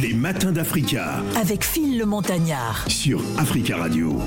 Les 0.00 0.12
matins 0.12 0.50
d'Africa 0.50 1.20
avec 1.40 1.62
Phil 1.64 1.98
le 1.98 2.04
Montagnard. 2.04 2.84
sur 2.88 3.20
Africa 3.38 3.76
Radio. 3.76 4.10
Yo, 4.10 4.18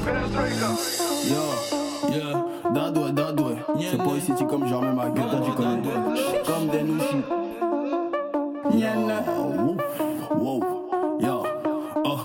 yeah, 2.09 2.45
dadoué, 2.73 3.11
dadoué. 3.11 3.55
C'est 3.79 3.97
pas 3.97 4.15
ici, 4.17 4.31
tu 4.37 4.45
comme 4.45 4.65
jamais 4.67 4.93
ma 4.93 5.09
gueule, 5.09 5.25
tu 5.43 5.51
connais. 5.51 5.81
Comme 6.45 6.69
des 6.69 6.83
nouchis. 6.83 7.21
Wow, 10.37 10.39
wow, 10.39 10.61
yo, 11.19 11.43
oh. 12.05 12.19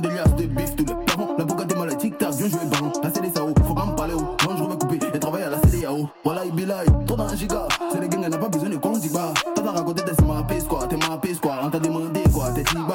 Délire 0.00 0.24
de 0.36 0.44
bif 0.46 0.70
les 0.78 0.84
parents. 0.84 1.36
La 1.84 1.94
tic-tac, 1.96 2.32
jouer 2.32 2.48
ballon. 2.70 2.92
La 3.02 3.12
CD 3.12 3.28
ça 3.34 3.44
haut, 3.44 3.52
faut 3.66 3.74
pas 3.74 3.86
me 3.86 3.94
parler 3.96 4.14
haut. 4.14 4.36
Dangereux 4.44 4.68
me 4.68 4.74
couper 4.76 4.98
et 5.12 5.18
travailler 5.18 5.46
à 5.46 5.50
la 5.50 5.58
CDAO. 5.58 6.08
Voilà, 6.24 6.44
il 6.44 6.52
be 6.52 6.60
like, 6.66 6.88
trop 7.06 7.16
dans 7.16 7.26
un 7.26 7.36
giga. 7.36 7.66
C'est 7.92 8.00
les 8.00 8.08
gangs, 8.08 8.28
n'a 8.28 8.38
pas 8.38 8.48
besoin 8.48 8.68
de 8.68 8.76
qu'on 8.76 8.92
dit 8.92 9.08
bah. 9.12 9.32
T'as 9.54 9.62
raconté, 9.62 10.02
t'es 10.02 10.24
ma 10.24 10.42
pisse 10.44 10.64
quoi. 10.64 10.86
T'es 10.88 10.96
ma 10.96 11.16
pisse 11.18 11.38
quoi. 11.40 11.58
On 11.64 11.70
t'a 11.70 11.78
demandé 11.78 12.21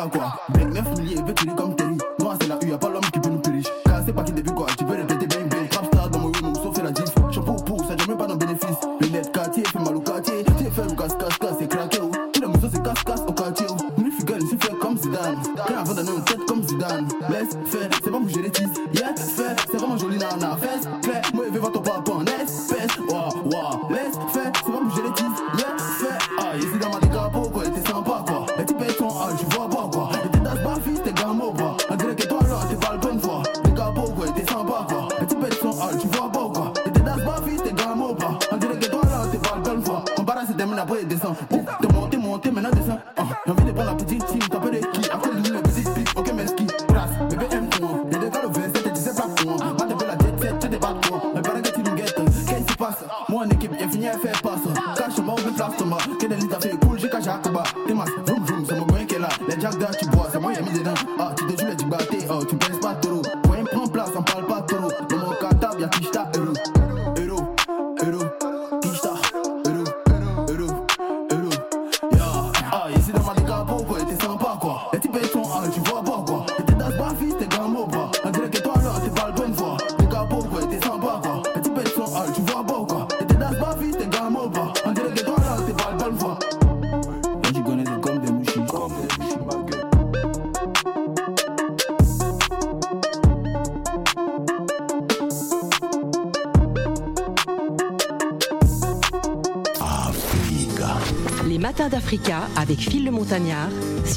quoi, 0.06 0.10
t'es 0.10 0.10
tiba 0.10 0.10
quoi. 0.10 0.34
Bang 0.50 0.74
9 0.74 1.00
milliers, 1.00 1.22
veut 1.22 1.34
tuer 1.34 1.52
comme 1.56 1.76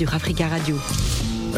Africa 0.08 0.48
Radio. 0.48 0.76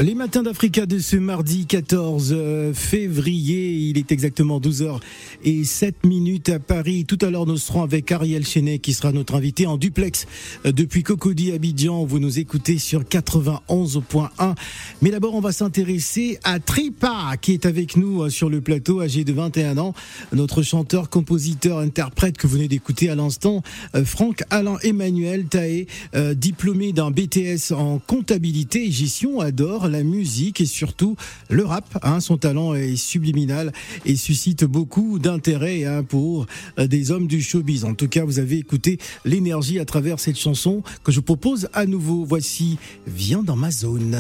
Les 0.01 0.15
matins 0.15 0.43
d'Africa 0.43 0.87
de 0.87 0.99
ce 0.99 1.17
mardi 1.17 1.67
14 1.67 2.33
euh, 2.33 2.75
février, 2.75 3.73
il 3.73 3.99
est 3.99 4.11
exactement 4.11 4.59
12h 4.59 4.99
et 5.45 5.65
7 5.65 6.05
minutes 6.05 6.12
à 6.49 6.59
Paris. 6.59 7.05
Tout 7.07 7.19
à 7.21 7.31
l'heure, 7.31 7.47
nous 7.47 7.57
serons 7.57 7.83
avec 7.83 8.11
Ariel 8.11 8.45
Chenet 8.47 8.79
qui 8.79 8.95
sera 8.95 9.13
notre 9.13 9.35
invité 9.35 9.67
en 9.67 9.77
duplex 9.77 10.27
euh, 10.67 10.73
depuis 10.73 11.03
Cocody 11.03 11.53
Abidjan. 11.53 12.05
Vous 12.05 12.19
nous 12.19 12.39
écoutez 12.39 12.79
sur 12.79 13.03
91.1. 13.03 14.55
Mais 15.03 15.11
d'abord, 15.11 15.35
on 15.35 15.41
va 15.41 15.53
s'intéresser 15.53 16.39
à 16.43 16.59
Tripa 16.59 17.37
qui 17.41 17.53
est 17.53 17.67
avec 17.67 17.97
nous 17.97 18.23
euh, 18.23 18.31
sur 18.31 18.49
le 18.49 18.61
plateau, 18.61 19.01
âgé 19.01 19.25
de 19.25 19.33
21 19.33 19.79
ans. 19.79 19.95
Notre 20.33 20.63
chanteur, 20.63 21.11
compositeur, 21.11 21.79
interprète 21.79 22.39
que 22.39 22.47
vous 22.47 22.55
venez 22.55 22.69
d'écouter 22.69 23.11
à 23.11 23.15
l'instant, 23.15 23.63
euh, 23.95 24.05
Franck 24.05 24.43
Alain 24.51 24.79
Emmanuel 24.83 25.45
Taé, 25.45 25.87
diplômé 26.35 26.93
d'un 26.93 27.11
BTS 27.11 27.73
en 27.73 27.99
comptabilité 27.99 28.87
et 28.87 28.91
gestion, 28.91 29.41
adore 29.41 29.89
la 29.89 30.03
musique 30.03 30.61
et 30.61 30.67
surtout 30.67 31.17
le 31.51 31.65
rap. 31.65 31.99
hein. 32.03 32.21
son 32.21 32.39
talent 32.39 32.75
est 32.75 32.97
subliminal 32.97 33.73
et 34.07 34.17
suscite 34.17 34.65
beaucoup 34.65 35.19
d'intérêt 35.19 35.85
hein, 35.85 36.03
pour 36.03 36.32
euh, 36.79 36.87
des 36.87 37.11
hommes 37.11 37.27
du 37.27 37.41
showbiz. 37.43 37.85
En 37.85 37.95
tout 37.95 38.09
cas, 38.09 38.25
vous 38.25 38.39
avez 38.39 38.59
écouté 38.59 38.99
l'énergie 39.25 39.79
à 39.79 39.85
travers 39.85 40.19
cette 40.19 40.39
chanson 40.39 40.83
que 41.05 41.13
je 41.13 41.21
propose 41.21 41.69
à 41.73 41.87
nouveau. 41.87 42.25
Voici 42.25 42.79
Viens 43.07 43.43
dans 43.43 43.57
ma 43.57 43.71
zone. 43.71 44.19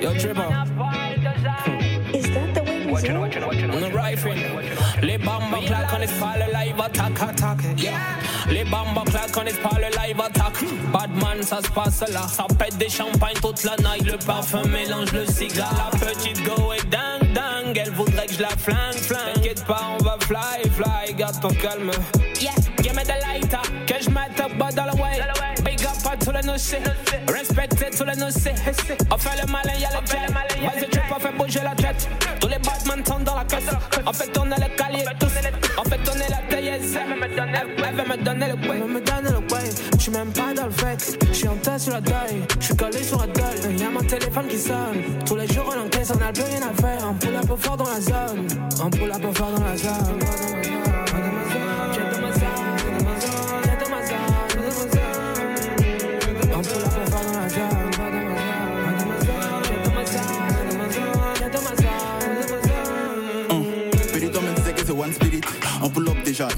Yo, 0.00 0.10
On 3.08 3.80
the 3.80 3.90
rifle. 3.94 4.34
Les 5.02 5.16
bamba 5.16 5.58
clack 5.66 5.92
on 5.94 6.02
his 6.02 6.12
parlor 6.18 6.48
live 6.52 6.78
attack, 6.78 7.22
attack. 7.22 7.58
Yeah. 7.78 7.92
Les 8.48 8.64
bamba 8.64 9.04
clack 9.06 9.34
on 9.36 9.46
his 9.46 9.56
parlor 9.56 9.90
live 9.90 10.20
attack. 10.20 10.52
Bad 10.92 11.10
man, 11.16 11.42
ça 11.42 11.62
se 11.62 11.70
passe 11.70 12.00
là. 12.12 12.26
Ça 12.28 12.44
pète 12.58 12.76
des 12.76 12.90
champagnes 12.90 13.40
toute 13.40 13.64
la 13.64 13.76
night. 13.76 14.04
Le 14.04 14.18
parfum 14.18 14.64
mélange 14.68 15.12
le 15.12 15.24
cigare. 15.24 15.90
La 15.92 15.98
petite 15.98 16.42
go 16.44 16.72
est 16.72 16.86
dingue, 16.90 17.32
dingue. 17.32 17.78
Elle 17.78 17.92
voudrait 17.92 18.26
que 18.26 18.34
je 18.34 18.42
la 18.42 18.48
flingue, 18.48 18.94
flingue. 18.94 19.34
T'inquiète 19.34 19.64
pas, 19.64 19.82
on 19.98 20.04
va 20.04 20.18
fly, 20.20 20.70
fly. 20.70 21.14
Garde 21.14 21.40
ton 21.40 21.54
calme. 21.54 21.90
Yeah. 22.40 22.50
Give 22.82 22.94
me 22.94 23.02
the 23.02 23.16
lighter. 23.26 23.62
Que 23.86 24.02
je 24.02 24.10
mette 24.10 24.38
up 24.40 24.52
bas 24.58 24.72
dans 24.72 24.84
le 24.84 25.00
way. 25.00 25.39
Tous 26.24 26.32
les 26.32 26.42
nocés. 26.42 26.78
Respectez 27.28 27.86
tous 27.96 28.04
les 28.04 28.16
nocés. 28.16 28.54
On 29.10 29.18
fait 29.18 29.40
le 29.40 29.50
malin, 29.50 29.72
y'a 29.78 29.88
le 29.90 30.06
jet. 30.06 30.32
Vas-y, 30.32 30.88
tu 30.90 30.98
peux 30.98 31.20
faire 31.20 31.32
bouger 31.36 31.60
la 31.62 31.74
tête. 31.74 32.08
Tous 32.40 32.48
les 32.48 32.58
Batman 32.58 33.02
sont 33.06 33.20
dans 33.20 33.36
la 33.36 33.44
caisse. 33.44 33.70
On 34.06 34.12
fait 34.12 34.32
tourner 34.32 34.56
le 34.56 34.76
calier. 34.76 35.04
On 35.78 35.88
fait 35.88 35.98
tourner 35.98 36.26
la 36.28 36.36
tailleuse. 36.48 36.96
Elle 36.96 37.08
veut 37.08 37.20
me 37.20 37.36
donner 37.36 37.52
le 37.52 37.84
Elle 37.84 37.96
veut 37.96 38.08
me 38.08 38.24
donner 38.24 38.46
le 38.48 38.68
way. 38.68 38.78
me 38.78 39.00
donner 39.00 39.30
le 39.30 39.54
way. 39.54 39.70
Je 39.96 40.02
suis 40.02 40.12
même 40.12 40.32
pas 40.32 40.52
dans 40.54 40.66
le 40.66 40.72
fake. 40.72 41.18
Je 41.28 41.32
suis 41.32 41.48
en 41.48 41.56
tête 41.56 41.80
sur 41.80 41.92
la 41.94 42.02
taille. 42.02 42.42
Je 42.58 42.64
suis 42.66 42.76
collé 42.76 43.02
sur 43.02 43.18
la 43.18 43.26
gueule. 43.26 43.78
Y'a 43.78 43.90
mon 43.90 44.00
téléphone 44.00 44.48
qui 44.48 44.58
sonne. 44.58 45.24
Tous 45.26 45.36
les 45.36 45.46
jours 45.46 45.72
on 45.74 45.86
encaisse, 45.86 46.12
on 46.14 46.22
a 46.22 46.32
plus 46.32 46.42
rien 46.42 46.60
à 46.62 46.80
faire. 46.80 47.08
On 47.08 47.14
pull 47.14 47.36
un 47.36 47.46
peu 47.46 47.56
fort 47.56 47.76
dans 47.76 47.88
la 47.88 48.00
zone. 48.00 48.46
On 48.82 48.90
pull 48.90 49.10
un 49.12 49.18
peu 49.18 49.32
fort 49.32 49.50
dans 49.52 49.64
la 49.64 49.76
zone. 49.76 50.89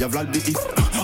Y'a 0.02 0.08
Vlad 0.08 0.32
de 0.32 0.38
East. 0.38 0.58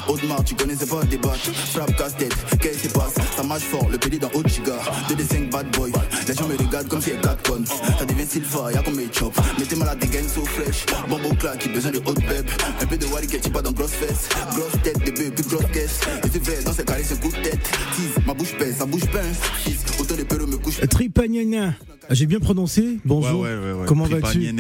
Audemars, 0.09 0.43
tu 0.45 0.55
connaissais 0.57 0.87
pas 0.87 1.05
des 1.05 1.19
battes. 1.19 1.39
Frappe 1.73 1.97
casse-tête, 1.97 2.35
qu'est-ce 2.61 2.83
qui 2.83 2.89
se 2.89 2.93
passe? 2.93 3.15
Ça 3.37 3.43
marche 3.45 3.63
fort, 3.63 3.89
le 3.91 3.97
pédé 3.97 4.19
dans 4.19 4.31
haut 4.35 4.43
giga. 4.45 4.75
2 5.09 5.15
des 5.15 5.23
5 5.23 5.51
bad 5.51 5.71
boy. 5.77 5.93
Les 6.27 6.35
gens 6.35 6.49
me 6.49 6.57
regardent 6.57 6.89
comme 6.89 7.01
si 7.01 7.11
y'a 7.11 7.17
4 7.17 7.43
tonnes. 7.43 7.67
Ça 7.67 8.05
devient 8.05 8.27
Silva, 8.27 8.73
y'a 8.73 8.83
comme 8.83 8.97
mes 8.97 9.09
chop. 9.13 9.33
Mettez-moi 9.59 9.87
la 9.87 9.95
dégaine 9.95 10.29
so 10.29 10.45
fresh. 10.45 10.85
Bombo 11.09 11.29
claque, 11.37 11.59
qui 11.59 11.69
besoin 11.69 11.93
de 11.93 11.99
hot 11.99 12.15
beb. 12.15 12.47
Un 12.81 12.87
peu 12.87 12.97
de 12.97 13.07
wari 13.07 13.27
qui 13.29 13.39
pas 13.51 13.63
dans 13.63 13.73
grosse 13.73 13.93
fesse. 13.93 14.29
Grosse 14.51 14.83
tête, 14.83 14.99
des 15.05 15.13
bœufs, 15.13 15.31
plus 15.31 15.45
grosse 15.45 15.71
caisse. 15.73 16.01
Et 16.25 16.29
c'est 16.33 16.45
vrai, 16.45 16.63
dans 16.65 16.73
ces 16.73 16.85
carrés, 16.85 17.05
c'est 17.05 17.21
coup 17.21 17.31
de 17.31 17.43
tête. 17.43 17.71
Tease, 17.95 18.27
ma 18.27 18.35
bouche 18.35 18.57
pèse, 18.59 18.79
sa 18.79 18.87
bouche 18.87 19.07
pince. 19.07 19.39
Fils, 19.63 19.79
autant 20.01 20.17
de 20.17 20.25
perros 20.25 20.47
me 20.47 20.57
couche. 20.57 20.81
Tripagnana. 20.81 21.75
J'ai 22.11 22.27
bien 22.27 22.41
prononcé 22.41 22.99
Bonjour. 23.05 23.43
Ouais, 23.43 23.55
ouais, 23.55 23.59
ouais, 23.59 23.73
ouais. 23.75 23.87
Comment 23.87 24.07
vas-tu? 24.07 24.53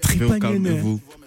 Tripagnana. 0.00 0.70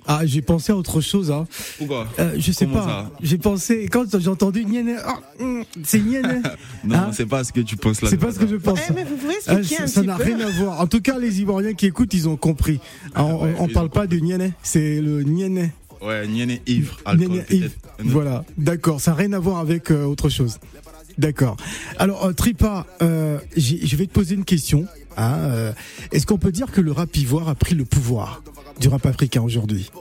Ah, 0.08 0.22
j'ai 0.26 0.42
pensé 0.42 0.72
à 0.72 0.76
autre 0.76 1.00
chose. 1.02 1.30
Hein. 1.32 1.48
Pourquoi 1.78 2.08
Euh, 2.20 2.34
je 2.38 2.52
sais 2.52 2.66
Comment 2.66 2.84
pas. 2.86 3.12
J'ai 3.22 3.38
pensé 3.38 3.88
quand 3.92 4.20
j'ai 4.20 4.28
entendu 4.30 4.66
Niene, 4.66 4.98
ah, 5.06 5.20
hum, 5.40 5.64
c'est 5.84 6.00
Niene. 6.00 6.42
Non, 6.84 6.96
Hein 6.96 7.10
c'est 7.14 7.28
pas 7.28 7.44
ce 7.44 7.54
que 7.54 7.62
tu 7.62 7.78
penses 7.78 8.02
là. 8.02 8.10
C'est 8.10 8.18
pas 8.18 8.32
ce 8.32 8.40
que 8.40 8.48
je 8.48 8.56
pense. 8.56 8.80
Eh, 8.90 8.94
mais 8.94 9.04
vous 9.04 9.16
pouvez 9.16 9.36
Ah, 9.48 9.54
expliquer 9.60 9.76
ça 9.78 9.84
un 9.84 9.88
ça 9.88 10.02
n'a 10.04 10.16
rien 10.16 10.40
à 10.40 10.50
voir. 10.50 10.82
En 10.82 10.88
tout 10.88 11.02
cas, 11.02 11.20
les 11.20 11.42
Ivoiriens 11.42 11.74
qui 11.76 11.86
écoutent, 11.86 12.14
ils 12.14 12.28
ont 12.28 12.38
compris. 12.38 12.80
Ah, 13.14 13.24
on, 13.26 13.44
ouais, 13.44 13.54
on 13.60 13.68
parle 13.68 13.90
pas 13.90 14.08
de 14.08 14.18
Niene, 14.18 14.54
c'est 14.64 15.00
le 15.02 15.22
Niene. 15.24 15.70
Ouais, 16.02 16.28
Nienne 16.28 16.58
ivre, 16.66 16.98
alcool 17.06 17.28
Nienne 17.28 17.42
autre- 17.66 17.76
Voilà, 18.00 18.44
d'accord, 18.58 19.00
ça 19.00 19.12
n'a 19.12 19.18
rien 19.18 19.34
à 19.34 19.40
voir 19.40 19.60
avec 19.60 19.92
euh, 19.92 20.04
autre 20.06 20.30
chose. 20.30 20.58
D'accord. 21.20 21.58
Alors, 22.00 22.26
euh, 22.26 22.34
Tripa, 22.34 22.88
euh, 23.04 23.38
je 23.56 23.96
vais 23.96 24.08
te 24.08 24.12
poser 24.12 24.34
une 24.34 24.46
question. 24.46 24.88
Hein, 25.18 25.38
euh, 25.40 25.74
Est-ce 26.12 26.26
qu'on 26.26 26.38
peut 26.38 26.52
dire 26.52 26.72
que 26.72 26.82
le 26.82 26.92
rap 26.92 27.16
ivoire 27.16 27.50
a 27.50 27.56
pris 27.56 27.76
le 27.76 27.86
pouvoir 27.86 28.42
du 28.80 28.88
rap 28.88 29.06
africain 29.06 29.42
aujourd'hui? 29.42 29.92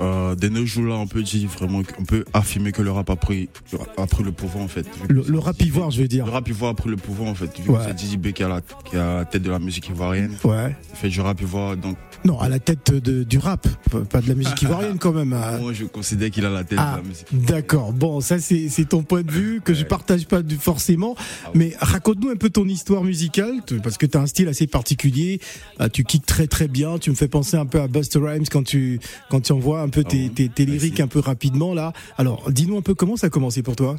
Euh, 0.00 0.34
de 0.34 0.48
nos 0.48 0.66
jours 0.66 0.86
là, 0.86 0.94
on 0.96 1.06
peut 1.06 1.22
dire 1.22 1.48
vraiment, 1.48 1.82
on 1.98 2.04
peut 2.04 2.24
affirmer 2.32 2.72
que 2.72 2.82
le 2.82 2.90
rap 2.90 3.08
a 3.10 3.16
pris, 3.16 3.48
a 3.96 4.06
pris 4.06 4.24
le 4.24 4.32
pouvoir 4.32 4.64
en 4.64 4.68
fait. 4.68 4.86
Le, 5.08 5.22
le 5.26 5.38
rap 5.38 5.60
ivoire, 5.62 5.90
je 5.90 5.98
veux 5.98 6.02
Le 6.02 6.08
dire. 6.08 6.26
rap 6.26 6.48
ivoire 6.48 6.72
a 6.72 6.74
pris 6.74 6.90
le 6.90 6.96
pouvoir 6.96 7.30
en 7.30 7.34
fait. 7.34 7.50
Vu 7.60 7.70
Ouais. 7.70 7.78
que 7.78 7.84
c'est 7.86 7.94
Didi 7.94 8.16
B 8.16 8.32
qui 8.32 8.42
a, 8.42 8.48
la, 8.48 8.60
qui 8.60 8.96
a 8.96 9.16
la 9.18 9.24
tête 9.24 9.42
de 9.42 9.50
la 9.50 9.58
musique 9.58 9.88
ivoirienne. 9.88 10.36
Ouais. 10.44 10.74
Il 10.92 10.96
fait 10.96 11.08
du 11.08 11.20
rap 11.20 11.40
ivoire, 11.40 11.76
donc 11.76 11.96
Non, 12.24 12.38
à 12.40 12.48
la 12.48 12.58
tête 12.58 12.92
de, 12.92 13.22
du 13.22 13.38
rap, 13.38 13.66
pas 14.10 14.20
de 14.20 14.28
la 14.28 14.34
musique 14.34 14.60
ivoirienne 14.62 14.98
quand 14.98 15.12
même. 15.12 15.32
hein. 15.32 15.58
moi 15.60 15.72
je 15.72 15.84
considère 15.84 16.30
qu'il 16.30 16.44
a 16.44 16.50
la 16.50 16.64
tête 16.64 16.78
Ah, 16.80 16.96
de 16.98 17.02
la 17.02 17.08
musique. 17.08 17.26
d'accord. 17.46 17.92
Bon, 17.92 18.20
ça 18.20 18.38
c'est 18.40 18.68
c'est 18.68 18.86
ton 18.88 19.02
point 19.02 19.22
de 19.22 19.30
vue 19.30 19.60
que 19.64 19.74
je 19.74 19.84
partage 19.84 20.26
pas 20.26 20.40
forcément. 20.58 21.14
Mais 21.54 21.74
raconte-nous 21.80 22.30
un 22.30 22.36
peu 22.36 22.50
ton 22.50 22.66
histoire 22.66 23.04
musicale, 23.04 23.60
parce 23.82 23.96
que 23.98 24.06
tu 24.06 24.18
as 24.18 24.20
un 24.22 24.26
style 24.26 24.48
assez 24.48 24.66
particulier. 24.66 25.40
Euh, 25.80 25.88
Tu 25.88 26.02
kicks 26.04 26.26
très 26.26 26.46
très 26.46 26.66
bien. 26.68 26.98
Tu 26.98 27.10
me 27.10 27.14
fais 27.14 27.28
penser 27.28 27.56
un 27.56 27.66
peu 27.66 27.80
à 27.80 27.86
Buster 27.88 28.18
Rhymes 28.20 28.46
quand 28.50 28.64
tu 28.64 28.98
quand 29.30 29.40
tu 29.40 29.52
envoies 29.52 29.83
un 29.84 29.88
peu 29.88 30.02
Ah 30.06 30.10
tes, 30.10 30.28
bon 30.28 30.34
tes, 30.34 30.48
tes 30.48 30.66
lyriques 30.66 31.00
un 31.00 31.06
peu 31.06 31.20
rapidement 31.20 31.74
là. 31.74 31.92
Alors, 32.18 32.50
dis-nous 32.50 32.76
un 32.78 32.82
peu 32.82 32.94
comment 32.94 33.16
ça 33.16 33.28
a 33.28 33.30
commencé 33.30 33.62
pour 33.62 33.76
toi. 33.76 33.96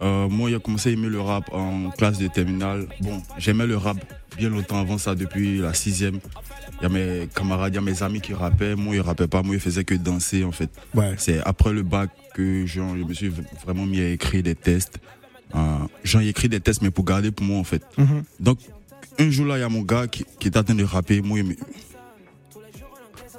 Euh, 0.00 0.28
moi, 0.28 0.50
j'ai 0.50 0.58
commencé 0.60 0.90
à 0.90 0.92
aimer 0.92 1.08
le 1.08 1.20
rap 1.20 1.44
en 1.52 1.90
classe 1.90 2.18
de 2.18 2.26
terminale. 2.28 2.86
Bon, 3.00 3.22
j'aimais 3.38 3.66
le 3.66 3.76
rap 3.76 3.96
bien 4.36 4.48
longtemps 4.48 4.80
avant 4.80 4.98
ça, 4.98 5.14
depuis 5.14 5.58
la 5.58 5.74
sixième. 5.74 6.18
Il 6.80 6.82
y 6.82 6.86
a 6.86 6.88
mes 6.88 7.28
camarades, 7.34 7.72
il 7.72 7.76
y 7.76 7.78
a 7.78 7.82
mes 7.82 8.02
amis 8.02 8.20
qui 8.20 8.34
rappaient. 8.34 8.74
Moi, 8.74 8.96
ils 8.96 9.00
rappaient 9.00 9.28
pas. 9.28 9.42
Moi, 9.42 9.54
ils 9.56 9.60
faisaient 9.60 9.84
que 9.84 9.94
danser, 9.94 10.42
en 10.44 10.50
fait. 10.52 10.70
Ouais. 10.94 11.14
C'est 11.18 11.40
après 11.44 11.72
le 11.72 11.82
bac 11.82 12.10
que 12.34 12.66
genre, 12.66 12.96
je 12.96 13.04
me 13.04 13.14
suis 13.14 13.30
vraiment 13.64 13.86
mis 13.86 14.00
à 14.00 14.08
écrire 14.10 14.42
des 14.42 14.54
tests. 14.56 14.98
Euh, 15.54 16.20
ai 16.20 16.28
écrit 16.28 16.48
des 16.48 16.60
tests, 16.60 16.82
mais 16.82 16.90
pour 16.90 17.04
garder 17.04 17.30
pour 17.30 17.46
moi, 17.46 17.58
en 17.58 17.64
fait. 17.64 17.82
Mhm. 17.98 18.24
Donc, 18.40 18.58
un 19.18 19.30
jour 19.30 19.46
là, 19.46 19.58
il 19.58 19.60
y 19.60 19.64
a 19.64 19.68
mon 19.68 19.82
gars 19.82 20.06
qui, 20.08 20.24
qui 20.40 20.48
était 20.48 20.58
en 20.58 20.64
train 20.64 20.74
de 20.74 20.84
rapper. 20.84 21.20
Moi, 21.20 21.40
il 21.40 21.44
me- 21.44 21.56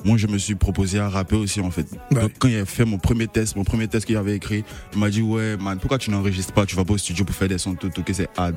moi, 0.05 0.17
je 0.17 0.27
me 0.27 0.37
suis 0.37 0.55
proposé 0.55 0.99
à 0.99 1.09
rapper 1.09 1.35
aussi, 1.35 1.61
en 1.61 1.71
fait. 1.71 1.87
Ouais. 2.11 2.21
Donc, 2.21 2.31
quand 2.39 2.47
il 2.47 2.57
a 2.57 2.65
fait 2.65 2.85
mon 2.85 2.97
premier 2.97 3.27
test, 3.27 3.55
mon 3.55 3.63
premier 3.63 3.87
test 3.87 4.05
qu'il 4.05 4.17
avait 4.17 4.35
écrit, 4.35 4.63
il 4.93 4.99
m'a 4.99 5.09
dit, 5.09 5.21
ouais, 5.21 5.57
man, 5.57 5.77
pourquoi 5.79 5.97
tu 5.97 6.11
n'enregistres 6.11 6.53
pas? 6.53 6.65
Tu 6.65 6.75
vas 6.75 6.83
pas 6.85 6.93
au 6.93 6.97
studio 6.97 7.25
pour 7.25 7.35
faire 7.35 7.47
des 7.47 7.57
sons, 7.57 7.75
tout, 7.75 7.89
tout, 7.89 8.03
que 8.03 8.13
c'est 8.13 8.29
hard. 8.37 8.55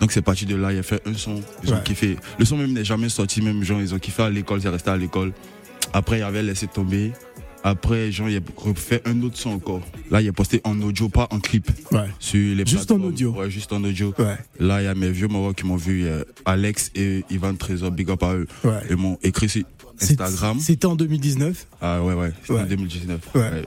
Donc, 0.00 0.12
c'est 0.12 0.22
parti 0.22 0.46
de 0.46 0.56
là, 0.56 0.72
il 0.72 0.78
a 0.78 0.82
fait 0.82 1.02
un 1.06 1.14
son. 1.14 1.42
Ils 1.64 1.72
ont 1.72 1.80
kiffé. 1.80 2.16
Le 2.38 2.44
son 2.44 2.56
même 2.56 2.72
n'est 2.72 2.84
jamais 2.84 3.08
sorti, 3.08 3.42
même, 3.42 3.62
genre, 3.62 3.80
ils 3.80 3.94
ont 3.94 3.98
kiffé 3.98 4.22
à 4.22 4.30
l'école, 4.30 4.60
c'est 4.62 4.68
resté 4.68 4.90
à 4.90 4.96
l'école. 4.96 5.32
Après, 5.92 6.18
il 6.18 6.22
avait 6.22 6.42
laissé 6.42 6.66
tomber. 6.66 7.12
Après, 7.62 8.10
genre, 8.10 8.28
il 8.28 8.38
a 8.38 8.40
refait 8.56 9.02
un 9.04 9.20
autre 9.22 9.36
son 9.36 9.50
encore. 9.50 9.82
Là, 10.10 10.22
il 10.22 10.26
est 10.26 10.32
posté 10.32 10.60
en 10.64 10.80
audio, 10.80 11.08
pas 11.10 11.28
en 11.30 11.40
clip. 11.40 11.70
Ouais. 11.92 12.08
Sur 12.18 12.56
les 12.56 12.64
Juste 12.64 12.90
en 12.90 13.00
audio. 13.02 13.32
Ouais, 13.32 13.50
juste 13.50 13.72
en 13.72 13.84
audio. 13.84 14.14
Ouais. 14.18 14.36
Là, 14.58 14.80
il 14.80 14.84
y 14.86 14.88
a 14.88 14.94
mes 14.94 15.10
vieux 15.10 15.28
Maroc 15.28 15.56
qui 15.56 15.66
m'ont 15.66 15.76
vu, 15.76 16.06
euh, 16.06 16.24
Alex 16.46 16.90
et 16.94 17.22
Ivan 17.28 17.54
Trésor, 17.54 17.90
big 17.90 18.10
up 18.10 18.22
à 18.22 18.34
eux. 18.34 18.46
Ouais. 18.64 18.80
Ils 18.88 18.96
m'ont 18.96 19.18
écrit 19.22 19.66
Instagram. 20.00 20.58
C'était 20.60 20.86
en 20.86 20.96
2019. 20.96 21.66
Ah 21.80 22.02
ouais, 22.02 22.14
ouais, 22.14 22.32
c'était 22.42 22.52
Ouais. 22.54 22.60
en 22.62 22.66
2019. 22.66 23.20
Ouais. 23.34 23.62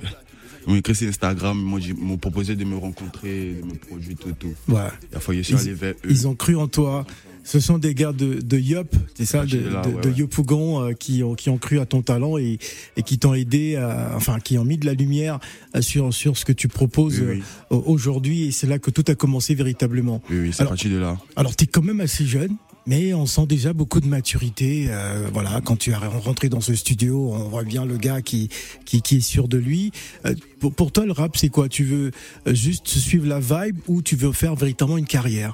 Ils 0.66 0.72
m'ont 0.72 0.76
écrit 0.80 0.96
sur 0.96 1.10
Instagram, 1.10 1.78
ils 1.82 1.94
m'ont 1.96 2.18
proposé 2.18 2.56
de 2.56 2.64
me 2.64 2.78
rencontrer, 2.78 3.56
de 3.62 3.66
me 3.66 3.74
produire, 3.76 4.16
tout, 4.18 4.32
tout. 4.40 4.54
Ouais. 4.74 4.82
La 5.12 5.20
fois, 5.20 5.36
je 5.36 5.42
suis 5.42 5.54
Ils- 5.56 5.60
allé 5.60 5.74
vers 5.74 5.94
eux. 5.94 6.10
Ils 6.10 6.28
ont 6.28 6.36
cru 6.36 6.56
en 6.56 6.68
toi. 6.68 7.06
Ce 7.46 7.60
sont 7.60 7.78
des 7.78 7.94
gars 7.94 8.14
de, 8.14 8.36
de 8.40 8.58
Yop, 8.58 8.96
c'est 9.16 9.26
ça, 9.26 9.40
de, 9.40 9.42
parti 9.52 9.58
de 9.58 9.70
là, 9.70 9.82
de, 9.82 9.90
ouais, 9.90 10.02
de 10.02 10.10
ouais. 10.12 10.16
Yopougon, 10.16 10.82
euh, 10.82 10.94
qui, 10.94 11.24
ont, 11.24 11.36
qui 11.36 11.50
ont 11.50 11.58
cru 11.58 11.82
à 11.82 11.86
ton 11.86 12.02
talent 12.02 12.38
et, 12.38 12.58
et 12.96 13.04
qui 13.04 13.20
t'ont 13.20 13.34
aidé, 13.34 13.76
à- 13.76 14.14
enfin, 14.16 14.40
qui 14.40 14.58
ont 14.58 14.64
mis 14.64 14.78
de 14.78 14.86
la 14.86 14.94
lumière 14.94 15.42
euh, 15.76 15.82
sur, 15.82 16.14
sur 16.14 16.38
ce 16.38 16.46
que 16.46 16.54
tu 16.54 16.70
proposes 16.70 17.20
Oui, 17.20 17.26
oui. 17.40 17.44
euh, 17.74 17.82
aujourd'hui. 17.86 18.44
Et 18.46 18.52
c'est 18.52 18.66
là 18.68 18.80
que 18.80 18.90
tout 18.92 19.04
a 19.10 19.16
commencé 19.16 19.56
véritablement. 19.56 20.22
Oui, 20.30 20.38
oui, 20.40 20.50
c'est 20.54 20.64
parti 20.64 20.88
de 20.88 20.96
là. 20.98 21.18
Alors, 21.36 21.54
tu 21.58 21.66
es 21.66 21.68
quand 21.68 21.82
même 21.84 22.00
assez 22.00 22.26
jeune, 22.26 22.56
mais 22.86 23.14
on 23.14 23.26
sent 23.26 23.46
déjà 23.48 23.74
beaucoup 23.74 24.00
de 24.00 24.08
maturité. 24.08 24.88
euh, 24.90 25.30
voilà, 25.32 25.62
quand 25.64 25.78
tu 25.78 25.92
es 25.92 25.96
rentré 25.96 26.50
dans 26.50 26.62
ce 26.62 26.76
studio, 26.76 27.32
on 27.34 27.50
voit 27.50 27.64
bien 27.64 27.86
le 27.86 27.98
gars 27.98 28.22
qui, 28.22 28.50
qui, 28.86 28.98
est 28.98 29.22
sûr 29.22 29.48
de 29.48 29.58
lui. 29.58 29.92
Euh, 30.26 30.36
pour, 30.60 30.74
pour 30.74 30.92
toi, 30.92 31.06
le 31.06 31.12
rap, 31.12 31.38
c'est 31.38 31.50
quoi? 31.50 31.70
Tu 31.70 31.84
veux 31.84 32.12
juste 32.48 32.88
suivre 32.88 33.28
la 33.28 33.40
vibe 33.40 33.78
ou 33.88 34.02
tu 34.02 34.16
veux 34.16 34.32
faire 34.32 34.56
véritablement 34.56 34.98
une 34.98 35.06
carrière? 35.06 35.54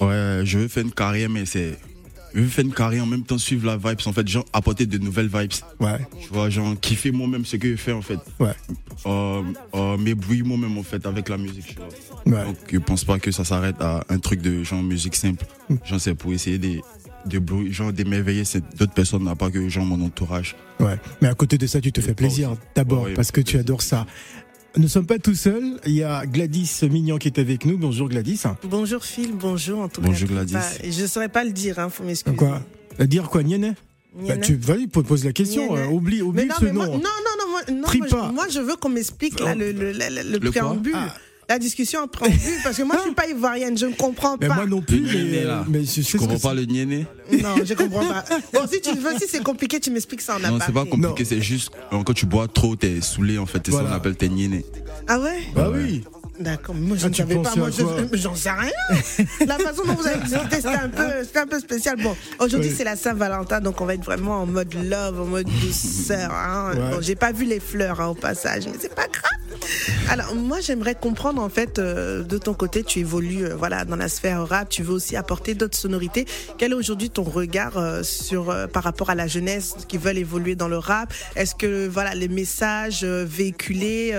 Ouais, 0.00 0.42
je 0.44 0.58
veux 0.58 0.68
faire 0.68 0.84
une 0.84 0.92
carrière, 0.92 1.30
mais 1.30 1.46
c'est. 1.46 1.78
Je 2.34 2.40
veux 2.40 2.48
faire 2.48 2.64
une 2.64 2.74
carrière 2.74 3.04
en 3.04 3.06
même 3.06 3.22
temps 3.22 3.38
suivre 3.38 3.64
la 3.66 3.76
vibes, 3.76 4.00
en 4.06 4.12
fait, 4.12 4.26
genre 4.26 4.44
apporter 4.52 4.86
de 4.86 4.98
nouvelles 4.98 5.28
vibes. 5.28 5.52
Ouais, 5.80 5.98
Tu 6.20 6.28
vois, 6.32 6.50
genre 6.50 6.74
kiffer 6.80 7.12
moi-même 7.12 7.44
ce 7.44 7.56
que 7.56 7.70
je 7.70 7.76
fais, 7.76 7.92
en 7.92 8.02
fait. 8.02 8.18
ouais, 8.40 8.50
Euh, 9.06 9.42
euh, 9.74 9.96
m'ébrouiller 9.96 10.42
moi-même, 10.42 10.76
en 10.76 10.82
fait, 10.82 11.06
avec 11.06 11.28
la 11.28 11.36
musique, 11.36 11.66
tu 11.66 11.76
vois. 11.76 12.38
ouais. 12.38 12.44
Donc, 12.46 12.56
je 12.72 12.78
pense 12.78 13.04
pas 13.04 13.18
que 13.20 13.30
ça 13.30 13.44
s'arrête 13.44 13.76
à 13.80 14.04
un 14.08 14.18
truc 14.18 14.42
de 14.42 14.64
genre 14.64 14.82
musique 14.82 15.14
simple. 15.14 15.44
Mm. 15.68 15.74
Genre, 15.84 16.00
c'est 16.00 16.14
pour 16.14 16.32
essayer 16.32 16.58
de, 16.58 16.80
de 17.26 17.38
brouiller- 17.38 17.72
genre 17.72 17.92
d'émerveiller 17.92 18.42
d'autres 18.78 18.92
personnes, 18.94 19.24
n'a 19.24 19.36
pas 19.36 19.50
que 19.50 19.68
genre 19.68 19.84
mon 19.86 20.04
entourage. 20.04 20.56
Ouais, 20.80 20.98
mais 21.22 21.28
à 21.28 21.34
côté 21.34 21.56
de 21.56 21.68
ça, 21.68 21.80
tu 21.80 21.92
te 21.92 22.00
fais 22.00 22.14
plaisir 22.14 22.56
d'abord 22.74 23.04
Ouais, 23.04 23.14
parce 23.14 23.30
que 23.30 23.40
tu 23.40 23.56
adores 23.58 23.82
ça. 23.82 24.06
Nous 24.76 24.82
ne 24.82 24.88
sommes 24.88 25.06
pas 25.06 25.18
tout 25.18 25.34
seuls. 25.34 25.78
Il 25.86 25.92
y 25.92 26.02
a 26.02 26.26
Gladys 26.26 26.68
Mignon 26.90 27.16
qui 27.18 27.28
est 27.28 27.38
avec 27.38 27.64
nous. 27.64 27.78
Bonjour 27.78 28.08
Gladys. 28.08 28.42
Bonjour 28.68 29.04
Phil, 29.04 29.32
bonjour 29.32 29.80
en 29.80 29.88
tout 29.88 30.00
Bonjour, 30.00 30.28
cas. 30.28 30.34
Gladys. 30.34 30.52
Bah, 30.54 30.62
je 30.82 31.06
saurais 31.06 31.28
pas 31.28 31.44
le 31.44 31.52
dire, 31.52 31.78
hein, 31.78 31.88
faut 31.90 32.02
m'excuser. 32.02 32.34
Quoi 32.36 32.60
Euh, 33.00 33.06
Dire 33.06 33.28
quoi, 33.28 33.42
Niene 33.44 33.74
bah. 34.16 34.36
Tu 34.38 34.54
vas-y, 34.56 34.86
pose 34.88 35.24
la 35.24 35.32
question. 35.32 35.74
Niene. 35.74 35.84
euh, 35.84 35.88
oublie, 35.90 36.22
oublie 36.22 36.42
Mais 36.42 36.48
non, 36.48 36.54
ce 36.58 36.64
mais 36.64 36.72
moi, 36.72 36.86
nom. 36.86 36.92
non, 36.94 36.98
non, 36.98 37.08
non, 37.38 37.50
moi, 37.50 37.60
non, 37.68 38.08
moi, 38.18 38.32
moi, 38.32 38.46
je 38.48 38.60
veux 38.60 38.74
qu'on 38.76 38.88
m'explique 38.88 39.38
là, 39.40 39.54
le, 39.54 39.70
le, 39.72 39.92
le, 39.92 39.98
le- 40.08 40.22
le 40.22 40.38
Le 40.38 40.50
quoi 40.52 40.62
préambule. 40.62 40.92
Ah. 40.96 41.14
La 41.48 41.58
discussion 41.58 42.00
en 42.00 42.06
préambule, 42.08 42.38
parce 42.62 42.76
que 42.76 42.82
moi, 42.82 42.96
je 42.98 43.02
suis 43.02 43.14
pas 43.14 43.26
ivoirienne, 43.28 43.76
je 43.76 43.86
ne 43.86 43.92
comprends 43.94 44.36
Mais 44.40 44.48
pas. 44.48 44.54
moi 44.54 44.66
non 44.66 44.80
plus, 44.80 45.00
Le 45.00 45.24
mais, 45.24 45.44
mais 45.80 45.84
je 45.84 46.00
ce 46.02 46.16
comprends 46.16 46.38
pas 46.38 46.54
le 46.54 46.64
niéné 46.64 47.06
Non, 47.30 47.54
je 47.64 47.74
comprends 47.74 48.04
pas. 48.06 48.24
Bon, 48.52 48.60
si 48.70 48.80
tu 48.80 48.96
veux, 48.96 49.12
si 49.18 49.26
c'est 49.28 49.42
compliqué, 49.42 49.78
tu 49.80 49.90
m'expliques 49.90 50.22
ça 50.22 50.36
en 50.36 50.38
Non, 50.38 50.58
c'est 50.64 50.72
pas 50.72 50.84
compliqué, 50.86 51.24
c'est 51.24 51.42
juste 51.42 51.70
euh, 51.92 52.02
quand 52.02 52.14
tu 52.14 52.26
bois 52.26 52.48
trop, 52.48 52.76
t'es 52.76 53.00
saoulé 53.00 53.36
en 53.38 53.46
fait. 53.46 53.60
C'est 53.64 53.72
ça 53.72 53.80
qu'on 53.82 53.92
appelle 53.92 54.16
t'es 54.16 54.28
niéné. 54.28 54.64
Ah 55.06 55.18
ouais? 55.20 55.40
Bah 55.54 55.70
Ouais. 55.70 55.80
oui. 55.82 56.04
D'accord, 56.40 56.74
moi 56.74 56.96
je 56.96 57.04
Ah, 57.06 57.08
ne 57.08 57.14
tu 57.14 57.22
savais 57.22 57.36
pas, 57.36 57.54
moi 57.56 57.68
je- 57.70 58.16
j'en 58.18 58.34
sais 58.34 58.50
rien. 58.50 58.72
La 59.46 59.56
façon 59.56 59.84
dont 59.86 59.94
vous 59.94 60.06
avez 60.06 60.18
dit 60.20 60.30
c'était 60.52 60.66
un 60.66 60.88
peu, 60.88 61.02
un 61.36 61.46
peu 61.46 61.60
spécial. 61.60 61.96
Bon, 62.02 62.16
aujourd'hui 62.40 62.72
c'est 62.76 62.82
la 62.82 62.96
Saint-Valentin, 62.96 63.60
donc 63.60 63.80
on 63.80 63.86
va 63.86 63.94
être 63.94 64.04
vraiment 64.04 64.42
en 64.42 64.46
mode 64.46 64.74
love, 64.74 65.20
en 65.20 65.26
mode 65.26 65.46
douceur. 65.60 66.32
Hein. 66.32 66.72
Ouais. 66.74 66.90
Bon, 66.96 67.00
j'ai 67.00 67.14
pas 67.14 67.30
vu 67.30 67.44
les 67.44 67.60
fleurs 67.60 68.00
hein, 68.00 68.08
au 68.08 68.14
passage, 68.14 68.66
mais 68.66 68.72
c'est 68.80 68.92
pas 68.94 69.06
grave. 69.06 69.60
Alors 70.10 70.34
moi 70.34 70.60
j'aimerais 70.60 70.96
comprendre 70.96 71.40
en 71.40 71.48
fait 71.48 71.78
euh, 71.78 72.24
de 72.24 72.36
ton 72.38 72.52
côté, 72.52 72.82
tu 72.82 72.98
évolues 72.98 73.44
euh, 73.46 73.54
voilà 73.56 73.84
dans 73.84 73.94
la 73.96 74.08
sphère 74.08 74.44
rap, 74.46 74.68
tu 74.68 74.82
veux 74.82 74.92
aussi 74.94 75.14
apporter 75.16 75.54
d'autres 75.54 75.76
sonorités. 75.78 76.26
Quel 76.58 76.72
est 76.72 76.74
aujourd'hui 76.74 77.10
ton 77.10 77.22
regard 77.22 77.78
euh, 77.78 78.02
sur 78.02 78.52
par 78.72 78.82
rapport 78.82 79.10
à 79.10 79.14
la 79.14 79.28
jeunesse 79.28 79.74
qui 79.86 79.98
veulent 79.98 80.18
évoluer 80.18 80.56
dans 80.56 80.68
le 80.68 80.78
rap? 80.78 81.12
Est-ce 81.36 81.54
que 81.54 81.86
voilà 81.86 82.14
les 82.16 82.28
messages 82.28 83.04
véhiculés 83.04 84.18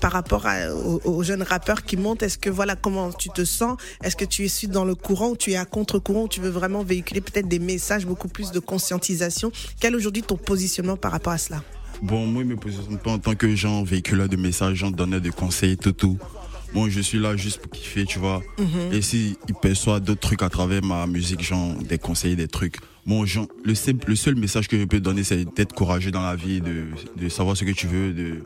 par 0.00 0.10
rapport 0.12 0.46
à- 0.46 0.74
aux, 0.74 1.00
aux 1.04 1.22
jeunes 1.22 1.43
rappeurs 1.44 1.84
qui 1.84 1.96
montent, 1.96 2.22
est-ce 2.22 2.38
que 2.38 2.50
voilà 2.50 2.74
comment 2.76 3.12
tu 3.12 3.28
te 3.30 3.44
sens? 3.44 3.76
Est-ce 4.02 4.16
que 4.16 4.24
tu 4.24 4.44
es 4.44 4.66
dans 4.66 4.84
le 4.84 4.94
courant 4.94 5.30
ou 5.30 5.36
tu 5.36 5.52
es 5.52 5.56
à 5.56 5.64
contre-courant 5.64 6.24
ou 6.24 6.28
tu 6.28 6.40
veux 6.40 6.50
vraiment 6.50 6.82
véhiculer 6.82 7.20
peut-être 7.20 7.48
des 7.48 7.58
messages 7.58 8.06
beaucoup 8.06 8.28
plus 8.28 8.50
de 8.50 8.58
conscientisation? 8.58 9.52
Quel 9.80 9.92
est 9.92 9.96
aujourd'hui 9.96 10.22
ton 10.22 10.36
positionnement 10.36 10.96
par 10.96 11.12
rapport 11.12 11.32
à 11.32 11.38
cela? 11.38 11.62
Bon, 12.02 12.26
moi, 12.26 12.42
je 12.42 12.48
me 12.48 12.56
positionne 12.56 12.98
pas 12.98 13.12
en 13.12 13.18
tant 13.18 13.34
que 13.34 13.54
genre 13.54 13.84
véhiculeur 13.84 14.28
de 14.28 14.36
messages, 14.36 14.76
genre 14.78 14.90
donneur 14.90 15.20
de 15.20 15.30
conseils, 15.30 15.76
tout, 15.76 15.92
tout. 15.92 16.18
Moi, 16.74 16.88
je 16.88 17.00
suis 17.00 17.18
là 17.20 17.36
juste 17.36 17.58
pour 17.60 17.70
kiffer, 17.70 18.04
tu 18.04 18.18
vois. 18.18 18.42
Et 18.90 19.00
si 19.00 19.36
il 19.48 19.54
perçoit 19.54 20.00
d'autres 20.00 20.20
trucs 20.20 20.42
à 20.42 20.48
travers 20.50 20.82
ma 20.82 21.06
musique, 21.06 21.40
genre 21.42 21.72
des 21.88 21.98
conseils, 21.98 22.34
des 22.34 22.48
trucs. 22.48 22.78
Bon, 23.06 23.24
genre, 23.24 23.46
le, 23.64 23.76
simple- 23.76 24.08
le 24.08 24.16
seul 24.16 24.34
message 24.34 24.66
que 24.66 24.76
je 24.78 24.84
peux 24.84 24.98
donner, 24.98 25.22
c'est 25.22 25.44
d'être 25.54 25.72
courageux 25.72 26.10
dans 26.10 26.22
la 26.22 26.34
vie, 26.34 26.60
de, 26.60 26.86
de 27.16 27.28
savoir 27.28 27.56
ce 27.56 27.64
que 27.64 27.70
tu 27.70 27.86
veux, 27.86 28.12
de, 28.12 28.42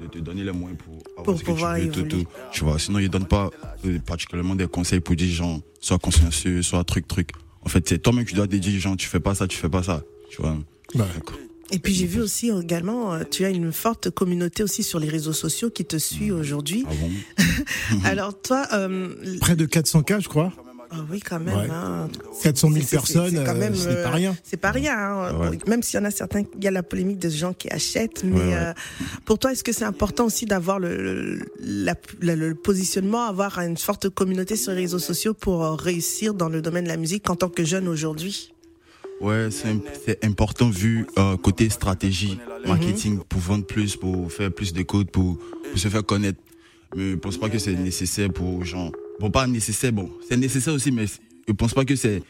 de 0.00 0.06
te 0.06 0.18
donner 0.18 0.44
les 0.44 0.52
moyens 0.52 0.78
pour 0.82 0.94
avoir 1.12 1.24
Pour 1.24 1.38
ce 1.38 1.40
que 1.44 1.46
pouvoir 1.50 1.76
tu 1.76 1.82
veux, 1.82 1.90
tout, 1.92 2.00
évoluer. 2.00 2.24
tout. 2.24 2.30
Tu 2.52 2.64
vois, 2.64 2.78
sinon, 2.78 2.98
il 2.98 3.08
donne 3.08 3.26
pas 3.26 3.50
euh, 3.84 3.98
particulièrement 4.00 4.54
des 4.54 4.66
conseils 4.66 5.00
pour 5.00 5.14
dire, 5.16 5.32
genre, 5.32 5.60
sois 5.80 5.98
consciencieux, 5.98 6.62
sois 6.62 6.84
truc, 6.84 7.06
truc. 7.08 7.30
En 7.62 7.68
fait, 7.68 7.88
c'est 7.88 7.98
toi-même 7.98 8.24
qui 8.24 8.34
dois 8.34 8.46
te 8.46 8.56
dire, 8.56 8.80
genre, 8.80 8.96
tu 8.96 9.06
fais 9.08 9.20
pas 9.20 9.34
ça, 9.34 9.46
tu 9.48 9.56
fais 9.56 9.68
pas 9.68 9.82
ça. 9.82 10.02
Tu 10.30 10.40
vois. 10.40 10.56
Bah, 10.94 11.06
D'accord. 11.14 11.36
Et 11.72 11.80
puis 11.80 11.92
j'ai 11.92 12.06
vu 12.06 12.20
aussi 12.20 12.48
également, 12.50 13.12
euh, 13.14 13.24
tu 13.28 13.44
as 13.44 13.50
une 13.50 13.72
forte 13.72 14.10
communauté 14.10 14.62
aussi 14.62 14.84
sur 14.84 15.00
les 15.00 15.08
réseaux 15.08 15.32
sociaux 15.32 15.68
qui 15.68 15.84
te 15.84 15.96
suit 15.96 16.30
aujourd'hui. 16.30 16.84
Ah 16.88 16.92
bon? 17.00 17.98
Alors 18.04 18.40
toi, 18.40 18.68
euh, 18.72 19.08
Près 19.40 19.56
de 19.56 19.66
400K, 19.66 20.20
je 20.22 20.28
crois. 20.28 20.52
Ah 20.90 20.96
oui 21.10 21.20
quand 21.20 21.40
même, 21.40 21.56
Ouais. 21.56 21.68
hein. 21.70 22.08
400 22.42 22.68
000 22.70 22.80
C'est- 22.80 22.80
c'est- 22.80 22.86
c'est- 22.86 22.96
personnes, 23.14 23.30
c'est 23.36 23.44
quand 23.44 23.54
euh, 23.54 23.58
même, 23.58 23.74
ce 23.74 23.88
n'est 23.88 23.94
pas 24.02 24.08
euh, 24.08 24.14
rien. 24.14 24.36
C'est 24.42 24.56
pas 24.56 24.70
rien. 24.70 24.96
hein. 24.96 25.38
Ouais. 25.50 25.58
Même 25.66 25.82
s'il 25.82 25.98
y 25.98 26.02
en 26.02 26.06
a 26.06 26.10
certains, 26.10 26.42
il 26.56 26.64
y 26.64 26.68
a 26.68 26.70
la 26.70 26.82
polémique 26.82 27.18
des 27.18 27.30
gens 27.30 27.52
qui 27.52 27.68
achètent, 27.70 28.24
mais 28.24 28.32
Ouais, 28.38 28.46
ouais. 28.46 28.54
euh, 28.54 28.72
pour 29.24 29.38
toi, 29.38 29.52
est-ce 29.52 29.64
que 29.64 29.72
c'est 29.72 29.84
important 29.84 30.26
aussi 30.26 30.44
d'avoir 30.46 30.78
le, 30.78 30.96
le, 30.96 31.38
la- 31.60 31.94
la- 32.20 32.36
le 32.36 32.54
positionnement, 32.54 33.26
avoir 33.26 33.58
une 33.60 33.76
forte 33.76 34.08
communauté 34.08 34.56
sur 34.56 34.72
les 34.72 34.78
réseaux 34.82 34.98
sociaux 34.98 35.34
pour 35.34 35.64
euh, 35.64 35.74
réussir 35.74 36.34
dans 36.34 36.48
le 36.48 36.62
domaine 36.62 36.84
de 36.84 36.88
la 36.90 36.96
musique 36.96 37.28
en 37.30 37.36
tant 37.36 37.48
que 37.48 37.64
jeune 37.64 37.88
aujourd'hui? 37.88 38.52
Ouais, 39.20 39.48
c'est 39.50 39.68
im- 39.68 39.80
c'est 40.04 40.22
important 40.24 40.68
vu 40.68 41.06
euh, 41.18 41.36
côté 41.38 41.70
stratégie, 41.70 42.38
marketing, 42.66 43.20
pour 43.28 43.40
vendre 43.40 43.64
plus, 43.64 43.96
pour 43.96 44.30
faire 44.30 44.52
plus 44.52 44.72
de 44.74 44.82
codes, 44.82 45.10
pour, 45.10 45.38
pour 45.70 45.78
se 45.78 45.88
faire 45.88 46.04
connaître. 46.04 46.38
Mais 46.94 47.12
je 47.12 47.16
pense 47.16 47.38
pas 47.38 47.48
que 47.48 47.58
c'est 47.58 47.72
nécessaire 47.72 48.30
pour 48.32 48.64
gens. 48.64 48.92
Bon, 49.20 49.30
pas 49.30 49.46
nécessaire, 49.46 49.92
bon, 49.92 50.10
c'est 50.28 50.36
nécessaire 50.36 50.74
aussi, 50.74 50.90
mais 50.92 51.06
je 51.48 51.52
pense 51.52 51.74
pas 51.74 51.84
que 51.84 51.96
c'est. 51.96 52.22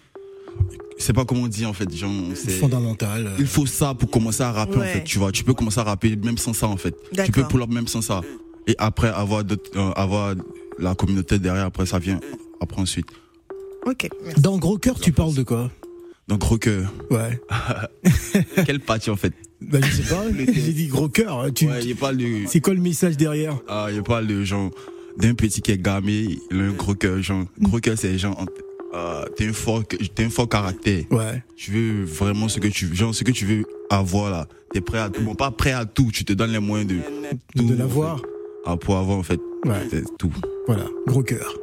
C'est 0.99 1.12
pas 1.12 1.25
comment 1.26 1.43
on 1.43 1.47
dit 1.49 1.66
en 1.66 1.73
fait, 1.75 1.93
genre, 1.95 2.11
c'est. 2.35 2.50
Fondamental. 2.52 3.31
Il 3.38 3.47
faut 3.47 3.66
ça 3.66 3.93
pour 3.95 4.11
commencer 4.11 4.43
à 4.43 4.52
rapper 4.52 4.76
en 4.78 4.83
fait, 4.83 5.05
tu 5.05 5.19
vois. 5.19 5.31
Tu 5.33 5.45
peux 5.45 5.52
commencer 5.55 5.81
à 5.81 5.83
rapper 5.85 6.16
même 6.16 6.38
sans 6.38 6.52
ça 6.55 6.69
en 6.69 6.76
fait. 6.76 6.95
Tu 7.25 7.33
peux 7.33 7.45
pull 7.45 7.62
up 7.62 7.71
même 7.71 7.88
sans 7.88 8.00
ça. 8.00 8.23
Et 8.66 8.75
après 8.78 9.09
avoir 9.09 9.45
d'autres, 9.45 9.71
euh, 9.78 9.90
avoir 9.93 10.35
la 10.78 10.95
communauté 10.95 11.38
derrière, 11.38 11.66
après 11.66 11.87
ça 11.87 11.99
vient 11.99 12.19
après 12.61 12.81
ensuite. 12.81 13.07
Ok, 13.85 14.09
merci. 14.25 14.40
Dans 14.40 14.59
Gros 14.59 14.78
Cœur, 14.78 14.99
tu 14.99 15.12
parles 15.12 15.35
de 15.35 15.43
quoi? 15.43 15.71
Donc 16.28 16.40
gros 16.40 16.59
cœur. 16.59 16.93
Ouais. 17.11 17.40
Quelle 18.66 18.81
partie 18.81 19.11
en 19.11 19.16
fait? 19.16 19.33
Bah, 19.61 19.78
je 19.81 20.02
sais 20.02 20.12
pas. 20.14 20.25
J'ai 20.52 20.73
dit 20.73 20.88
Gros 20.88 21.09
Cœur. 21.09 21.40
hein, 21.40 21.50
Tu... 21.52 21.69
Ouais. 21.69 21.81
C'est 22.49 22.61
quoi 22.61 22.75
le 22.75 22.81
message 22.81 23.16
derrière? 23.16 23.57
Ah, 23.69 23.88
il 23.93 24.02
parle 24.02 24.26
de 24.26 24.43
genre 24.43 24.71
d'un 25.18 25.35
petit 25.35 25.61
qui 25.62 25.73
est 25.73 25.78
gamé, 25.82 26.38
il 26.50 26.61
a 26.61 26.64
un 26.64 26.73
gros 26.73 26.94
cœur, 26.94 27.20
genre 27.23 27.44
gros 27.61 27.78
cœur 27.80 27.94
c'est 27.96 28.18
genre 28.18 28.44
euh, 28.94 29.25
t'es 29.37 29.49
un 29.49 29.52
fort 29.52 29.82
t'es 29.87 30.25
un 30.25 30.30
fort 30.30 30.49
caractère. 30.49 31.04
Ouais. 31.11 31.42
Tu 31.56 31.70
veux 31.73 32.04
vraiment 32.04 32.49
ce 32.49 32.61
que 32.61 32.68
tu 32.68 32.94
genre 32.94 33.14
ce 33.14 33.25
que 33.25 33.30
tu 33.32 33.44
veux 33.44 33.64
avoir 33.90 34.30
là. 34.30 34.46
T'es 34.73 34.80
prêt 34.80 34.99
à 34.99 35.08
tout. 35.11 35.23
Bon 35.23 35.35
pas 35.35 35.50
prêt 35.50 35.73
à 35.73 35.85
tout, 35.85 36.11
tu 36.12 36.25
te 36.25 36.32
donnes 36.32 36.52
les 36.52 36.58
moyens 36.58 36.90
de 36.90 36.96
tout, 37.54 37.64
De 37.64 37.75
en 37.75 37.78
l'avoir. 37.78 38.18
fait. 38.18 38.26
Ah, 38.66 38.76
pour 38.76 38.96
avoir 38.96 39.18
en 39.18 39.23
fait. 39.23 39.40
Ouais. 39.64 39.87
C'est 39.90 40.04
tout. 40.18 40.32
Voilà. 40.66 40.85
Gros 41.06 41.23
Cœur. 41.23 41.54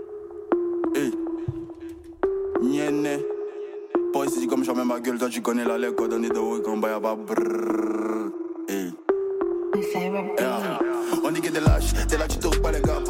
Pas 4.13 4.25
ici 4.25 4.45
comme 4.48 4.63
jamais 4.63 4.86
ma 4.86 5.00
gueule, 5.00 5.17
toi 5.17 5.27
tu 5.29 5.41
connais 5.41 5.65
la 5.65 5.77
lettre, 5.77 6.07
donner 6.07 6.29
de 6.29 6.38
haut, 6.38 6.62
quand 6.63 6.77
baya 6.77 7.00
ba 7.00 7.15
brrrr. 7.15 8.29
Hey. 8.69 8.91
On 11.24 11.31
dit 11.31 11.41
que 11.41 11.50
t'es 11.50 11.60
lâche, 11.60 11.93
t'es 12.07 12.17
là, 12.17 12.27
tu 12.27 12.38
toques 12.38 12.62
pas 12.62 12.72
les 12.72 12.81
gars. 12.81 13.01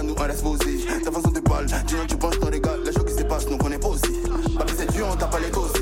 Que 0.00 0.06
gars, 0.06 0.08
nous 0.08 0.14
on 0.18 0.26
reste 0.26 0.42
posés. 0.42 0.86
Ta 1.04 1.10
façon 1.10 1.30
de 1.30 1.40
parler, 1.40 1.66
dis 1.86 1.94
non, 1.94 2.06
tu 2.08 2.16
penses 2.16 2.38
ton 2.38 2.46
regard. 2.46 2.76
Les 2.84 2.92
choses 2.92 3.04
qui 3.04 3.12
se 3.12 3.22
passent, 3.24 3.48
nous 3.48 3.58
on 3.62 3.70
est 3.70 3.78
pas 3.78 3.88
aussi. 3.88 4.12
Papi, 4.56 4.72
c'est 4.76 4.92
dur, 4.92 5.06
on 5.10 5.16
t'a 5.16 5.26
pas 5.26 5.38
les 5.40 5.50
doses. 5.50 5.72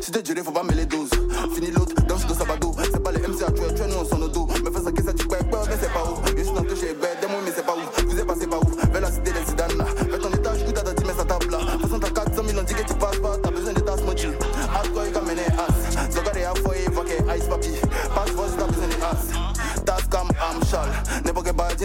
Si 0.00 0.10
t'es 0.12 0.22
duré, 0.22 0.42
faut 0.42 0.52
pas 0.52 0.62
mêler 0.62 0.82
les 0.82 0.86
doses. 0.86 1.10
Fini 1.54 1.70
l'autre, 1.70 1.94
dans 2.06 2.18
ce 2.18 2.26
que 2.26 2.34
ça 2.34 2.44
va 2.44 2.56
dos. 2.56 2.74
C'est 2.78 3.02
pas 3.02 3.12
les 3.12 3.20
MC 3.20 3.42
à 3.42 3.50
tuer, 3.50 3.74
tuer, 3.74 3.86
nous 3.88 3.96
on 4.00 4.04
s'en 4.04 4.18
dos. 4.18 4.46
Mais 4.62 4.70
fais 4.70 4.84
ça, 4.84 4.92
que 4.92 5.02
ça, 5.02 5.12
tu 5.12 5.26
peux 5.26 5.36
mais 5.36 5.76
c'est 5.80 5.92
pas 5.92 6.04
où. 6.04 6.16
Je 6.36 6.42
suis 6.42 6.52
dans 6.52 6.62
le 6.62 6.68
toucher, 6.68 6.94
bête, 6.94 7.18
des 7.20 7.26
mots, 7.26 7.42
mais 7.44 7.50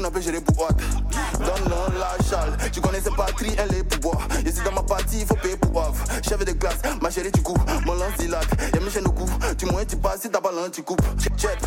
n'importe 0.02 0.24
quel 0.24 0.34
bâti 0.34 0.34
n'empêche 0.34 0.34
les 0.34 0.42
pouvoirs. 0.42 0.72
Donne-le 1.40 2.00
la 2.00 2.18
chale, 2.30 2.58
tu 2.72 2.82
connais 2.82 3.02
cette 3.02 3.16
patrie, 3.16 3.56
elle 3.58 3.76
est 3.76 3.84
pour 3.84 4.12
boire. 4.12 4.28
Ici 4.46 4.62
dans 4.64 4.72
ma 4.72 4.84
partie, 4.84 5.22
il 5.22 5.26
faut 5.26 5.36
payer 5.36 5.58
pour 5.58 5.72
boire. 5.72 5.94
Chef 6.28 6.44
de 6.44 6.52
classe, 6.52 6.80
ma 7.02 7.10
chérie, 7.10 7.32
tu 7.32 7.42
coupes. 7.42 7.60
Mon 7.86 7.94
lance 7.94 8.16
dilate, 8.20 8.48
y'a 8.74 8.80
mes 8.80 8.90
chaînes 8.90 9.08
au 9.08 9.12
cou. 9.12 9.26
Tu 9.58 9.66
moins 9.66 9.86
tu 9.86 9.96
passes, 9.98 10.22
si 10.22 10.30
t'as 10.30 10.42
pas 10.42 10.52
tu 10.72 10.84
coupes. 10.84 11.02
Check, 11.38 11.60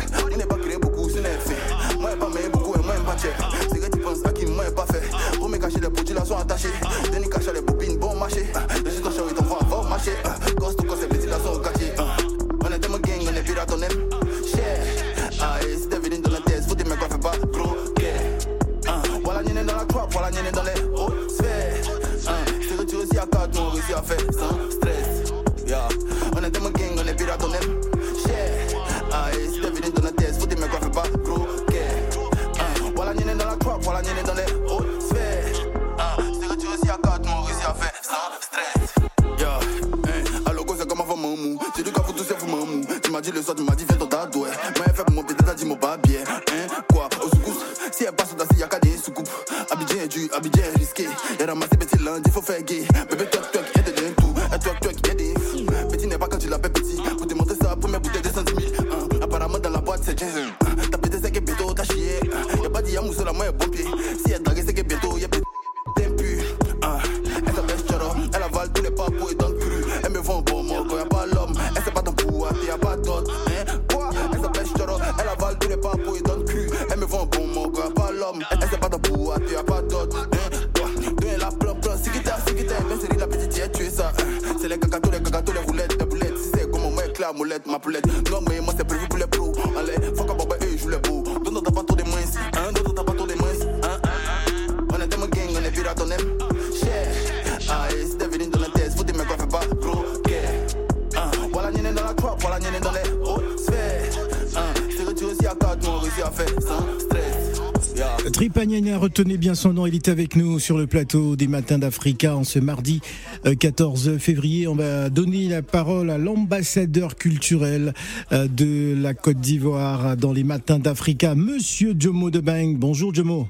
nous 105.61 105.87
on 105.89 105.99
réussit 105.99 106.23
à 106.23 106.31
faire 106.31 106.61
sans 106.61 106.99
stress. 106.99 107.61
Yeah. 107.95 108.17
Tripagnana, 108.31 108.97
retenez 108.97 109.37
bien 109.37 109.55
son 109.55 109.71
nom, 109.73 109.85
il 109.85 109.95
est 109.95 110.09
avec 110.09 110.35
nous 110.35 110.59
sur 110.59 110.77
le 110.77 110.85
plateau 110.85 111.35
des 111.37 111.47
Matins 111.47 111.77
d'Africa 111.79 112.35
en 112.35 112.43
ce 112.43 112.59
mardi 112.59 112.99
euh, 113.45 113.55
14 113.55 114.17
février. 114.17 114.67
On 114.67 114.75
va 114.75 115.09
donner 115.09 115.47
la 115.47 115.61
parole 115.61 116.09
à 116.09 116.17
l'ambassadeur 116.17 117.15
culturel 117.15 117.93
euh, 118.33 118.47
de 118.49 118.93
la 119.01 119.13
Côte 119.13 119.39
d'Ivoire 119.39 120.17
dans 120.17 120.33
les 120.33 120.43
Matins 120.43 120.79
d'Africa, 120.79 121.35
Monsieur 121.35 121.93
Jomo 121.97 122.29
Debang. 122.31 122.75
Bonjour 122.75 123.13
Jomo. 123.13 123.47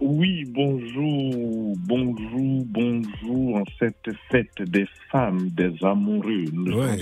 Oui, 0.00 0.44
bonjour, 0.48 1.76
bonjour, 1.78 2.64
bonjour. 2.66 3.56
En 3.56 3.64
cette 3.78 4.10
fête 4.30 4.60
des 4.66 4.86
femmes, 5.12 5.50
des 5.50 5.72
amoureux, 5.82 6.44
nous 6.52 6.76
Ouais. 6.76 6.98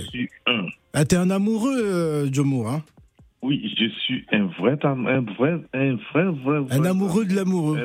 un. 0.47 0.67
Ah, 0.93 1.07
t'es 1.07 1.17
un 1.17 1.31
amoureux, 1.31 1.81
euh, 1.83 2.29
Jomo, 2.31 2.67
hein? 2.67 2.83
Oui, 3.43 3.75
je 3.79 3.89
suis 4.05 4.25
un 4.33 4.45
vrai, 4.59 4.79
un 4.85 5.21
vrai, 5.23 5.61
un 5.75 5.97
vrai, 5.97 6.25
vrai, 6.45 6.61
vrai 6.61 6.77
Un 6.79 6.85
amoureux 6.85 7.25
de 7.25 7.35
l'amoureux. 7.35 7.81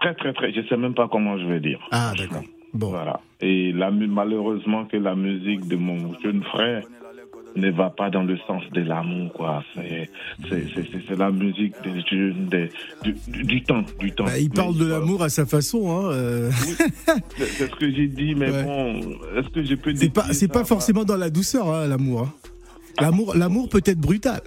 Très, 0.00 0.14
très, 0.14 0.32
très. 0.32 0.52
Je 0.52 0.66
sais 0.68 0.76
même 0.76 0.94
pas 0.94 1.08
comment 1.10 1.36
je 1.38 1.44
vais 1.46 1.60
dire. 1.60 1.78
Ah, 1.90 2.12
d'accord. 2.16 2.44
Bon. 2.72 2.90
Voilà. 2.90 3.20
Et 3.40 3.72
la, 3.72 3.90
malheureusement 3.90 4.84
que 4.86 4.96
la 4.96 5.14
musique 5.14 5.66
de 5.68 5.76
mon 5.76 6.14
jeune 6.22 6.42
frère 6.44 6.82
ne 7.56 7.70
va 7.70 7.90
pas 7.90 8.08
dans 8.08 8.22
le 8.22 8.36
sens 8.46 8.62
de 8.72 8.80
l'amour, 8.82 9.32
quoi. 9.32 9.64
C'est, 9.74 10.08
la 11.16 11.30
musique 11.30 11.74
des 11.82 12.00
jeunes, 12.08 12.46
des- 12.46 12.68
du, 13.02 13.42
du, 13.44 13.62
temps, 13.62 13.82
du 13.98 14.12
temps. 14.12 14.24
Bah, 14.26 14.38
il 14.38 14.50
parle 14.50 14.74
Mais, 14.74 14.84
de 14.84 14.90
l'amour 14.90 15.22
à 15.22 15.28
sa 15.28 15.44
façon, 15.46 15.90
hein. 15.90 16.10
euh. 16.12 16.50
C'est 17.36 17.66
ce 17.68 17.74
que 17.74 17.90
j'ai 17.90 18.06
dit, 18.06 18.34
mais 18.34 18.50
Ouais. 18.50 18.64
bon, 18.64 19.00
est-ce 19.36 19.48
que 19.48 19.64
je 19.64 19.74
peux 19.74 19.94
C'est 19.94 20.12
pas, 20.12 20.22
dédier 20.22 20.34
c'est 20.34 20.48
pas 20.52 20.60
à- 20.60 20.64
forcément 20.64 21.04
dans 21.04 21.16
la 21.16 21.30
douceur, 21.30 21.68
hein, 21.68 21.86
l'amour. 21.88 22.22
hein. 22.22 22.32
L'amour, 23.00 23.34
l'amour 23.36 23.68
peut 23.68 23.82
être 23.84 23.98
brutal. 23.98 24.40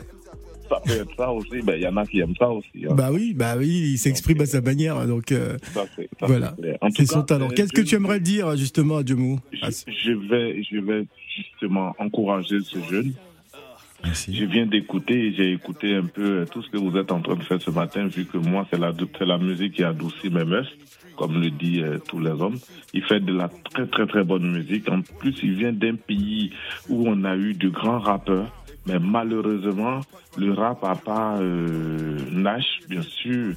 Ça 0.69 0.81
peut 0.85 0.93
être 1.01 1.15
ça 1.17 1.31
aussi, 1.31 1.61
ben, 1.61 1.75
il 1.75 1.81
y 1.81 1.87
en 1.87 1.97
a 1.97 2.05
qui 2.05 2.19
aiment 2.21 2.35
ça 2.39 2.49
aussi. 2.49 2.69
hein. 2.89 2.93
Bah 2.95 3.09
oui, 3.11 3.33
bah 3.33 3.55
oui, 3.57 3.67
il 3.93 3.97
s'exprime 3.97 4.39
à 4.39 4.45
sa 4.45 4.61
manière, 4.61 5.05
donc 5.05 5.31
euh, 5.33 5.57
Ça, 5.73 5.85
c'est- 5.97 6.09
ça, 6.19 6.25
voilà. 6.27 6.55
c'est 6.95 7.05
son 7.05 7.23
talent. 7.23 7.47
euh, 7.49 7.53
Qu'est-ce 7.53 7.73
que 7.73 7.81
tu 7.81 7.95
aimerais 7.95 8.21
dire 8.21 8.55
justement 8.55 8.97
à 8.97 9.01
je, 9.05 9.13
je 9.53 10.11
vais, 10.29 10.63
je 10.63 10.77
vais 10.77 11.05
justement 11.35 11.93
encourager 11.99 12.59
ce 12.61 12.77
jeune 12.89 13.13
Je 14.03 14.45
viens 14.45 14.65
d'écouter 14.65 15.27
et 15.27 15.33
j'ai 15.33 15.51
écouté 15.53 15.95
un 15.95 16.05
peu 16.05 16.45
tout 16.51 16.61
ce 16.61 16.69
que 16.69 16.77
vous 16.77 16.97
êtes 16.97 17.11
en 17.11 17.21
train 17.21 17.35
de 17.35 17.43
faire 17.43 17.61
ce 17.61 17.71
matin, 17.71 18.07
vu 18.07 18.25
que 18.25 18.37
moi, 18.37 18.67
c'est 18.71 18.79
la, 18.79 18.93
la 19.21 19.37
musique 19.37 19.73
qui 19.73 19.83
adoucit 19.83 20.29
mes 20.29 20.43
mœurs, 20.43 20.67
comme 21.15 21.39
le 21.39 21.49
dit 21.51 21.81
euh, 21.81 21.97
tous 21.99 22.19
les 22.19 22.31
hommes. 22.31 22.57
Il 22.93 23.03
fait 23.03 23.19
de 23.19 23.33
la 23.33 23.49
très, 23.71 23.85
très, 23.87 24.07
très 24.07 24.23
bonne 24.23 24.51
musique. 24.51 24.89
En 24.89 25.01
plus, 25.01 25.35
il 25.43 25.53
vient 25.53 25.71
d'un 25.71 25.95
pays 25.95 26.51
où 26.89 27.07
on 27.07 27.23
a 27.23 27.35
eu 27.35 27.53
de 27.53 27.69
grands 27.69 27.99
rappeurs. 27.99 28.51
Mais 28.87 28.97
malheureusement, 28.99 30.01
le 30.37 30.53
rap 30.53 30.83
à 30.83 30.95
part 30.95 31.37
euh, 31.39 32.17
Nash, 32.31 32.65
bien 32.89 33.03
sûr, 33.03 33.53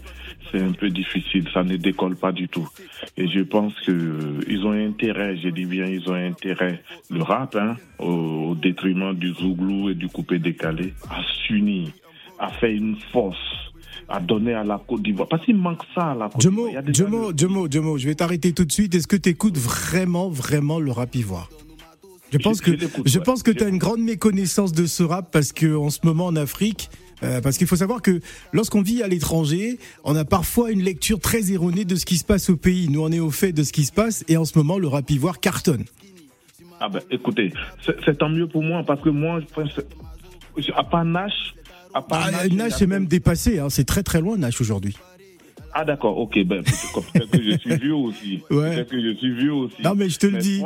c'est 0.50 0.60
un 0.60 0.72
peu 0.72 0.90
difficile. 0.90 1.48
Ça 1.52 1.62
ne 1.64 1.76
décolle 1.76 2.16
pas 2.16 2.30
du 2.32 2.48
tout. 2.48 2.68
Et 3.16 3.26
je 3.28 3.40
pense 3.40 3.72
que 3.86 3.92
euh, 3.92 4.40
ils 4.48 4.64
ont 4.66 4.72
intérêt, 4.72 5.36
je 5.36 5.48
dis 5.48 5.64
bien, 5.64 5.86
ils 5.86 6.06
ont 6.10 6.14
intérêt, 6.14 6.82
le 7.10 7.22
rap, 7.22 7.56
hein, 7.56 7.76
au, 7.98 8.50
au 8.50 8.54
détriment 8.54 9.14
du 9.14 9.32
zouglou 9.32 9.88
et 9.88 9.94
du 9.94 10.08
coupé 10.08 10.38
décalé, 10.38 10.92
à 11.08 11.22
s'unir, 11.46 11.88
à 12.38 12.48
faire 12.48 12.70
une 12.70 12.96
force 13.12 13.38
à 14.08 14.20
donner 14.20 14.52
à 14.52 14.64
la 14.64 14.78
Côte 14.86 15.02
d'Ivoire. 15.02 15.28
Parce 15.28 15.44
qu'il 15.44 15.56
manque 15.56 15.82
ça 15.94 16.10
à 16.10 16.14
la 16.14 16.28
Côte 16.28 16.40
d'Ivoire. 16.40 16.82
Jomo, 16.92 17.32
Jomo, 17.34 17.66
Jomo, 17.70 17.96
je 17.96 18.06
vais 18.06 18.14
t'arrêter 18.14 18.52
tout 18.52 18.64
de 18.66 18.72
suite. 18.72 18.94
Est-ce 18.94 19.06
que 19.06 19.16
tu 19.16 19.30
écoutes 19.30 19.56
vraiment, 19.56 20.28
vraiment 20.28 20.78
le 20.78 20.90
rap 20.90 21.14
ivoire? 21.14 21.48
Je 22.34 22.38
pense, 22.38 22.60
que, 22.60 22.72
je 23.04 23.18
pense 23.20 23.42
que 23.42 23.50
tu 23.52 23.62
as 23.62 23.68
une 23.68 23.78
grande 23.78 24.00
méconnaissance 24.00 24.72
de 24.72 24.86
ce 24.86 25.02
rap 25.02 25.30
parce 25.30 25.52
que 25.52 25.76
en 25.76 25.90
ce 25.90 26.00
moment 26.02 26.26
en 26.26 26.36
Afrique, 26.36 26.90
euh, 27.22 27.40
parce 27.40 27.58
qu'il 27.58 27.66
faut 27.66 27.76
savoir 27.76 28.02
que 28.02 28.20
lorsqu'on 28.52 28.82
vit 28.82 29.02
à 29.02 29.08
l'étranger, 29.08 29.78
on 30.02 30.16
a 30.16 30.24
parfois 30.24 30.72
une 30.72 30.82
lecture 30.82 31.20
très 31.20 31.52
erronée 31.52 31.84
de 31.84 31.94
ce 31.94 32.04
qui 32.04 32.16
se 32.16 32.24
passe 32.24 32.50
au 32.50 32.56
pays. 32.56 32.88
Nous, 32.88 33.00
on 33.00 33.12
est 33.12 33.20
au 33.20 33.30
fait 33.30 33.52
de 33.52 33.62
ce 33.62 33.72
qui 33.72 33.84
se 33.84 33.92
passe 33.92 34.24
et 34.28 34.36
en 34.36 34.44
ce 34.44 34.58
moment, 34.58 34.78
le 34.78 34.88
rap 34.88 35.08
ivoire 35.10 35.38
cartonne. 35.38 35.84
Ah 36.80 36.88
ben, 36.88 37.00
écoutez, 37.10 37.52
c'est 38.04 38.18
tant 38.18 38.28
mieux 38.28 38.48
pour 38.48 38.62
moi 38.62 38.82
parce 38.84 39.00
que 39.00 39.10
moi, 39.10 39.40
je 39.40 39.54
pense, 39.54 39.80
à 40.74 40.84
part 40.84 41.04
Nash, 41.04 41.54
à 41.94 42.02
part 42.02 42.30
Ah, 42.34 42.48
Nash, 42.48 42.82
est 42.82 42.86
même 42.88 43.06
dépassé, 43.06 43.60
hein, 43.60 43.70
c'est 43.70 43.84
très 43.84 44.02
très 44.02 44.20
loin 44.20 44.36
Nash 44.36 44.60
aujourd'hui. 44.60 44.96
Ah 45.72 45.84
d'accord, 45.84 46.18
ok, 46.18 46.38
ben 46.44 46.62
peut-être 46.62 47.30
que 47.30 47.42
je 47.42 47.58
suis 47.58 47.76
vieux 47.76 47.94
aussi. 47.94 48.42
Ouais. 48.50 48.74
Peut-être 48.74 48.90
que 48.90 49.00
je 49.00 49.16
suis 49.16 49.34
vieux 49.34 49.52
aussi. 49.52 49.82
Non 49.82 49.94
mais 49.96 50.08
je 50.08 50.18
te 50.18 50.26
le 50.26 50.38
dis. 50.38 50.62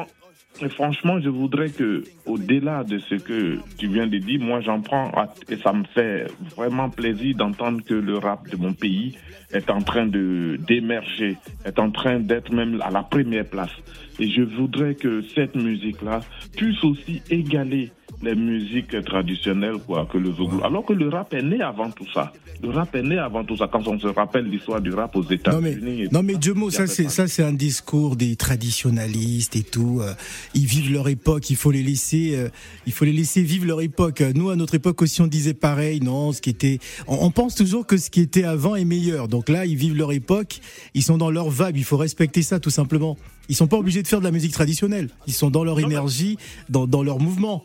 Franchement, 0.69 1.21
je 1.21 1.29
voudrais 1.29 1.71
que, 1.71 2.03
au-delà 2.27 2.83
de 2.85 2.99
ce 2.99 3.15
que 3.15 3.59
tu 3.77 3.89
viens 3.89 4.07
de 4.07 4.19
dire, 4.19 4.41
moi 4.41 4.61
j'en 4.61 4.81
prends 4.81 5.13
et 5.49 5.57
ça 5.57 5.73
me 5.73 5.85
fait 5.85 6.27
vraiment 6.57 6.91
plaisir 6.91 7.37
d'entendre 7.37 7.83
que 7.85 7.95
le 7.95 8.19
rap 8.19 8.49
de 8.49 8.57
mon 8.57 8.73
pays 8.73 9.17
est 9.53 9.71
en 9.71 9.81
train 9.81 10.07
de 10.07 10.59
d'émerger, 10.67 11.37
est 11.65 11.79
en 11.79 11.91
train 11.91 12.19
d'être 12.19 12.53
même 12.53 12.81
à 12.83 12.91
la 12.91 13.03
première 13.03 13.47
place. 13.47 13.71
Et 14.19 14.29
je 14.29 14.43
voudrais 14.43 14.95
que 14.95 15.23
cette 15.35 15.55
musique-là 15.55 16.21
puisse 16.57 16.83
aussi 16.83 17.23
égaler 17.31 17.93
les 18.21 18.35
musiques 18.35 19.01
traditionnelles, 19.05 19.77
quoi, 19.87 20.07
que 20.11 20.19
le 20.19 20.33
zoglou. 20.33 20.61
Alors 20.65 20.85
que 20.85 20.93
le 20.93 21.09
rap 21.09 21.33
est 21.35 21.43
né 21.43 21.61
avant 21.61 21.91
tout 21.91 22.07
ça. 22.13 22.33
Le 22.63 22.71
rap 22.71 22.95
est 22.97 23.03
né 23.03 23.17
avant 23.19 23.45
tout 23.45 23.57
ça. 23.57 23.69
Quand 23.71 23.87
on 23.87 23.99
se 23.99 24.09
rappelle 24.09 24.47
l'histoire 24.47 24.81
du 24.81 24.93
rap 24.93 25.15
aux 25.15 25.23
États-Unis. 25.23 26.09
non 26.11 26.23
mais 26.25 26.35
il 26.35 26.45
y 26.45 26.71
ça 26.73 26.87
c'est 26.89 27.09
ça 27.09 27.29
c'est 27.29 27.45
un 27.45 27.53
discours 27.53 28.17
des 28.17 28.35
traditionalistes 28.35 29.55
et 29.55 29.63
tout. 29.63 30.01
euh, 30.03 30.15
Ils 30.55 30.67
vivent 30.67 30.93
leur 30.93 31.09
époque, 31.09 31.51
il 31.51 31.57
faut 31.57 31.71
les 31.71 31.83
laisser, 31.83 32.33
euh, 32.35 32.49
il 32.87 32.93
faut 32.93 33.05
les 33.05 33.13
laisser 33.13 33.43
vivre 33.43 33.67
leur 33.67 33.81
époque. 33.81 34.23
Nous 34.35 34.51
à 34.51 34.57
notre 34.57 34.75
époque 34.75 35.01
aussi 35.03 35.21
on 35.21 35.27
disait 35.29 35.55
pareil, 35.55 36.01
non, 36.01 36.33
ce 36.33 36.41
qui 36.41 36.51
était, 36.51 36.79
on, 37.07 37.19
on 37.27 37.31
pense 37.31 37.55
toujours 37.55 37.87
que 37.87 37.97
ce 37.97 38.11
qui 38.11 38.21
était 38.21 38.45
avant 38.45 38.75
est 38.75 38.85
meilleur. 38.85 39.29
Donc 39.29 39.49
là 39.49 39.65
ils 39.65 39.77
vivent 39.77 39.97
leur 39.97 40.11
époque, 40.13 40.61
ils 40.95 41.03
sont 41.05 41.19
dans 41.19 41.31
leur 41.31 41.51
vibe, 41.51 41.77
il 41.77 41.85
faut 41.85 41.97
respecter 41.97 42.43
ça 42.43 42.59
tout 42.59 42.71
simplement. 42.71 43.17
Ils 43.49 43.55
sont 43.55 43.69
pas 43.69 43.79
obligés 43.79 44.03
de 44.03 44.09
faire 44.09 44.19
de 44.19 44.25
la 44.25 44.33
musique 44.33 44.53
traditionnelle, 44.53 45.09
ils 45.29 45.33
sont 45.33 45.51
dans 45.51 45.65
leur 45.65 45.79
énergie, 45.81 46.37
dans, 46.69 46.87
dans 46.89 47.03
leur 47.05 47.19
mouvement. 47.21 47.65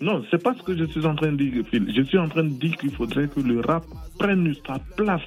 Non, 0.00 0.22
c'est 0.30 0.42
pas 0.42 0.54
ce 0.54 0.62
que 0.62 0.76
je 0.76 0.84
suis 0.84 1.04
en 1.06 1.14
train 1.14 1.32
de 1.32 1.36
dire, 1.36 1.64
Phil. 1.70 1.92
Je 1.94 2.02
suis 2.02 2.18
en 2.18 2.28
train 2.28 2.44
de 2.44 2.50
dire 2.50 2.76
qu'il 2.76 2.90
faudrait 2.92 3.28
que 3.28 3.40
le 3.40 3.60
rap 3.60 3.84
prenne 4.18 4.52
sa 4.66 4.78
place 4.96 5.22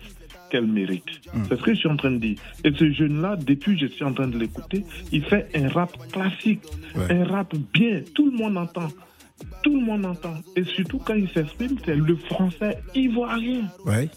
qu'elle 0.51 0.67
mérite. 0.67 1.03
Hmm. 1.33 1.43
C'est 1.47 1.57
ce 1.57 1.61
que 1.61 1.73
je 1.73 1.79
suis 1.79 1.89
en 1.89 1.97
train 1.97 2.11
de 2.11 2.17
dire. 2.17 2.37
Et 2.63 2.71
ce 2.73 2.91
jeune-là, 2.91 3.35
depuis 3.35 3.75
que 3.75 3.81
je 3.87 3.91
suis 3.91 4.03
en 4.03 4.13
train 4.13 4.27
de 4.27 4.37
l'écouter, 4.37 4.83
il 5.11 5.23
fait 5.23 5.47
un 5.55 5.67
rap 5.69 5.91
classique, 6.11 6.61
Ouais. 6.95 7.11
un 7.21 7.23
rap 7.25 7.53
bien. 7.73 8.01
Tout 8.15 8.29
le 8.31 8.37
monde 8.37 8.57
entend. 8.57 8.87
Tout 9.63 9.73
le 9.79 9.85
monde 9.85 10.05
entend. 10.05 10.35
Et 10.55 10.63
surtout 10.63 10.97
quand 10.99 11.13
il 11.15 11.29
s'exprime, 11.29 11.77
c'est 11.85 11.95
le 11.95 12.15
français 12.15 12.79
ivoirien. 12.95 13.61
Ouais. 13.85 14.09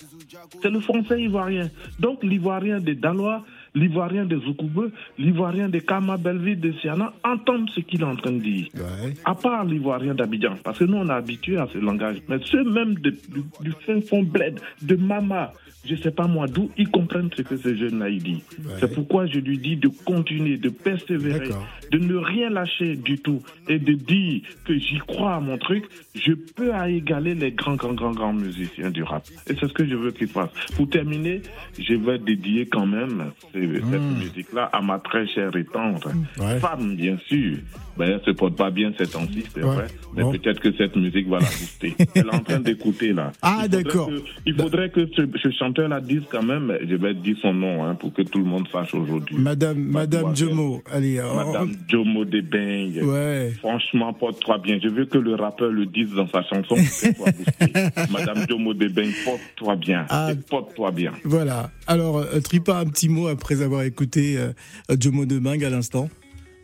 C'est 0.63 0.71
le 0.71 0.81
français 0.81 1.23
ivoirien. 1.23 1.71
Donc 2.01 2.25
l'ivoirien 2.25 2.81
des 2.81 2.95
Dalois, 2.95 3.45
l'ivoirien 3.75 4.25
des 4.25 4.39
Zoukoubeux, 4.39 4.93
l'ivoirien 5.19 5.69
des 5.69 5.81
Kama 5.81 6.19
de 6.19 6.73
Siana, 6.81 7.13
entendent 7.25 7.71
ce 7.71 7.81
qu'il 7.81 8.01
est 8.01 8.05
en 8.05 8.17
train 8.17 8.33
de 8.33 8.39
dire. 8.41 8.67
Ouais. 8.75 9.15
À 9.25 9.35
part 9.35 9.65
l'ivoirien 9.65 10.15
d'Abidjan, 10.15 10.57
parce 10.63 10.79
que 10.79 10.85
nous 10.85 10.97
on 10.99 11.09
est 11.09 11.13
habitués 11.13 11.57
à 11.59 11.67
ce 11.73 11.79
langage. 11.79 12.19
Mais 12.29 12.37
ceux 12.45 12.65
même 12.65 12.95
de- 12.95 13.11
du, 13.11 13.43
du 13.61 13.73
fin 13.87 14.01
fond 14.01 14.23
bled, 14.23 14.61
de 14.83 14.97
Mama, 14.97 15.53
je 15.85 15.97
sais 15.97 16.11
pas 16.11 16.27
moi 16.27 16.47
d'où, 16.47 16.71
ils 16.79 16.89
comprennent 16.89 17.31
ce 17.37 17.43
que 17.43 17.57
ce 17.57 17.75
jeune-là 17.75 18.11
dit. 18.11 18.43
Ouais. 18.65 18.75
C'est 18.81 18.95
pourquoi 18.95 19.27
je 19.27 19.39
lui 19.39 19.59
dis 19.59 19.77
de 19.77 19.89
continuer, 20.05 20.57
de 20.57 20.69
persévérer, 20.69 21.49
de 21.91 21.99
ne 21.99 22.15
rien 22.17 22.51
lâcher 22.51 22.97
du 22.97 23.19
tout 23.19 23.43
et 23.69 23.79
de 23.79 23.93
dire 23.95 24.43
que 24.65 24.79
j'y 24.79 24.99
crois 24.99 25.35
à 25.37 25.41
mon 25.41 25.59
truc, 25.59 25.85
je 26.15 26.33
peux 26.33 26.73
à 26.73 26.89
égaler 26.89 27.35
les 27.35 27.53
grands, 27.53 27.75
grands, 27.77 27.95
grands, 27.95 28.13
grands 28.13 28.33
musiciens 28.33 28.91
du 28.91 29.03
rap. 29.03 29.25
Et 29.49 29.55
c'est 29.59 29.67
ce 29.67 29.73
que 29.73 29.87
je 29.87 29.95
veux 29.95 30.13
qu'il 30.13 30.29
fasse. 30.29 30.51
Pour 30.77 30.89
terminer, 30.89 31.43
je 31.79 31.95
vais 31.95 32.19
dédier 32.19 32.67
quand 32.67 32.87
même 32.87 33.31
ce- 33.53 33.59
cette 33.91 34.19
musique-là 34.19 34.65
à 34.73 34.81
ma 34.83 34.99
très 34.99 35.27
chère 35.27 35.55
et 35.57 35.65
tendre 35.65 36.13
Ouais. 36.39 36.59
femme, 36.61 36.97
bien 36.97 37.19
sûr. 37.27 37.57
Ben, 37.97 38.07
elle 38.11 38.21
se 38.25 38.31
porte 38.31 38.57
pas 38.57 38.71
bien 38.71 38.93
ces 38.99 39.07
temps-ci, 39.07 39.45
c'est 39.55 39.63
Ouais. 39.63 39.75
vrai. 39.75 39.87
Mais 40.17 40.23
Bon. 40.23 40.33
peut-être 40.33 40.61
que 40.61 40.73
cette 40.77 40.97
musique 40.97 41.29
va 41.29 41.39
la 41.41 41.47
booster. 41.47 41.95
Elle 42.15 42.27
est 42.27 42.35
en 42.35 42.41
train 42.41 42.61
d'écouter, 42.61 43.13
là. 43.13 43.33
Ah, 43.43 43.67
d'accord. 43.69 44.11
Il 44.47 44.55
faudrait 44.55 44.91
que 44.91 45.07
ce, 45.17 45.23
ce 45.43 45.51
chanteur-là 45.51 46.01
dise 46.01 46.23
quand 46.31 46.43
même, 46.43 46.77
je 46.89 46.95
vais 46.97 47.15
dire 47.15 47.37
son 47.41 47.53
nom, 47.55 47.85
hein, 47.85 47.95
pour 47.95 48.13
que 48.13 48.23
tout 48.23 48.39
le 48.39 48.45
monde 48.45 48.67
sache 48.71 48.95
aujourd'hui. 48.95 49.37
Madame, 49.39 49.79
Madame 49.79 50.23
Mademoiselle. 50.25 50.49
Jomo, 50.49 50.83
allez. 50.93 51.19
euh, 51.19 51.35
Madame 51.35 51.73
Jomo 51.89 52.25
de 52.25 52.41
Beng. 52.41 53.03
Ouais. 53.03 53.53
Franchement, 53.59 54.13
porte-toi 54.13 54.59
bien. 54.59 54.79
Je 54.83 54.89
veux 54.89 55.07
que 55.07 55.19
le 55.19 55.35
rappeur 55.35 55.71
le 55.71 55.87
dise 55.87 56.11
dans 56.15 56.29
sa 56.29 56.43
chanson. 56.45 56.77
Madame 58.11 58.47
Jomo 58.49 58.75
de 58.75 58.89
Beng, 58.89 59.11
porte-toi 59.25 59.77
bien. 59.77 60.07
Ah. 60.09 60.31
Et 60.33 60.37
Porte-toi 60.37 60.91
bien. 60.93 61.13
Voilà. 61.25 61.71
Alors, 61.87 62.19
euh, 62.19 62.41
Tripa, 62.41 62.79
un 62.79 62.87
petit 62.87 63.09
mot 63.09 63.29
après 63.29 63.63
avoir 63.63 63.83
écouté 63.83 64.37
euh, 64.39 64.53
Jomo 64.99 65.25
de 65.25 65.39
Bing 65.39 65.65
à 65.65 65.71
l'instant. 65.71 66.09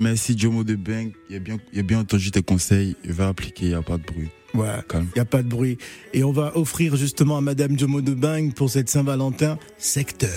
Merci 0.00 0.38
Jomo 0.38 0.62
de 0.62 0.76
Beng, 0.76 1.10
il 1.28 1.36
a 1.36 1.38
bien, 1.40 1.56
il 1.72 1.80
a 1.80 1.82
bien 1.82 1.98
entendu 1.98 2.30
tes 2.30 2.42
conseils, 2.42 2.94
il 3.04 3.12
va 3.12 3.28
appliquer, 3.28 3.66
il 3.66 3.68
n'y 3.70 3.74
a 3.74 3.82
pas 3.82 3.98
de 3.98 4.04
bruit. 4.04 4.28
Ouais, 4.54 4.68
Calme. 4.88 5.08
il 5.14 5.18
n'y 5.18 5.20
a 5.20 5.24
pas 5.24 5.42
de 5.42 5.48
bruit. 5.48 5.76
Et 6.14 6.22
on 6.24 6.32
va 6.32 6.56
offrir 6.56 6.96
justement 6.96 7.36
à 7.36 7.40
Madame 7.40 7.78
Jomo 7.78 8.00
de 8.00 8.14
Bing 8.14 8.52
pour 8.54 8.70
cette 8.70 8.88
Saint-Valentin 8.88 9.58
secteur. 9.76 10.30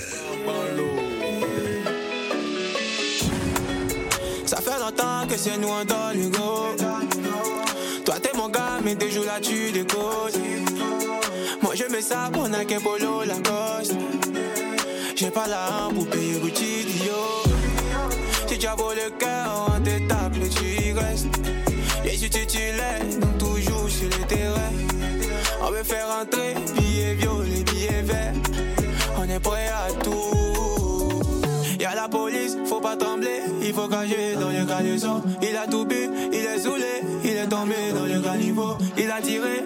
Ça 4.45 4.57
fait 4.57 4.79
longtemps 4.79 5.27
que 5.29 5.37
c'est 5.37 5.57
nous 5.57 5.67
on 5.67 5.85
donne 5.85 6.23
le 6.23 6.29
go. 6.29 6.75
Toi 8.03 8.15
t'es 8.19 8.35
mon 8.35 8.49
gars, 8.49 8.79
mais 8.83 8.95
des 8.95 9.11
jours 9.11 9.25
là 9.25 9.39
tu 9.39 9.71
décodes. 9.71 10.41
Moi 11.61 11.73
je 11.75 11.91
mets 11.91 12.01
ça 12.01 12.29
pour 12.33 12.45
un 12.45 12.79
polo 12.83 13.23
Lacoste. 13.25 13.95
J'ai 15.15 15.29
pas 15.29 15.47
la 15.47 15.89
pour 15.93 16.07
payer 16.07 16.39
Gucci 16.39 16.85
Dio. 16.85 17.50
Si 18.51 18.57
tu 18.57 18.67
beau 18.77 18.91
le 18.91 19.09
cœur, 19.17 19.65
on 19.69 19.79
te 19.79 19.97
tape 20.09 20.35
le 20.35 20.49
tu 20.49 20.91
restes. 20.91 21.39
Les 22.03 22.21
yeux 22.21 22.27
titulaires, 22.27 22.99
donc 23.21 23.37
toujours 23.37 23.89
sur 23.89 24.09
le 24.09 24.27
terrain. 24.27 24.73
On 25.65 25.71
veut 25.71 25.85
faire 25.85 26.05
entrer, 26.21 26.55
billets 26.75 27.13
violets, 27.13 27.63
billets 27.63 28.01
verts. 28.01 28.33
On 29.17 29.23
est 29.23 29.39
prêt 29.39 29.69
à 29.69 29.93
tout. 30.03 31.21
Y'a 31.79 31.95
la 31.95 32.09
police, 32.09 32.57
faut 32.65 32.81
pas 32.81 32.97
trembler, 32.97 33.39
il 33.61 33.73
faut 33.73 33.87
cacher 33.87 34.35
dans 34.35 34.49
le 34.49 34.65
caleçon. 34.65 35.21
Il 35.41 35.55
a 35.55 35.65
tout 35.65 35.85
bu, 35.85 36.09
il 36.33 36.39
est 36.39 36.59
saoulé, 36.59 37.03
il 37.23 37.37
est 37.37 37.47
tombé 37.47 37.93
dans 37.95 38.05
le 38.05 38.19
caniveau. 38.19 38.75
Il 38.97 39.09
a 39.09 39.21
tiré, 39.21 39.63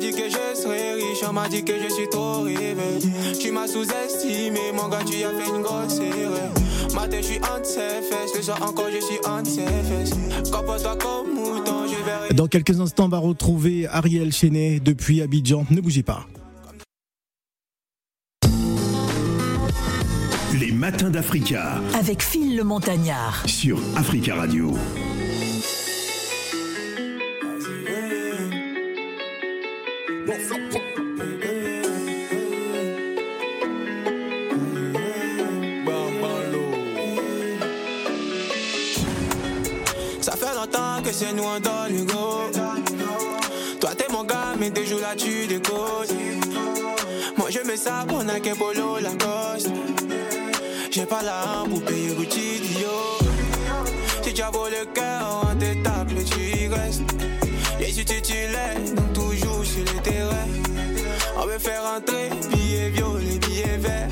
J'ai 0.00 0.12
dit 0.12 0.16
que 0.16 0.28
je 0.28 0.60
serais 0.62 0.94
riche, 0.94 1.24
on 1.28 1.32
m'a 1.32 1.48
dit 1.48 1.64
que 1.64 1.72
je 1.72 1.92
suis 1.92 2.08
trop 2.08 2.42
rêvé. 2.42 2.98
Tu 3.40 3.50
m'as 3.50 3.66
sous-estimé, 3.66 4.70
mon 4.72 4.88
gars, 4.88 5.00
tu 5.04 5.24
as 5.24 5.30
fait 5.30 5.48
une 5.48 5.62
grosse 5.62 5.98
erreur. 5.98 6.52
Matin, 6.94 7.16
je 7.20 7.26
suis 7.26 7.38
entre 7.38 7.64
ses 7.66 8.02
fesses, 8.08 8.36
le 8.36 8.42
soir 8.42 8.62
encore, 8.62 8.86
je 8.94 9.00
suis 9.04 9.18
entre 9.26 9.50
ses 9.50 9.66
fesses. 9.66 10.50
Comporte-toi 10.52 10.96
comme 10.98 11.34
mouton, 11.34 11.86
je 11.88 12.28
vais 12.28 12.34
Dans 12.34 12.46
quelques 12.46 12.78
instants, 12.80 13.06
on 13.06 13.08
va 13.08 13.18
retrouver 13.18 13.88
Ariel 13.88 14.32
Chenet 14.32 14.78
depuis 14.78 15.20
Abidjan. 15.20 15.66
Ne 15.70 15.80
bougez 15.80 16.04
pas. 16.04 16.26
Les 20.60 20.70
matins 20.72 21.10
d'Africa 21.10 21.80
Avec 21.98 22.22
Phil 22.22 22.56
le 22.56 22.62
Montagnard. 22.62 23.42
sur 23.46 23.80
Africa 23.96 24.36
Radio. 24.36 24.74
C'est 41.18 41.32
nous 41.32 41.42
on 41.42 41.58
donne 41.58 41.96
le 41.96 42.04
go. 42.04 42.50
Toi 43.80 43.90
t'es 43.96 44.12
mon 44.12 44.22
gars, 44.22 44.54
mais 44.58 44.70
t'es 44.70 44.86
joues 44.86 45.00
là 45.00 45.14
tu 45.16 45.46
décodes. 45.46 46.14
Moi 47.36 47.48
je 47.50 47.66
mets 47.66 47.76
ça 47.76 48.04
pour 48.06 48.20
un 48.20 48.56
polo 48.56 48.98
Lacoste. 49.00 49.70
J'ai 50.90 51.06
pas 51.06 51.22
la 51.22 51.64
pour 51.68 51.82
payer 51.82 52.14
Gucci 52.14 52.60
Dio. 52.60 52.88
Si 54.22 54.32
tu 54.32 54.42
as 54.42 54.50
beau 54.50 54.66
le 54.66 54.84
cœur, 54.92 55.42
on 55.42 55.56
t'étape, 55.56 56.08
tu 56.30 56.40
y 56.40 56.68
restes. 56.68 57.02
Les 57.80 57.98
yeux 57.98 58.04
titulaires, 58.04 58.76
Faire 61.58 61.82
entrer, 61.96 62.30
billets 62.50 62.90
violets, 62.90 63.38
billets 63.40 63.78
verts. 63.78 64.08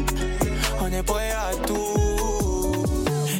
On 0.80 0.92
est 0.92 1.02
prêt 1.02 1.30
à 1.30 1.54
tout. 1.64 2.82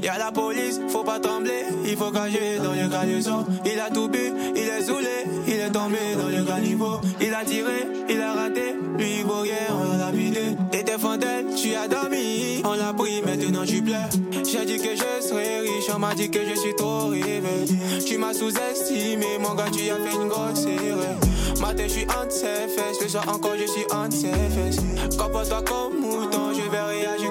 Y'a 0.02 0.18
la 0.18 0.30
police, 0.30 0.80
faut 0.88 1.02
pas 1.02 1.18
trembler, 1.18 1.64
il 1.84 1.96
faut 1.96 2.12
cacher 2.12 2.58
dans 2.62 2.72
le 2.72 2.88
caleçon. 2.88 3.44
Il 3.64 3.80
a 3.80 3.90
tout 3.90 4.08
bu, 4.08 4.32
il 4.54 4.62
est 4.62 4.82
saoulé, 4.82 5.26
il 5.48 5.54
est 5.54 5.70
tombé 5.70 5.98
dans 6.16 6.28
le 6.28 6.44
caniveau. 6.44 7.00
Il 7.20 7.34
a 7.34 7.44
tiré, 7.44 7.88
il 8.08 8.20
a 8.20 8.32
raté, 8.34 8.76
lui 8.96 9.18
il 9.18 9.24
vaut 9.24 9.40
rien, 9.40 9.66
on 9.72 9.98
l'a 9.98 10.12
vidé. 10.12 10.56
Tu 10.98 11.74
as 11.74 11.88
dormi, 11.88 12.62
on 12.64 12.72
l'a 12.72 12.94
pris, 12.94 13.20
maintenant 13.20 13.66
tu 13.66 13.82
pleures. 13.82 14.08
J'ai 14.32 14.64
dit 14.64 14.78
que 14.78 14.96
je 14.96 15.28
serais 15.28 15.60
riche, 15.60 15.90
on 15.94 15.98
m'a 15.98 16.14
dit 16.14 16.30
que 16.30 16.38
je 16.48 16.58
suis 16.58 16.74
trop 16.74 17.08
rêvé. 17.08 17.66
Tu 18.06 18.16
m'as 18.16 18.32
sous-estimé, 18.32 19.38
mon 19.38 19.54
gars, 19.54 19.66
tu 19.70 19.90
as 19.90 19.96
fait 19.96 20.14
une 20.14 20.28
grosse 20.28 20.64
erreur. 20.64 21.16
Matin, 21.60 21.82
je 21.82 21.92
suis 21.92 22.04
entre 22.04 22.32
ses 22.32 22.68
fesses, 22.68 23.02
le 23.02 23.08
soir 23.08 23.28
encore, 23.28 23.56
je 23.60 23.70
suis 23.70 23.84
entre 23.92 24.16
ses 24.16 24.32
fesses. 24.32 25.16
Comporte-toi 25.18 25.62
comme 25.66 26.00
mouton, 26.00 26.54
je 26.54 26.70
vais 26.70 26.80
réagir 26.80 27.30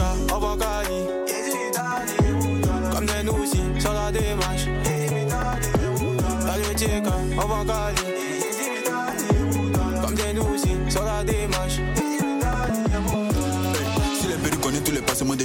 un. 0.00 0.34
On 0.34 0.38
va 0.40 0.56
Cali. 0.56 1.04
Comme 2.92 3.06
des 3.06 3.22
nous 3.22 3.80
sur 3.80 3.92
la 3.92 4.10
démarche. 4.10 4.66
Comme 7.36 8.07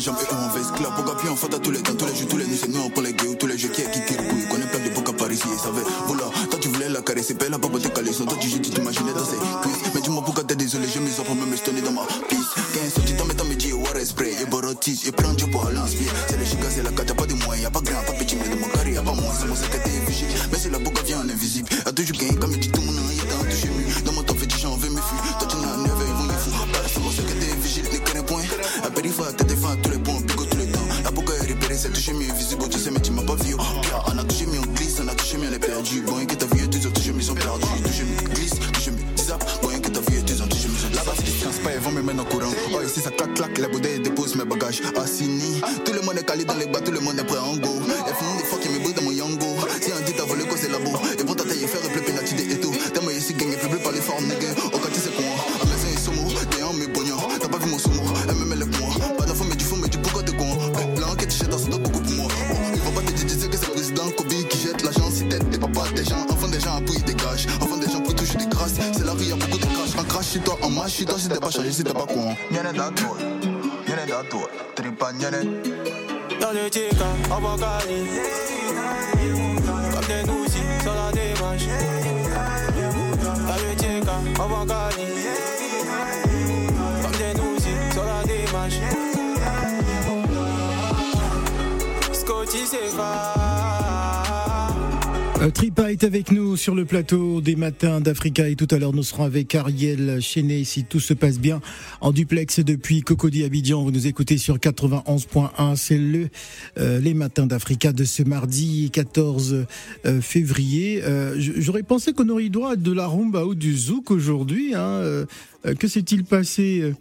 jambes 0.03 0.17
et 0.19 0.59
esclave. 0.59 0.91
Pourquoi 0.95 1.17
puis 1.17 1.29
on 1.29 1.35
fait 1.35 1.53
à 1.53 1.59
tous 1.59 1.71
les 1.71 1.81
temps, 1.81 1.95
tous 1.95 2.05
les 2.05 2.15
jours, 2.15 2.27
tous 2.27 2.37
les 2.37 2.45
nuits, 2.45 2.59
c'est 2.59 2.69
nous 2.69 2.81
on 2.81 2.89
prend 2.89 3.01
les 3.01 3.13
gays 3.13 3.27
ou 3.27 3.35
tous 3.35 3.47
les 3.47 3.57
jeux 3.57 3.69
qui 3.69 3.81
est 3.81 3.89
qui 3.89 4.03
qui 4.05 4.17
recouille. 4.17 4.47
Connais 4.51 4.67
plein 4.67 4.83
de 4.83 4.89
boucs 4.93 5.09
à 5.09 5.13
Paris, 5.13 5.39
et 5.39 5.57
ça 5.57 5.71
va. 5.71 5.81
Voilà, 6.07 6.23
toi 6.49 6.59
tu 6.59 6.67
voulais 6.67 6.89
la 6.89 7.01
caresser, 7.01 7.35
paye 7.35 7.49
la 7.49 7.57
pas 7.57 7.69
tes 7.79 7.89
caleçons. 7.89 8.25
Toi 8.25 8.37
tu 8.39 8.49
tu 8.49 8.59
t'imaginais 8.59 9.13
dans 9.13 9.25
ses 9.25 9.37
cuisses. 9.63 9.93
Mais 9.95 10.01
dis-moi 10.01 10.21
pourquoi 10.25 10.43
t'es 10.43 10.55
désolé, 10.55 10.87
j'ai 10.93 10.99
mes 10.99 11.17
enfants, 11.19 11.35
même 11.35 11.55
stonner 11.55 11.81
dans 11.81 11.93
ma 11.93 12.05
piste. 12.27 12.51
15 12.73 12.93
sorties, 12.93 13.13
t'en 13.15 13.25
mets 13.25 13.33
dans 13.33 13.45
mes 13.45 13.59
jeans, 13.59 13.73
war 13.73 13.95
spray, 14.03 14.35
et 14.41 14.45
borotis, 14.45 15.03
et 15.07 15.11
prends 15.11 15.33
Dieu 15.33 15.47
pour 15.47 15.69
l'inspire. 15.69 16.11
C'est 16.27 16.37
le 16.37 16.45
chica, 16.45 16.67
c'est 16.69 16.83
la 16.83 16.91
carte, 16.91 17.09
y'a 17.09 17.15
pas 17.15 17.25
de 17.25 17.33
moyens, 17.33 17.63
y'a 17.63 17.71
pas 17.71 17.81
grand, 17.81 18.03
pas 18.03 18.13
petit, 18.13 18.35
mais 18.35 18.53
de 18.53 18.59
mon 18.59 18.67
carré, 18.67 18.91
y'a 18.91 19.01
pas 19.01 19.13
moins, 19.13 19.33
c'est 19.39 19.47
mon 19.47 19.55
vigile. 19.55 20.27
Mais 20.51 20.57
c'est 20.57 20.71
la 20.71 20.79
boucle 20.79 21.03
vient 21.05 21.19
en 21.19 21.29
invisible. 21.29 21.69
A 21.85 21.91
toujours 21.91 22.17
gagné, 22.17 22.35
comme 22.35 22.55
dit 22.57 22.69
tout 22.69 22.81
perdu. 35.83 36.03
Et 36.21 36.25
que 36.25 36.35
t'as 36.35 36.55
vu, 36.55 36.69
tous 36.69 36.85
autres 36.85 36.93
touché 36.93 37.11
mieux, 37.11 37.19
ils 37.19 37.23
sont 37.23 37.35
perdus. 37.35 37.65
Touché 37.83 38.03
mieux, 38.03 38.33
glisse, 38.33 38.59
touché 38.73 38.91
mieux, 38.91 39.03
zap. 39.17 39.43
Bon, 39.61 39.69
et 39.71 39.81
que 39.81 39.89
t'as 39.89 39.99
vu, 39.99 40.23
tous 40.23 40.41
autres 40.41 40.49
touché 40.49 40.67
mieux, 40.67 40.75
ils 40.75 40.79
sont 40.79 40.95
Là-bas, 40.95 41.13
c'est 41.17 41.63
pas, 41.63 41.73
ils 41.73 41.79
vont 41.79 41.91
me 41.91 42.01
mettre 42.01 42.21
en 42.21 42.25
courant. 42.25 42.51
Oh, 42.73 42.81
ici, 42.85 43.01
ça 43.01 43.11
claque, 43.11 43.33
claque, 43.33 43.57
la 43.57 43.67
bouteille 43.67 43.99
dépose 43.99 44.35
mes 44.35 44.45
bagages. 44.45 44.81
Assini, 44.95 45.61
tout 45.85 45.93
le 45.93 46.01
monde 46.01 46.17
est 46.17 46.25
calé 46.25 46.45
dans 46.45 46.55
les 46.55 46.67
bas, 46.67 46.79
tout 46.81 46.91
le 46.91 46.99
monde 46.99 47.19
est 47.19 47.23
prêt 47.23 47.37
toi, 71.05 71.15
en 71.15 71.17
marche, 71.17 71.19
chez 71.19 71.19
toi, 71.19 71.19
si 71.19 71.29
t'es 71.29 71.39
pas 71.39 71.49
chargé, 71.51 71.71
si 71.71 71.83
t'es 71.83 71.93
pas 71.93 72.05
con. 72.05 72.35
Y'en 72.51 72.63
da 72.63 72.89
toi. 72.91 73.17
Y'en 73.87 73.95
da 73.95 74.23
toi. 74.29 74.49
Tripa, 74.75 75.11
y'en 75.19 75.31
Dans 76.39 76.51
le 76.51 76.69
tika, 76.69 77.05
on 77.29 77.39
va 77.39 77.55
Cali. 77.57 78.07
Comme 79.93 80.05
des 80.07 80.23
nous 80.27 80.43
aussi, 80.45 80.63
sur 80.81 80.93
la 80.93 81.11
démarche. 81.11 81.67
Dans 83.47 83.55
le 83.55 83.75
tika, 83.75 84.15
on 84.39 84.47
va 84.47 84.65
Cali. 84.65 85.07
Comme 87.01 87.11
des 87.11 87.33
nous 87.39 87.55
aussi, 87.55 87.73
sur 87.91 88.03
la 88.03 88.23
démarche. 88.23 88.79
Scotty, 92.13 92.65
c'est 92.65 92.95
pas. 92.95 93.52
Euh, 95.43 95.49
Tripa 95.49 95.91
est 95.91 96.03
avec 96.05 96.31
nous 96.31 96.55
sur 96.55 96.73
le 96.73 96.85
plateau 96.85 97.41
des 97.41 97.55
matins 97.55 97.99
d'Africa 97.99 98.47
et 98.47 98.55
tout 98.55 98.67
à 98.71 98.77
l'heure 98.77 98.93
nous 98.93 99.03
serons 99.03 99.23
avec 99.23 99.53
Ariel 99.55 100.21
Chenet 100.21 100.63
si 100.63 100.85
tout 100.85 101.01
se 101.01 101.13
passe 101.13 101.37
bien 101.37 101.59
en 101.99 102.11
duplex 102.11 102.59
depuis 102.61 103.01
Cocody 103.01 103.43
Abidjan. 103.43 103.83
Vous 103.83 103.91
nous 103.91 104.07
écoutez 104.07 104.37
sur 104.37 104.57
91.1. 104.57 105.75
C'est 105.75 105.97
le 105.97 106.29
euh, 106.77 106.99
les 106.99 107.13
matins 107.13 107.45
d'Africa 107.45 107.91
de 107.91 108.05
ce 108.05 108.23
mardi 108.23 108.89
14 108.91 109.65
euh, 110.05 110.21
février. 110.21 111.03
Euh, 111.03 111.35
J'aurais 111.37 111.83
pensé 111.83 112.13
qu'on 112.13 112.29
aurait 112.29 112.45
eu 112.45 112.49
droit 112.49 112.73
à 112.73 112.75
de 112.77 112.93
la 112.93 113.07
rumba 113.07 113.45
ou 113.45 113.53
du 113.53 113.75
zouk 113.75 114.11
aujourd'hui. 114.11 114.73
Hein. 114.75 114.81
Euh, 114.81 115.25
que 115.77 115.87
s'est-il 115.87 116.23
passé, 116.23 116.93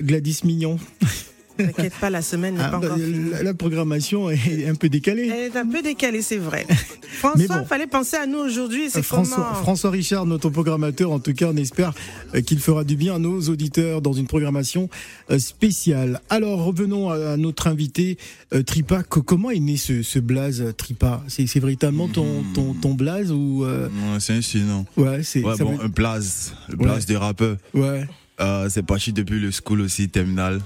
Gladys 0.00 0.40
Mignon? 0.44 0.78
T'inquiète 1.56 1.94
pas, 2.00 2.10
la 2.10 2.22
semaine 2.22 2.54
n'est 2.54 2.62
Ah, 2.62 2.68
pas 2.70 2.78
bah, 2.78 2.86
encore 2.88 2.98
finie. 2.98 3.30
la, 3.30 3.42
la 3.42 3.54
programmation 3.54 4.30
est 4.30 4.66
un 4.68 4.74
peu 4.74 4.88
décalée. 4.88 5.28
Elle 5.32 5.52
est 5.52 5.56
un 5.56 5.66
peu 5.66 5.82
décalée, 5.82 6.22
c'est 6.22 6.36
vrai. 6.36 6.66
François, 7.18 7.58
bon. 7.60 7.64
fallait 7.64 7.86
penser 7.86 8.16
à 8.16 8.26
nous 8.26 8.38
aujourd'hui. 8.38 8.90
C'est 8.90 9.02
François, 9.02 9.36
comment 9.36 9.54
François 9.62 9.90
Richard, 9.90 10.26
notre 10.26 10.50
programmateur, 10.50 11.10
en 11.12 11.18
tout 11.18 11.32
cas, 11.32 11.46
on 11.52 11.56
espère 11.56 11.92
euh, 12.34 12.40
qu'il 12.42 12.58
fera 12.58 12.84
du 12.84 12.96
bien 12.96 13.14
à 13.14 13.18
nos 13.18 13.40
auditeurs 13.48 14.02
dans 14.02 14.12
une 14.12 14.26
programmation 14.26 14.88
euh, 15.30 15.38
spéciale. 15.38 16.20
Alors, 16.30 16.64
revenons 16.64 17.10
à 17.10 17.36
notre 17.36 17.66
invité, 17.68 18.18
euh, 18.54 18.62
Tripa. 18.62 19.02
Co- 19.02 19.22
Comment 19.22 19.50
est 19.50 19.60
né 19.60 19.76
ce, 19.76 20.02
ce 20.02 20.18
blaze, 20.18 20.62
Tripa? 20.76 21.22
C'est 21.28 21.46
c'est 21.46 21.60
véritablement 21.60 22.08
ton, 22.08 22.44
ton, 22.54 22.74
ton 22.74 22.94
blaze 22.94 23.32
ou 23.32 23.64
euh, 23.64 23.86
Ouais, 23.88 24.20
c'est 24.20 24.34
un 24.34 24.40
surnom. 24.42 24.84
Ouais, 24.96 25.22
c'est 25.22 25.42
Ouais, 25.42 25.56
ça 25.56 25.64
bon, 25.64 25.76
veut- 25.76 25.84
un 25.84 25.88
blaze. 25.88 26.54
Le 26.68 26.76
blaze 26.76 26.98
Ouais. 27.00 27.04
des 27.06 27.16
rappeurs. 27.16 27.56
Ouais. 27.74 28.06
Euh, 28.40 28.68
c'est 28.68 28.82
parti 28.84 29.12
depuis 29.14 29.40
le 29.40 29.50
school 29.50 29.80
aussi, 29.80 30.08
terminal. 30.10 30.60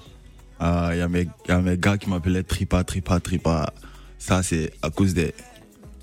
Il 0.60 0.98
y, 0.98 1.00
a 1.00 1.08
mes- 1.08 1.28
y 1.48 1.52
a 1.52 1.60
mes 1.60 1.78
gars 1.78 1.96
qui 1.98 2.08
m'appelaient 2.10 2.42
Tripa, 2.42 2.84
Tripa, 2.84 3.18
Tripa. 3.20 3.72
Ça, 4.18 4.42
c'est 4.42 4.72
à 4.82 4.90
cause 4.90 5.14
des. 5.14 5.32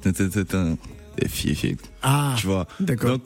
Des 0.04 1.28
filles, 1.28 1.56
filles. 1.56 1.78
Ah, 2.02 2.36
Tu 2.38 2.48
vois? 2.48 2.68
d'accord. 2.80 3.12
Donc, 3.18 3.24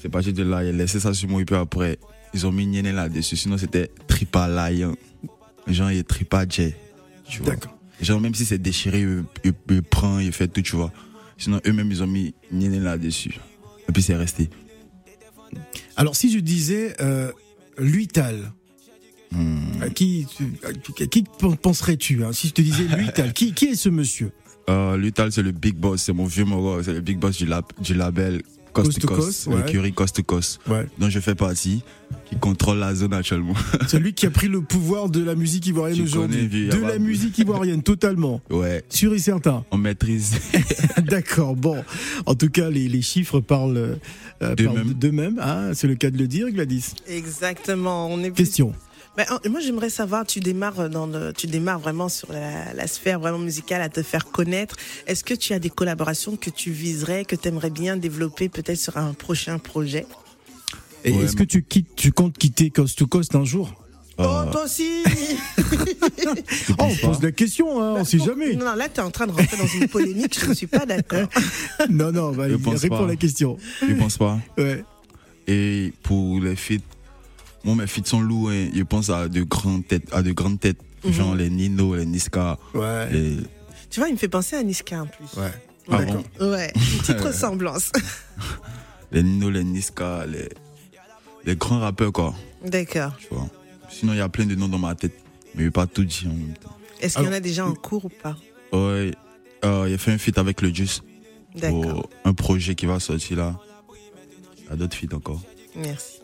c'est 0.00 0.08
parti 0.08 0.32
de 0.32 0.42
là. 0.42 0.62
Ils 0.64 0.74
ont 0.74 0.76
laissé 0.78 1.00
ça 1.00 1.12
sur 1.14 1.28
moi 1.28 1.40
et 1.40 1.44
puis 1.44 1.56
après, 1.56 1.98
ils 2.34 2.46
ont 2.46 2.52
mis 2.52 2.66
Nyene 2.66 2.90
là-dessus. 2.94 3.36
Sinon, 3.36 3.56
c'était 3.58 3.90
Tripa 4.06 4.46
Lion. 4.48 4.94
Genre, 5.66 5.90
il 5.90 5.98
est 5.98 6.08
Tripa 6.08 6.46
J. 6.48 6.74
Tu 7.28 7.42
vois. 7.42 7.52
D'accord. 7.54 7.76
Genre, 8.00 8.20
même 8.20 8.34
si 8.34 8.44
c'est 8.44 8.58
déchiré, 8.58 9.00
il, 9.00 9.24
il, 9.44 9.52
il 9.70 9.82
prend, 9.82 10.18
il 10.18 10.32
fait 10.32 10.48
tout, 10.48 10.60
tu 10.62 10.76
vois. 10.76 10.92
Sinon, 11.38 11.60
eux-mêmes, 11.66 11.90
ils 11.90 12.02
ont 12.02 12.06
mis 12.06 12.34
Nyene 12.52 12.82
là-dessus. 12.82 13.40
Et 13.88 13.92
puis, 13.92 14.02
c'est 14.02 14.14
resté. 14.16 14.48
Alors, 15.96 16.14
si 16.16 16.30
je 16.32 16.38
disais 16.38 16.94
euh, 17.00 17.32
Luital, 17.78 18.52
Hmm. 19.32 19.82
à 19.82 19.88
qui, 19.90 20.26
tu- 20.36 20.52
à 20.66 20.72
qui, 20.72 21.08
qui 21.08 21.24
penserais-tu 21.62 22.24
hein, 22.24 22.32
Si 22.32 22.48
je 22.48 22.52
te 22.52 22.62
disais 22.62 22.84
Luital, 22.96 23.32
qui, 23.32 23.52
qui 23.52 23.66
est 23.66 23.74
ce 23.76 23.88
monsieur? 23.88 24.30
Euh, 24.68 24.96
Lutal, 24.96 25.30
c'est 25.30 25.42
le 25.44 25.52
big 25.52 25.76
boss, 25.76 26.02
c'est 26.02 26.12
mon 26.12 26.24
vieux 26.24 26.44
moro, 26.44 26.82
c'est 26.82 26.92
le 26.92 27.00
big 27.00 27.18
boss 27.20 27.36
du, 27.36 27.46
lab, 27.46 27.64
du 27.80 27.94
label 27.94 28.42
Coast 28.72 28.98
to 29.00 29.08
ouais. 29.48 29.56
l'écurie 29.64 29.92
to 29.92 30.22
Ouais. 30.66 30.86
dont 30.98 31.08
je 31.08 31.20
fais 31.20 31.36
partie, 31.36 31.82
qui 32.28 32.36
contrôle 32.36 32.78
la 32.78 32.92
zone 32.92 33.14
actuellement. 33.14 33.54
Celui 33.86 34.12
qui 34.12 34.26
a 34.26 34.30
pris 34.30 34.48
le 34.48 34.60
pouvoir 34.60 35.08
de 35.08 35.22
la 35.22 35.36
musique 35.36 35.68
ivoirienne 35.68 36.02
aujourd'hui. 36.04 36.48
De 36.48 36.80
la 36.80 36.98
musique 36.98 37.38
ivoirienne, 37.38 37.82
totalement. 37.84 38.40
ouais, 38.50 38.82
Sûr 38.90 39.14
et 39.14 39.18
certain. 39.20 39.64
on 39.70 39.78
maîtrise. 39.78 40.34
D'accord. 41.04 41.54
Bon, 41.54 41.82
en 42.26 42.34
tout 42.34 42.50
cas, 42.50 42.68
les, 42.68 42.88
les 42.88 43.02
chiffres 43.02 43.38
parlent, 43.38 43.98
euh, 44.42 44.54
parlent 44.56 44.94
D'eux-mêmes. 44.94 45.38
hein. 45.40 45.70
C'est 45.74 45.86
le 45.86 45.94
cas 45.94 46.10
de 46.10 46.18
le 46.18 46.26
dire, 46.26 46.50
Gladys. 46.50 46.86
Exactement. 47.06 48.08
On 48.12 48.20
est 48.24 48.32
Question. 48.32 48.72
Euh, 49.18 49.48
moi, 49.50 49.60
j'aimerais 49.60 49.90
savoir, 49.90 50.26
tu 50.26 50.40
démarres 50.40 50.90
dans 50.90 51.06
le, 51.06 51.32
tu 51.32 51.46
démarres 51.46 51.78
vraiment 51.78 52.08
sur 52.08 52.32
la, 52.32 52.72
la 52.74 52.86
sphère 52.86 53.18
vraiment 53.20 53.38
musicale 53.38 53.80
à 53.82 53.88
te 53.88 54.02
faire 54.02 54.26
connaître. 54.26 54.76
Est-ce 55.06 55.24
que 55.24 55.34
tu 55.34 55.52
as 55.52 55.58
des 55.58 55.70
collaborations 55.70 56.36
que 56.36 56.50
tu 56.50 56.70
viserais, 56.70 57.24
que 57.24 57.36
tu 57.36 57.48
aimerais 57.48 57.70
bien 57.70 57.96
développer 57.96 58.48
peut-être 58.48 58.78
sur 58.78 58.96
un 58.98 59.12
prochain 59.14 59.58
projet? 59.58 60.06
Et 61.04 61.12
Ouais, 61.12 61.24
Est-ce 61.24 61.36
que 61.36 61.44
tu 61.44 61.62
quittes, 61.62 61.94
tu 61.96 62.12
comptes 62.12 62.36
quitter 62.36 62.70
Coast 62.70 62.98
to 62.98 63.06
Coast 63.06 63.34
un 63.34 63.44
jour? 63.44 63.72
Oh, 64.18 64.22
toi 64.50 64.64
aussi 64.64 65.04
Oh, 66.78 66.84
on 66.84 66.96
pose 67.08 67.22
la 67.22 67.32
question, 67.32 67.82
hein, 67.82 67.96
on 67.98 68.04
sait 68.04 68.18
jamais. 68.18 68.54
Non, 68.54 68.74
là, 68.74 68.88
tu 68.88 68.98
es 69.00 69.02
en 69.02 69.10
train 69.10 69.26
de 69.26 69.32
rentrer 69.32 69.56
dans 69.58 69.66
une 69.66 69.88
polémique, 69.88 70.38
je 70.40 70.46
ne 70.46 70.54
suis 70.54 70.66
pas 70.66 70.86
d'accord. 70.86 71.28
Non, 71.90 72.12
non, 72.12 72.32
bah, 72.32 72.48
Je 72.48 72.54
il 72.54 72.60
pense 72.62 72.80
répond 72.80 72.98
pas. 72.98 73.04
à 73.04 73.08
la 73.08 73.16
question. 73.16 73.58
Je 73.86 73.92
pense 73.94 74.16
pas? 74.16 74.38
Ouais. 74.56 74.82
Et 75.46 75.92
pour 76.02 76.40
les 76.40 76.56
feats, 76.56 76.76
moi 77.66 77.74
mes 77.74 77.86
feats 77.86 78.06
sont 78.06 78.20
lourds. 78.20 78.50
hein. 78.50 78.68
Je 78.74 78.82
pense 78.82 79.10
à 79.10 79.28
de 79.28 79.42
grandes 79.42 79.86
têtes, 79.86 80.08
à 80.12 80.22
de 80.22 80.32
grandes 80.32 80.58
têtes, 80.60 80.80
Mhm. 81.04 81.12
genre 81.12 81.34
les 81.34 81.50
Nino, 81.50 81.94
les 81.96 82.06
Niska. 82.06 82.58
Ouais. 82.74 83.10
les- 83.12 83.36
Tu 83.90 84.00
vois, 84.00 84.08
il 84.08 84.12
me 84.12 84.18
fait 84.18 84.28
penser 84.28 84.56
à 84.56 84.62
Niska 84.62 85.02
en 85.02 85.06
plus. 85.06 85.38
Ouais. 85.40 85.52
Ah 85.90 85.98
D'accord. 85.98 86.22
Ouais, 86.40 86.72
une 86.74 86.80
petite 86.98 87.20
ressemblance. 87.20 87.92
les 89.12 89.22
Nino, 89.22 89.50
les 89.50 89.62
Niska, 89.64 90.26
les, 90.26 90.48
les 91.44 91.56
grands 91.56 91.80
rappeurs 91.80 92.12
quoi. 92.12 92.34
D'accord. 92.64 93.12
Tu 93.18 93.28
vois. 93.30 93.48
Sinon 93.90 94.12
il 94.14 94.18
y 94.18 94.20
a 94.20 94.28
plein 94.28 94.46
de 94.46 94.54
noms 94.54 94.68
dans 94.68 94.78
ma 94.78 94.94
tête, 94.94 95.12
mais 95.54 95.60
je 95.62 95.66
vais 95.66 95.70
pas 95.70 95.86
tout 95.86 96.04
dire 96.04 96.28
en 96.30 96.34
même 96.34 96.54
temps. 96.54 96.76
Est-ce 97.00 97.16
qu'il 97.16 97.26
y 97.26 97.28
en 97.28 97.32
a 97.32 97.40
déjà 97.40 97.66
en 97.66 97.74
cours 97.74 98.04
ou 98.06 98.08
pas? 98.08 98.36
Ouais, 98.72 99.12
euh, 99.64 99.84
il 99.88 99.94
a 99.94 99.98
fait 99.98 100.12
un 100.12 100.18
feat 100.18 100.36
avec 100.38 100.60
le 100.62 100.72
Juice 100.74 101.02
D'accord. 101.54 101.80
pour 101.82 102.10
un 102.24 102.32
projet 102.34 102.74
qui 102.74 102.86
va 102.86 102.98
sortir 103.00 103.36
là. 103.36 103.60
Il 104.64 104.70
y 104.70 104.72
a 104.72 104.76
d'autres 104.76 104.96
feats 104.96 105.14
encore. 105.14 105.40
Merci. 105.76 106.15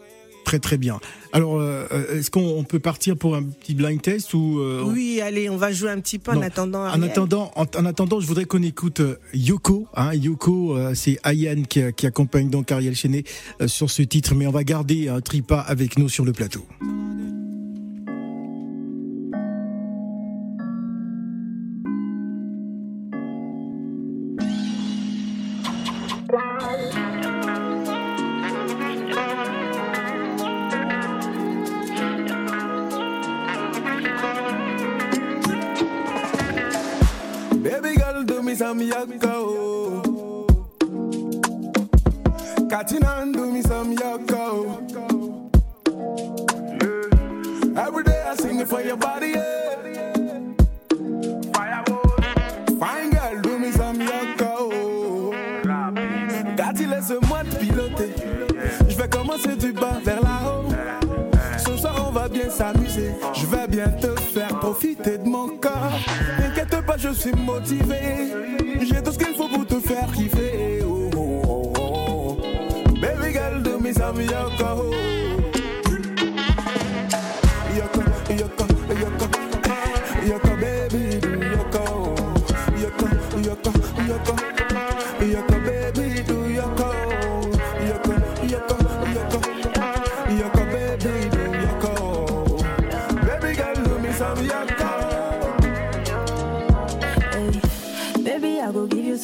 Très 0.45 0.59
très 0.59 0.77
bien. 0.77 0.99
Alors, 1.33 1.57
euh, 1.59 1.87
euh, 1.93 2.19
est-ce 2.19 2.31
qu'on 2.31 2.41
on 2.59 2.65
peut 2.65 2.79
partir 2.79 3.17
pour 3.17 3.37
un 3.37 3.43
petit 3.43 3.75
blind 3.75 4.03
test 4.03 4.35
ou 4.35 4.59
euh, 4.59 4.83
Oui, 4.85 5.21
allez, 5.23 5.49
on 5.49 5.57
va 5.57 5.73
jouer 5.73 5.91
un 5.91 6.01
petit 6.01 6.19
peu 6.19 6.33
en 6.33 6.35
Non. 6.37 6.43
attendant. 6.43 6.85
En 6.87 7.01
attendant, 7.03 7.51
en, 7.57 7.65
en 7.77 7.85
attendant, 7.87 8.21
je 8.21 8.27
voudrais 8.27 8.45
qu'on 8.45 8.63
écoute 8.63 9.01
Yoko. 9.33 9.87
Hein, 9.95 10.15
Yoko, 10.15 10.77
euh, 10.77 10.93
c'est 10.95 11.19
Ayane 11.25 11.67
qui, 11.67 11.81
qui 11.97 12.07
accompagne 12.07 12.51
donc 12.51 12.71
Ariel 12.73 12.95
Chenet 12.97 13.25
sur 13.67 13.91
ce 13.91 14.03
titre, 14.03 14.35
mais 14.35 14.47
on 14.47 14.53
va 14.53 14.65
garder 14.65 15.09
un 15.09 15.21
Tripa 15.21 15.59
avec 15.61 15.99
nous 15.99 16.09
sur 16.09 16.25
le 16.25 16.33
plateau. 16.33 16.67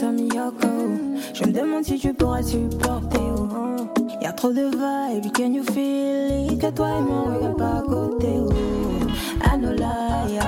Je 0.01 1.45
me 1.45 1.51
demande 1.51 1.85
si 1.85 1.99
tu 1.99 2.15
pourras 2.15 2.43
supporter. 2.43 3.19
Oh. 3.19 3.89
Y'a 4.23 4.33
trop 4.33 4.53
de 4.53 4.71
vibes, 4.71 5.33
can 5.33 5.53
you 5.53 5.65
feel 5.65 6.53
it? 6.53 6.61
Que 6.61 6.71
toi 6.71 6.89
et 6.99 7.03
moi, 7.03 7.25
on 7.27 7.35
regarde 7.35 7.57
pas 7.57 7.79
à 7.79 7.83
côté. 7.83 8.29
I 9.45 9.59
no 9.59 9.73
lie, 9.73 10.39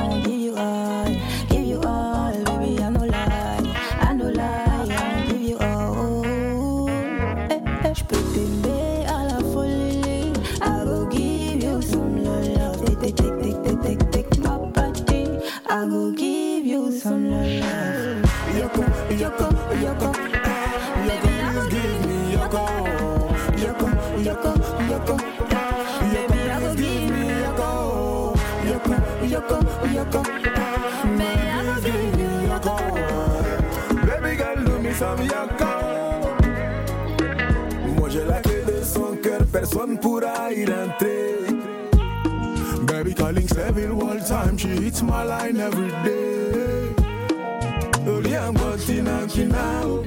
pourra 40.00 40.52
y 40.52 40.64
rentrer. 40.64 41.38
Baby 42.86 43.14
calling 43.14 43.48
several 43.48 44.02
all 44.02 44.20
time, 44.20 44.56
she 44.56 44.68
hits 44.68 45.02
my 45.02 45.22
line 45.22 45.60
every 45.60 45.90
day. 46.04 46.94
Oliang 48.06 48.54
Botina 48.54 49.26
Kinao. 49.26 50.04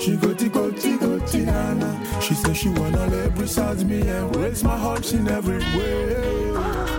She 0.00 0.16
goti 0.16 0.48
goti 0.48 0.98
goti 0.98 1.44
nana. 1.44 2.20
She 2.20 2.34
says 2.34 2.56
she 2.56 2.68
wanna 2.68 3.06
lay 3.06 3.28
beside 3.30 3.84
me 3.86 4.00
and 4.00 4.36
raise 4.36 4.62
my 4.62 4.76
heart 4.76 5.12
in 5.12 5.28
every 5.28 5.58
way. 5.58 6.52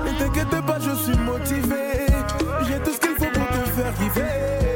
Ne 0.05 0.11
t'inquiète 0.17 0.65
pas, 0.65 0.79
je 0.79 0.95
suis 1.03 1.17
motivé. 1.17 2.07
J'ai 2.67 2.79
tout 2.79 2.91
ce 2.91 2.99
qu'il 2.99 3.15
faut 3.17 3.31
pour 3.31 3.47
te 3.47 3.69
faire 3.69 3.93
kiffer. 3.95 4.66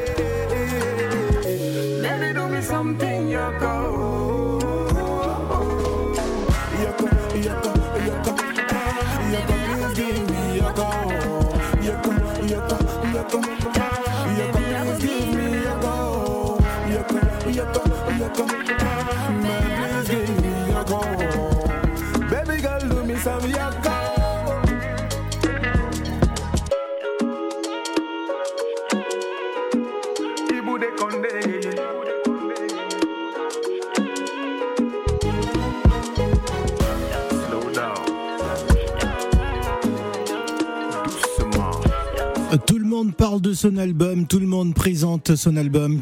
Monde 43.12 43.16
parle 43.16 43.40
de 43.42 43.52
son 43.52 43.76
album, 43.76 44.26
tout 44.26 44.38
le 44.38 44.46
monde 44.46 44.74
présente 44.74 45.36
son 45.36 45.56
album 45.56 46.00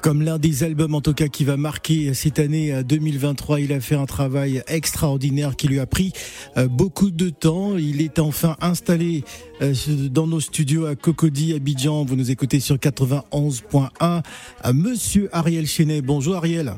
comme 0.00 0.22
l'un 0.22 0.38
des 0.38 0.62
albums 0.62 0.94
en 0.94 1.00
tout 1.00 1.12
cas 1.12 1.26
qui 1.26 1.44
va 1.44 1.56
marquer 1.56 2.14
cette 2.14 2.38
année 2.38 2.72
euh, 2.72 2.84
2023. 2.84 3.60
Il 3.60 3.72
a 3.72 3.80
fait 3.80 3.96
un 3.96 4.06
travail 4.06 4.62
extraordinaire 4.68 5.56
qui 5.56 5.66
lui 5.66 5.80
a 5.80 5.86
pris 5.86 6.12
euh, 6.56 6.68
beaucoup 6.68 7.10
de 7.10 7.30
temps. 7.30 7.76
Il 7.76 8.00
est 8.00 8.20
enfin 8.20 8.56
installé 8.60 9.24
euh, 9.60 9.74
dans 10.08 10.28
nos 10.28 10.38
studios 10.38 10.86
à 10.86 10.94
Cocody, 10.94 11.52
Abidjan. 11.54 12.04
Vous 12.04 12.14
nous 12.14 12.30
écoutez 12.30 12.60
sur 12.60 12.76
91.1. 12.76 14.22
Euh, 14.64 14.72
Monsieur 14.72 15.28
Ariel 15.32 15.66
Chenet. 15.66 16.00
Bonjour 16.00 16.36
Ariel. 16.36 16.74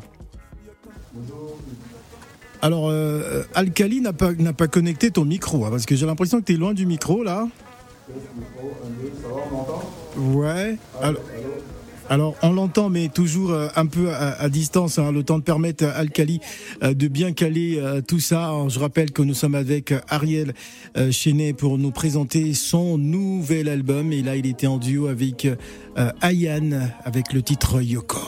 Alors, 2.62 2.88
euh, 2.88 3.42
Alcali 3.54 4.00
n'a 4.00 4.12
pas, 4.12 4.32
n'a 4.32 4.52
pas 4.52 4.68
connecté 4.68 5.10
ton 5.10 5.24
micro, 5.24 5.66
hein, 5.66 5.70
parce 5.70 5.84
que 5.84 5.96
j'ai 5.96 6.06
l'impression 6.06 6.40
que 6.40 6.44
tu 6.44 6.54
es 6.54 6.56
loin 6.56 6.72
du 6.72 6.86
micro 6.86 7.22
là. 7.24 7.48
Ouais. 10.16 10.76
Alors, 11.00 11.22
Alors 12.08 12.34
on 12.42 12.52
l'entend, 12.52 12.90
mais 12.90 13.08
toujours 13.08 13.52
euh, 13.52 13.68
un 13.76 13.86
peu 13.86 14.12
à, 14.12 14.48
distance, 14.48 14.98
hein, 14.98 15.12
le 15.12 15.22
temps 15.22 15.38
de 15.38 15.44
permettre 15.44 15.84
à 15.84 15.92
Alcali 15.92 16.40
euh, 16.82 16.94
de 16.94 17.08
bien 17.08 17.32
caler 17.32 17.78
euh, 17.78 18.00
tout 18.06 18.20
ça. 18.20 18.52
Je 18.68 18.78
rappelle 18.78 19.12
que 19.12 19.22
nous 19.22 19.34
sommes 19.34 19.54
avec 19.54 19.94
Ariel 20.08 20.52
Chenet 21.10 21.52
pour 21.52 21.78
nous 21.78 21.90
présenter 21.90 22.54
son 22.54 22.98
nouvel 22.98 23.68
album. 23.68 24.12
Et 24.12 24.22
là, 24.22 24.36
il 24.36 24.46
était 24.46 24.66
en 24.66 24.78
duo 24.78 25.06
avec 25.06 25.48
Ayane 26.20 26.92
avec 27.04 27.32
le 27.32 27.42
titre 27.42 27.80
Yoko. 27.80 28.18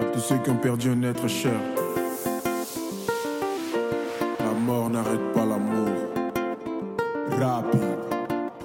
À 0.00 0.04
tous 0.12 0.20
ceux 0.20 0.38
qui 0.38 0.50
ont 0.50 0.56
perdu 0.56 0.88
un 0.88 1.02
être 1.02 1.28
cher, 1.28 1.52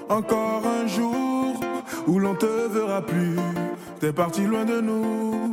Encore 0.08 0.62
un 0.64 0.86
jour 0.86 1.58
où 2.06 2.18
l'on 2.18 2.34
te 2.34 2.46
verra 2.46 3.02
plus. 3.02 3.36
T'es 3.98 4.12
parti 4.12 4.42
loin 4.42 4.64
de 4.64 4.80
nous, 4.80 5.50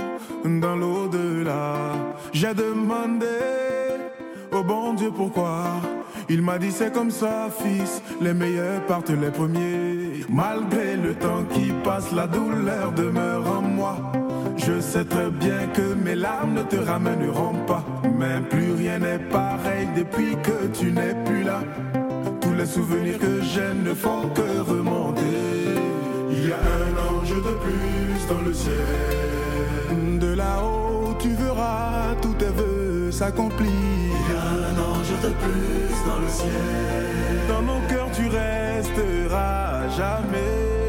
dans 0.61 0.75
l'au-delà. 0.75 1.75
J'ai 2.33 2.53
demandé 2.53 3.25
au 4.51 4.63
bon 4.63 4.93
Dieu 4.93 5.09
pourquoi. 5.15 5.63
Il 6.29 6.43
m'a 6.43 6.59
dit 6.59 6.71
c'est 6.71 6.93
comme 6.93 7.09
ça, 7.09 7.49
fils, 7.49 8.01
les 8.21 8.33
meilleurs 8.33 8.85
partent 8.85 9.09
les 9.09 9.31
premiers. 9.31 10.23
Malgré 10.29 10.95
le 10.95 11.15
temps 11.15 11.45
qui 11.51 11.71
passe, 11.83 12.11
la 12.11 12.27
douleur 12.27 12.91
demeure 12.91 13.45
en 13.57 13.61
moi. 13.61 13.97
Je 14.57 14.79
sais 14.79 15.05
très 15.05 15.31
bien 15.31 15.67
que 15.73 15.95
mes 15.95 16.15
larmes 16.15 16.53
ne 16.53 16.63
te 16.63 16.75
ramèneront 16.75 17.55
pas. 17.65 17.83
Mais 18.17 18.39
plus 18.49 18.73
rien 18.73 18.99
n'est 18.99 19.19
pareil 19.19 19.87
depuis 19.95 20.35
que 20.43 20.67
tu 20.77 20.91
n'es 20.91 21.15
plus 21.25 21.43
là 21.43 21.61
les 22.57 22.65
souvenirs 22.65 23.19
que 23.19 23.41
j'ai 23.41 23.73
ne 23.73 23.93
font 23.93 24.29
que 24.29 24.59
remonter. 24.59 25.21
Il 26.31 26.49
y 26.49 26.51
a 26.51 26.57
un 26.57 26.93
ange 27.09 27.29
de 27.29 27.53
plus 27.63 28.27
dans 28.29 28.41
le 28.41 28.53
ciel. 28.53 30.19
De 30.19 30.33
là-haut, 30.33 31.15
tu 31.19 31.29
verras 31.29 32.15
tous 32.21 32.33
tes 32.33 32.45
vœux 32.45 33.11
s'accomplir. 33.11 33.69
Il 33.69 34.33
y 34.33 34.37
a 34.37 34.47
un 34.69 34.75
ange 34.91 35.13
de 35.23 35.29
plus 35.43 35.95
dans 36.07 36.19
le 36.19 36.29
ciel. 36.29 36.51
Dans 37.49 37.61
nos 37.61 37.81
cœurs, 37.87 38.11
tu 38.13 38.27
resteras 38.27 39.89
jamais. 39.97 40.84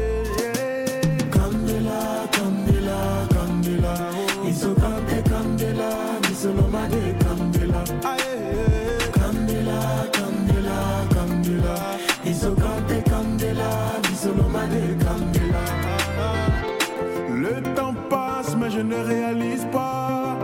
Le 17.29 17.61
temps 17.75 17.95
passe, 18.09 18.55
mais 18.59 18.69
je 18.69 18.79
ne 18.79 18.95
réalise 18.95 19.65
pas. 19.71 20.37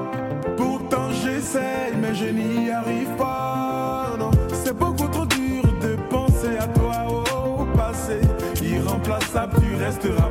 Pourtant 0.58 1.12
j'essaye, 1.12 1.94
mais 2.02 2.16
je 2.16 2.26
n'y 2.26 2.72
arrive 2.72 3.10
pas. 3.18 4.16
Non, 4.18 4.32
c'est 4.64 4.76
beaucoup 4.78 5.08
trop 5.08 5.26
dur 5.26 5.64
de 5.82 5.96
penser 6.10 6.58
à 6.60 6.68
toi 6.68 7.06
au 7.60 7.66
passé. 7.78 8.22
Irremplaçable, 8.64 9.56
tu 9.62 9.76
resteras 9.76 10.30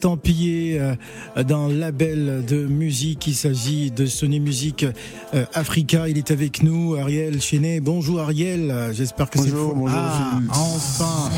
estampillé 0.00 0.80
euh, 0.80 1.44
dans 1.44 1.68
le 1.68 1.74
label 1.74 2.42
de 2.48 2.64
musique. 2.64 3.26
Il 3.26 3.34
s'agit 3.34 3.90
de 3.90 4.06
Sony 4.06 4.40
Music 4.40 4.86
euh, 5.34 5.44
Africa. 5.52 6.08
Il 6.08 6.16
est 6.16 6.30
avec 6.30 6.62
nous, 6.62 6.94
Ariel 6.94 7.42
Chenet. 7.42 7.80
Bonjour 7.80 8.18
Ariel. 8.20 8.74
J'espère 8.92 9.28
que 9.28 9.38
c'est 9.38 9.50
Bonjour, 9.50 9.74
bonjour. 9.74 9.98
Ah, 10.00 10.40
enfin. 10.54 11.30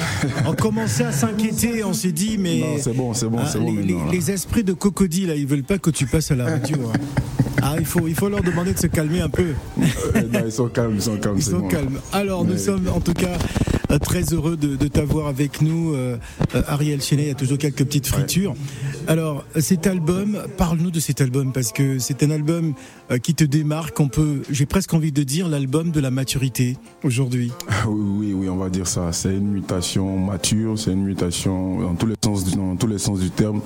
on 0.47 0.55
commençait 0.55 1.03
à 1.03 1.11
s'inquiéter. 1.11 1.83
On 1.83 1.93
s'est 1.93 2.13
dit, 2.13 2.39
mais. 2.39 2.61
Non, 2.61 2.67
c'est 2.79 2.93
bon, 2.95 3.15
c'est 3.15 3.27
bon, 3.29 3.41
c'est 3.45 3.59
ah, 3.59 3.65
bon. 3.65 4.11
Les, 4.13 4.31
esprits 4.31 4.63
de 4.63 4.75
Cocody, 4.75 5.27
là, 5.27 5.35
ils 5.35 5.47
veulent 5.47 5.65
pas 5.65 5.79
que 5.79 5.91
tu 5.91 6.07
passes 6.07 6.31
à 6.31 6.37
la 6.37 6.45
radio. 6.45 6.77
hein. 6.95 6.99
Ah, 7.63 7.75
il 7.81 7.85
faut, 7.85 8.07
il 8.07 8.15
faut 8.15 8.29
leur 8.29 8.43
demander 8.43 8.75
de 8.75 8.79
se 8.79 8.87
calmer 8.87 9.23
un 9.23 9.29
peu. 9.29 9.55
Euh, 10.15 10.23
non, 10.33 10.41
ils 10.47 10.53
sont 10.53 10.69
calmes, 10.69 10.95
ils 10.95 11.03
sont 11.03 11.17
calmes. 11.17 11.37
Ils 11.37 11.43
c'est 11.43 11.51
sont 11.51 11.61
bon. 11.61 11.69
calmes. 11.69 11.99
Alors, 12.13 12.45
nous 12.45 12.59
sommes 12.59 12.89
en 12.95 13.01
tout 13.01 13.13
cas 13.13 13.39
très 13.99 14.23
heureux 14.33 14.57
de, 14.57 14.77
de 14.77 14.89
t'avoir 14.89 15.27
avec 15.27 15.61
nous, 15.61 15.95
euh, 15.95 16.17
euh, 16.55 16.63
Ariel 16.67 17.03
Chenet. 17.03 17.23
Il 17.23 17.29
y 17.29 17.33
a 17.33 17.35
toujours 17.35 17.59
quelques 17.59 17.85
petites 17.85 18.07
fritures. 18.07 18.55
Alors, 19.09 19.45
cet 19.59 19.87
album, 19.87 20.39
parle-nous 20.57 20.91
de 20.91 21.01
cet 21.01 21.21
album 21.21 21.53
parce 21.53 21.73
que 21.73 21.99
c'est 21.99 22.23
un 22.23 22.31
album 22.31 22.73
euh, 23.11 23.19
qui 23.19 23.35
te 23.35 23.43
démarque. 23.45 23.99
On 24.01 24.09
peut, 24.09 24.43
j'ai 24.49 24.65
presque 24.65 24.95
envie 24.95 25.13
de 25.13 25.23
dire, 25.25 25.49
l'album 25.49 25.91
de 25.91 26.01
la 26.01 26.11
maturité 26.11 26.77
aujourd'hui. 27.03 27.51
Oui, 27.87 28.01
oui, 28.19 28.33
oui, 28.33 28.49
on 28.49 28.57
va 28.57 28.71
dire 28.71 28.87
ça. 28.87 29.11
C'est 29.13 29.35
une 29.37 29.49
mutation 29.51 30.17
mature, 30.19 30.79
c'est 30.79 30.93
une 30.93 31.03
mutation 31.05 31.81
dans 31.81 31.95
tous 31.95 32.07
les 32.07 32.15
sens, 32.25 32.45
du- 32.45 32.57
dans 32.57 32.77
tous 32.77 32.87
les 32.87 32.99
sens 32.99 33.19
du 33.19 33.31
terme, 33.31 33.61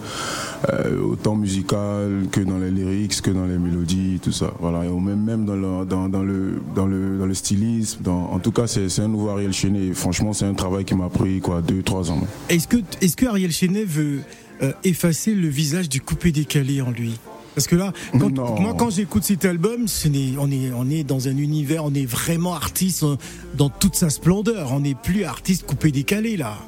euh, 0.72 1.01
autant 1.03 1.37
musical 1.37 2.27
que 2.33 2.40
dans 2.40 2.59
les 2.59 2.70
lyrics, 2.70 3.20
que 3.20 3.31
dans 3.31 3.44
les 3.46 3.59
mélodies, 3.59 4.18
tout 4.22 4.33
ça. 4.33 4.53
Voilà, 4.59 4.85
et 4.85 4.88
même 4.88 5.22
même 5.22 5.44
dans 5.44 5.55
le 5.55 5.85
dans, 5.85 6.09
dans 6.09 6.22
le 6.22 6.55
dans 6.75 6.87
le 6.87 7.18
dans 7.18 7.27
le 7.27 7.35
stylisme. 7.35 8.01
Dans, 8.03 8.33
en 8.33 8.38
tout 8.38 8.53
cas, 8.53 8.66
c'est 8.66 9.01
un 9.01 9.09
nouveau 9.09 9.29
Ariel 9.29 9.53
Chenet. 9.53 9.88
Et 9.88 9.92
Franchement, 9.94 10.33
c'est 10.33 10.46
un 10.46 10.55
travail 10.55 10.85
qui 10.85 10.94
m'a 10.94 11.11
pris 11.11 11.40
quoi 11.40 11.61
deux 11.61 11.83
trois 11.83 12.11
ans. 12.11 12.20
Est-ce 12.49 12.66
que, 12.66 12.79
est-ce 13.03 13.16
que 13.16 13.27
Ariel 13.27 13.53
Chenet 13.53 13.85
veut 13.85 14.20
euh, 14.62 14.72
effacer 14.84 15.34
le 15.34 15.48
visage 15.48 15.88
du 15.88 16.00
coupé 16.00 16.32
décalé 16.32 16.80
en 16.80 16.90
lui 16.90 17.14
parce 17.56 17.68
que 17.68 17.74
là, 17.74 17.94
quand, 18.20 18.30
moi, 18.60 18.74
quand 18.78 18.90
j'écoute 18.90 19.24
cet 19.24 19.46
album, 19.46 19.88
ce 19.88 20.08
on, 20.38 20.50
est, 20.50 20.70
on 20.76 20.90
est 20.90 21.04
dans 21.04 21.26
un 21.26 21.38
univers, 21.38 21.86
on 21.86 21.94
est 21.94 22.04
vraiment 22.04 22.54
artiste 22.54 23.04
euh, 23.04 23.16
dans 23.54 23.70
toute 23.70 23.94
sa 23.94 24.10
splendeur. 24.10 24.72
On 24.72 24.80
n'est 24.80 24.94
plus 24.94 25.24
artiste 25.24 25.64
coupé 25.64 25.90
décalé 25.90 26.36
là. 26.36 26.58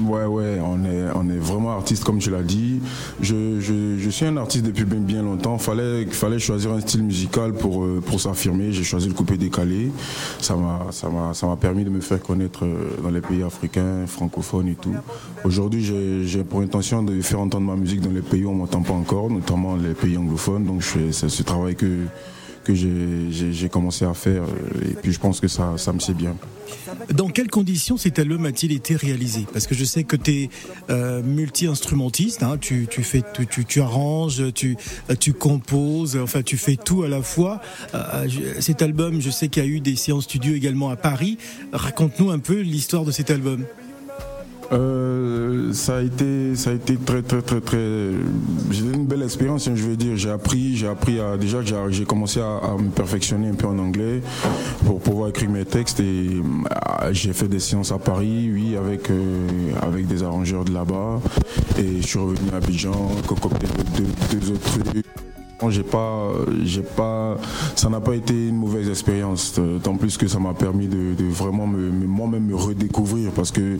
Ouais, 0.00 0.24
ouais, 0.24 0.58
on 0.64 0.84
est, 0.84 1.04
on 1.14 1.28
est 1.28 1.38
vraiment 1.38 1.72
artiste, 1.72 2.04
comme 2.04 2.18
tu 2.18 2.30
l'as 2.30 2.42
dit. 2.42 2.80
Je, 3.20 3.60
je, 3.60 4.10
suis 4.10 4.24
un 4.26 4.36
artiste 4.36 4.64
depuis 4.64 4.84
bien, 4.84 4.98
bien 4.98 5.22
longtemps. 5.22 5.58
Fallait, 5.58 6.06
fallait 6.06 6.38
choisir 6.38 6.72
un 6.72 6.80
style 6.80 7.02
musical 7.02 7.52
pour, 7.52 7.84
euh, 7.84 8.02
pour 8.04 8.20
s'affirmer. 8.20 8.72
J'ai 8.72 8.84
choisi 8.84 9.08
le 9.08 9.14
coupé 9.14 9.36
décalé. 9.36 9.90
Ça 10.40 10.56
m'a, 10.56 11.56
permis 11.60 11.84
de 11.84 11.90
me 11.90 12.00
faire 12.00 12.20
connaître 12.20 12.64
euh, 12.64 12.96
dans 13.02 13.10
les 13.10 13.20
pays 13.20 13.42
africains, 13.42 14.06
francophones 14.06 14.68
et 14.68 14.74
tout. 14.74 14.94
Aujourd'hui, 15.44 15.84
j'ai, 16.24 16.44
pour 16.44 16.60
intention 16.60 17.02
de 17.02 17.20
faire 17.20 17.40
entendre 17.40 17.66
ma 17.66 17.76
musique 17.76 18.00
dans 18.00 18.10
les 18.10 18.22
pays 18.22 18.44
où 18.44 18.50
on 18.50 18.54
m'entend 18.54 18.82
pas 18.82 18.94
encore, 18.94 19.30
notamment 19.30 19.76
les 19.76 19.94
pays 19.94 20.16
anglophones. 20.16 20.64
Donc, 20.64 20.82
c'est 20.82 21.28
ce 21.28 21.42
travail 21.42 21.74
que, 21.76 22.06
que 22.64 22.74
j'ai, 22.74 23.68
commencé 23.68 24.04
à 24.04 24.14
faire. 24.14 24.42
euh, 24.42 24.90
Et 24.90 24.94
puis, 24.94 25.12
je 25.12 25.18
pense 25.18 25.40
que 25.40 25.48
ça, 25.48 25.74
me 25.92 25.98
sied 25.98 26.14
bien. 26.14 26.36
Dans 27.14 27.28
quelles 27.28 27.50
conditions 27.50 27.96
cet 27.96 28.18
album 28.18 28.44
a-t-il 28.46 28.72
été 28.72 28.96
réalisé? 28.96 29.46
Parce 29.52 29.66
que 29.66 29.74
je 29.74 29.84
sais 29.84 30.04
que 30.04 30.16
tu 30.16 30.30
es 30.42 30.50
multi-instrumentiste, 31.22 32.42
hein, 32.42 32.56
tu, 32.58 32.86
fais, 33.02 33.22
tu, 33.50 33.64
tu, 33.64 33.80
arranges, 33.80 34.52
tu, 34.54 34.76
euh, 35.10 35.32
composes, 35.38 36.16
enfin 36.16 36.42
tu 36.42 36.56
fais 36.56 36.76
tout 36.76 37.02
à 37.02 37.08
la 37.08 37.22
fois. 37.22 37.60
Euh, 37.94 38.26
cet 38.60 38.82
album, 38.82 39.20
je 39.20 39.30
sais 39.30 39.48
qu'il 39.48 39.64
y 39.64 39.66
a 39.66 39.68
eu 39.68 39.80
des 39.80 39.96
séances 39.96 40.24
studio 40.24 40.54
également 40.54 40.90
à 40.90 40.96
Paris. 40.96 41.38
Raconte-nous 41.72 42.30
un 42.30 42.38
peu 42.38 42.60
l'histoire 42.60 43.04
de 43.04 43.10
cet 43.10 43.30
album. 43.30 43.64
Euh, 44.72 45.72
ça 45.72 45.96
a 45.96 46.00
été, 46.00 46.56
ça 46.56 46.70
a 46.70 46.72
été 46.72 46.96
très, 46.96 47.22
très, 47.22 47.42
très, 47.42 47.60
très. 47.60 48.10
J'ai 48.70 48.84
eu 48.84 48.92
une 48.92 49.06
belle 49.06 49.22
expérience, 49.22 49.68
hein, 49.68 49.74
je 49.74 49.82
veux 49.82 49.96
dire. 49.96 50.16
J'ai 50.16 50.30
appris, 50.30 50.76
j'ai 50.76 50.88
appris 50.88 51.20
à 51.20 51.36
déjà 51.36 51.58
j'ai- 51.90 52.04
commencé 52.04 52.40
à, 52.40 52.76
me 52.78 52.90
perfectionner 52.90 53.48
un 53.48 53.54
peu 53.54 53.66
en 53.66 53.78
anglais 53.78 54.22
pour 54.86 55.00
pouvoir 55.00 55.28
écrire 55.28 55.50
mes 55.50 55.64
textes 55.64 56.00
et 56.00 56.28
euh, 56.30 57.12
j'ai 57.12 57.32
fait 57.32 57.48
des 57.48 57.60
séances 57.60 57.92
à 57.92 57.98
Paris, 57.98 58.50
oui, 58.52 58.76
avec 58.76 59.10
euh, 59.10 59.46
avec 59.82 60.06
des 60.06 60.22
arrangeurs 60.22 60.64
de 60.64 60.72
là-bas 60.72 61.20
et 61.78 62.00
je 62.00 62.06
suis 62.06 62.18
revenu 62.18 62.50
à 62.52 62.56
Abidjan, 62.56 63.10
concocté 63.26 63.66
deux 64.30 64.50
autres 64.50 64.78
trucs. 64.92 65.31
J'ai 65.70 65.82
pas, 65.82 66.32
j'ai 66.64 66.82
pas, 66.82 67.36
ça 67.76 67.88
n'a 67.88 68.00
pas 68.00 68.14
été 68.14 68.32
une 68.48 68.56
mauvaise 68.56 68.88
expérience. 68.88 69.54
euh, 69.58 69.78
Tant 69.78 69.96
plus 69.96 70.16
que 70.16 70.26
ça 70.28 70.38
m'a 70.38 70.54
permis 70.54 70.86
de, 70.88 71.14
de 71.14 71.24
vraiment 71.24 71.66
me, 71.66 71.90
me- 71.90 72.06
moi-même 72.06 72.44
me 72.46 72.54
redécouvrir 72.56 73.30
parce 73.32 73.50
que 73.50 73.78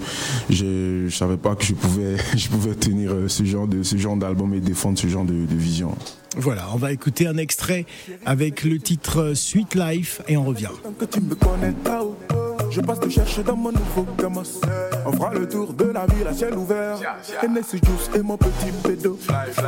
j'ai- 0.50 1.08
je 1.08 1.16
savais 1.16 1.36
pas 1.36 1.54
que 1.54 1.64
je 1.64 1.74
pouvais, 1.74 2.16
je 2.36 2.48
pouvais 2.48 2.74
tenir 2.74 3.12
euh, 3.12 3.28
ce 3.28 3.44
genre 3.44 3.66
de, 3.66 3.82
ce 3.82 3.96
genre 3.96 4.16
d'album 4.16 4.54
et 4.54 4.60
défendre 4.60 4.98
ce 4.98 5.06
genre 5.06 5.24
de, 5.24 5.32
de 5.34 5.56
vision. 5.56 5.94
Voilà, 6.36 6.62
on 6.72 6.76
va 6.76 6.92
écouter 6.92 7.26
un 7.26 7.36
extrait 7.36 7.84
avec 8.24 8.64
le 8.64 8.78
titre 8.78 9.34
Sweet 9.34 9.74
Life 9.74 10.22
et 10.28 10.36
on 10.36 10.44
revient. 10.44 10.68
Que 10.98 11.04
tu 11.04 11.20
me 11.20 11.34
connais 11.34 11.72
pas. 11.84 12.02
Je 12.70 12.80
passe 12.80 13.00
te 13.00 13.08
chercher 13.08 13.42
dans 13.42 13.56
mon 13.56 13.70
nouveau 13.70 14.06
Gamos. 14.18 14.60
On 15.04 15.12
fera 15.12 15.34
le 15.34 15.46
tour 15.46 15.74
de 15.74 15.84
la 15.84 16.06
ville 16.06 16.26
à 16.26 16.32
ciel 16.32 16.56
ouvert. 16.56 16.98
Hennessy 17.42 17.78
Juice 17.84 18.10
et 18.14 18.22
mon 18.22 18.38
petit 18.38 18.72
pédo. 18.82 19.18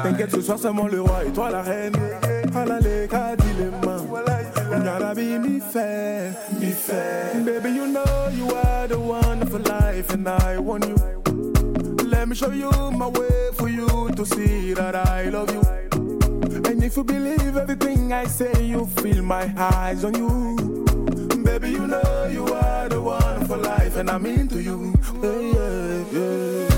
T'inquiète, 0.03 0.31
ce 0.31 0.41
soir 0.41 0.59
c'est 0.61 0.73
moi 0.73 0.89
le 0.91 1.03
roi 1.03 1.25
et 1.27 1.31
toi 1.31 1.51
la 1.51 1.63
reine. 1.63 1.95
Alale, 2.55 3.09
kadi 3.11 3.45
les 3.59 3.87
mains. 3.87 4.05
Nyara 4.83 5.15
be 5.15 5.39
me 5.39 5.61
fair, 5.61 6.33
me 6.61 6.71
fair. 6.71 7.35
Baby, 7.45 7.77
you 7.77 7.87
know 7.87 8.03
you 8.33 8.49
are 8.51 8.89
the 8.89 8.99
one 8.99 9.47
for 9.49 9.59
life, 9.59 10.13
and 10.13 10.27
I 10.29 10.59
want 10.59 10.85
you. 10.87 10.97
Let 12.09 12.29
me 12.29 12.35
show 12.35 12.51
you 12.51 12.71
my 12.93 13.07
way 13.09 13.51
for 13.55 13.69
you 13.69 14.11
to 14.17 14.25
see 14.25 14.73
that 14.75 14.95
I 14.95 15.29
love 15.29 15.53
you. 15.53 16.04
And 16.55 16.85
if 16.85 16.97
you 16.97 17.05
believe 17.05 17.57
everything 17.57 18.13
I 18.13 18.27
say, 18.27 18.65
you 18.65 18.87
feel 18.87 19.23
my 19.23 19.53
eyes 19.57 20.05
on 20.05 20.15
you. 20.15 20.85
Baby, 21.45 21.71
you 21.71 21.87
know 21.87 22.29
you 22.31 22.47
are 22.55 22.89
the 22.89 23.01
one 23.01 23.47
for 23.47 23.57
life, 23.57 23.97
and 23.97 24.09
I'm 24.11 24.25
into 24.27 24.63
you. 24.63 24.95
Yeah, 25.23 25.41
yeah, 25.41 26.05
yeah. 26.13 26.74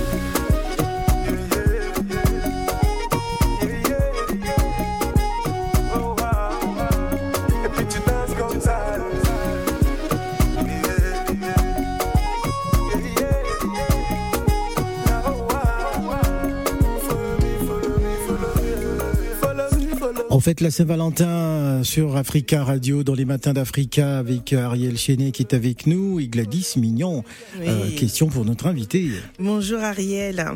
Fête 20.47 20.61
la 20.61 20.71
Saint-Valentin 20.71 21.83
sur 21.83 22.17
Africa 22.17 22.63
Radio 22.63 23.03
dans 23.03 23.15
les 23.15 23.25
matins 23.25 23.53
d'Africa 23.53 24.19
avec 24.19 24.53
Ariel 24.53 24.97
Chenet 24.97 25.33
qui 25.33 25.43
est 25.43 25.55
avec 25.55 25.89
nous 25.89 26.21
et 26.21 26.29
Gladys 26.29 26.75
Mignon. 26.77 27.25
Oui. 27.59 27.67
Euh, 27.67 27.91
question 27.97 28.29
pour 28.29 28.45
notre 28.45 28.69
invité. 28.69 29.09
Bonjour 29.41 29.81
Ariel. 29.81 30.47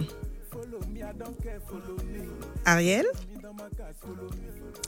Ariel? 2.65 3.05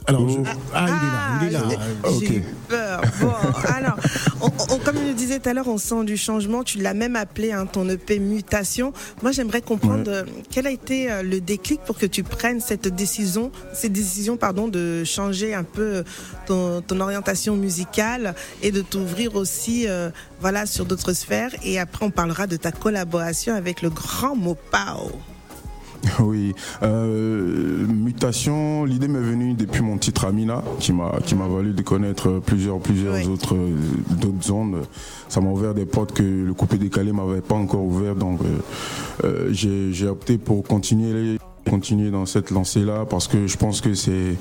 Alors, 0.07 0.27
je- 0.29 0.39
ah, 0.73 0.85
il 0.87 0.93
est 0.93 1.11
là, 1.11 1.39
il 1.41 1.47
est 1.47 1.51
là. 1.51 1.61
j'ai- 2.19 2.27
J'ai 2.27 2.35
eu 2.37 2.43
peur. 2.67 3.01
Bon, 3.21 3.31
alors, 3.75 3.95
on- 4.41 4.47
on- 4.73 4.77
comme 4.79 4.97
je 4.97 5.07
le 5.07 5.13
disais 5.13 5.39
tout 5.39 5.49
à 5.49 5.53
l'heure, 5.53 5.67
on 5.67 5.77
sent 5.77 6.03
du 6.03 6.17
changement. 6.17 6.63
Tu 6.63 6.79
l'as 6.79 6.93
même 6.93 7.15
appelé 7.15 7.51
hein, 7.51 7.65
ton 7.65 7.87
EP 7.89 8.19
Mutation. 8.19 8.91
Moi, 9.21 9.31
j'aimerais 9.31 9.61
comprendre 9.61 10.03
euh, 10.09 10.23
quel 10.51 10.67
a 10.67 10.71
été 10.71 11.11
euh, 11.11 11.23
le 11.23 11.39
déclic 11.39 11.81
pour 11.81 11.97
que 11.97 12.05
tu 12.05 12.23
prennes 12.23 12.59
cette 12.59 12.87
décision, 12.87 13.51
cette 13.73 13.93
décision 13.93 14.35
pardon, 14.37 14.67
de 14.67 15.03
changer 15.05 15.53
un 15.53 15.63
peu 15.63 16.03
ton, 16.47 16.81
ton 16.81 16.99
orientation 16.99 17.55
musicale 17.55 18.35
et 18.61 18.71
de 18.71 18.81
t'ouvrir 18.81 19.35
aussi 19.35 19.87
euh, 19.87 20.09
voilà, 20.41 20.65
sur 20.65 20.85
d'autres 20.85 21.13
sphères. 21.13 21.51
Et 21.63 21.79
après, 21.79 22.05
on 22.05 22.11
parlera 22.11 22.47
de 22.47 22.57
ta 22.57 22.71
collaboration 22.71 23.55
avec 23.55 23.81
le 23.81 23.89
grand 23.89 24.35
Mopao. 24.35 25.11
Oui, 26.19 26.53
euh, 26.81 27.85
mutation. 27.87 28.85
L'idée 28.85 29.07
m'est 29.07 29.19
venue 29.19 29.53
depuis 29.53 29.81
mon 29.81 29.97
titre 29.97 30.25
Amina, 30.25 30.63
qui 30.79 30.93
m'a 30.93 31.19
qui 31.25 31.35
m'a 31.35 31.47
valu 31.47 31.73
de 31.73 31.81
connaître 31.81 32.41
plusieurs 32.45 32.79
plusieurs 32.79 33.29
autres 33.29 33.55
euh, 33.55 33.75
d'autres 34.09 34.43
zones. 34.43 34.81
Ça 35.29 35.41
m'a 35.41 35.49
ouvert 35.49 35.73
des 35.73 35.85
portes 35.85 36.13
que 36.13 36.23
le 36.23 36.53
coupé 36.53 36.77
décalé 36.77 37.11
m'avait 37.11 37.41
pas 37.41 37.55
encore 37.55 37.83
ouvert. 37.83 38.15
Donc 38.15 38.41
euh, 38.41 39.25
euh, 39.25 39.49
j'ai 39.51 39.93
j'ai 39.93 40.07
opté 40.07 40.37
pour 40.37 40.63
continuer 40.63 41.13
les 41.13 41.37
continuer 41.69 42.11
dans 42.11 42.25
cette 42.25 42.51
lancée 42.51 42.81
là 42.83 43.05
parce 43.09 43.27
que 43.27 43.47
je 43.47 43.57
pense 43.57 43.81
que 43.81 43.93
c'est 43.93 44.35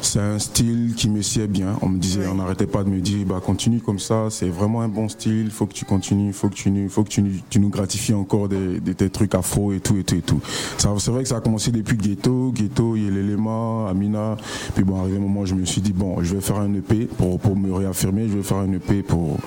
c'est 0.00 0.20
un 0.20 0.38
style 0.38 0.94
qui 0.96 1.08
me 1.10 1.22
sied 1.22 1.46
bien. 1.48 1.76
On 1.82 1.88
me 1.88 1.98
disait 1.98 2.26
on 2.30 2.36
n'arrêtait 2.36 2.66
pas 2.66 2.84
de 2.84 2.88
me 2.88 3.00
dire 3.00 3.26
bah 3.26 3.40
continue 3.44 3.80
comme 3.80 3.98
ça 3.98 4.28
c'est 4.30 4.48
vraiment 4.48 4.82
un 4.82 4.88
bon 4.88 5.08
style 5.08 5.50
faut 5.50 5.66
que 5.66 5.72
tu 5.72 5.84
continues 5.84 6.32
faut 6.32 6.48
que 6.48 6.54
tu 6.54 6.88
faut 6.88 7.04
que 7.04 7.08
tu, 7.08 7.42
tu 7.50 7.60
nous 7.60 7.68
gratifies 7.68 8.14
encore 8.14 8.48
des, 8.48 8.80
des, 8.80 8.94
tes 8.94 9.10
trucs 9.10 9.34
afro 9.34 9.72
et 9.72 9.80
tout 9.80 9.96
et 9.96 10.04
tout 10.04 10.16
et 10.16 10.22
tout. 10.22 10.40
C'est 10.78 11.10
vrai 11.10 11.22
que 11.22 11.28
ça 11.28 11.38
a 11.38 11.40
commencé 11.40 11.70
depuis 11.70 11.96
Ghetto 11.96 12.52
Ghetto 12.52 12.96
il 12.96 13.04
y 13.04 13.08
a 13.08 13.10
l'élément 13.10 13.86
Amina. 13.86 14.36
Puis 14.74 14.84
bon 14.84 15.00
arrivé 15.00 15.16
un 15.16 15.20
moment 15.20 15.44
je 15.44 15.54
me 15.54 15.64
suis 15.64 15.80
dit 15.80 15.92
bon 15.92 16.22
je 16.22 16.34
vais 16.34 16.40
faire 16.40 16.58
un 16.58 16.72
EP 16.74 17.06
pour, 17.06 17.38
pour 17.38 17.56
me 17.56 17.72
réaffirmer 17.72 18.28
je 18.28 18.36
vais 18.36 18.42
faire 18.42 18.58
un 18.58 18.72
EP 18.72 19.02
pour 19.02 19.38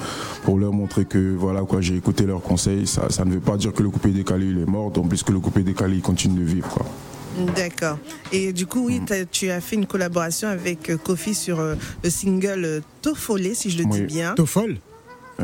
pour 0.44 0.58
leur 0.58 0.74
montrer 0.74 1.06
que 1.06 1.36
voilà 1.36 1.62
quoi 1.62 1.82
j'ai 1.82 1.96
écouté 1.96 2.26
leurs 2.26 2.42
conseils. 2.42 2.88
Ça, 2.88 3.10
ça 3.10 3.26
ne 3.26 3.32
veut 3.32 3.40
pas 3.40 3.58
dire 3.58 3.74
que 3.74 3.84
le 3.84 3.90
coupé 3.90 4.10
décalé 4.10 4.48
il 4.48 4.60
est 4.60 4.66
mort 4.70 4.92
donc 4.92 5.10
puisque 5.10 5.30
le 5.30 5.40
coupé 5.40 5.64
décalé 5.64 5.98
il 5.98 6.02
continue 6.02 6.40
de 6.40 6.46
vivre 6.46 6.70
quoi 6.70 6.86
D'accord. 7.56 7.98
Et 8.32 8.54
du 8.54 8.66
coup, 8.66 8.86
oui, 8.88 9.02
t'as- 9.06 9.26
tu 9.26 9.50
as 9.50 9.62
fait 9.62 9.76
une 9.76 9.86
collaboration 9.88 10.48
avec 10.50 10.90
euh, 10.90 10.98
Kofi 10.98 11.34
sur 11.34 11.60
euh, 11.60 11.76
le 12.04 12.10
single 12.10 12.66
euh, 12.66 12.80
Tofolé, 13.02 13.56
si 13.56 13.70
je 13.70 13.78
le 13.80 13.86
dis 13.86 14.02
bien. 14.02 14.34
Tofol 14.36 14.78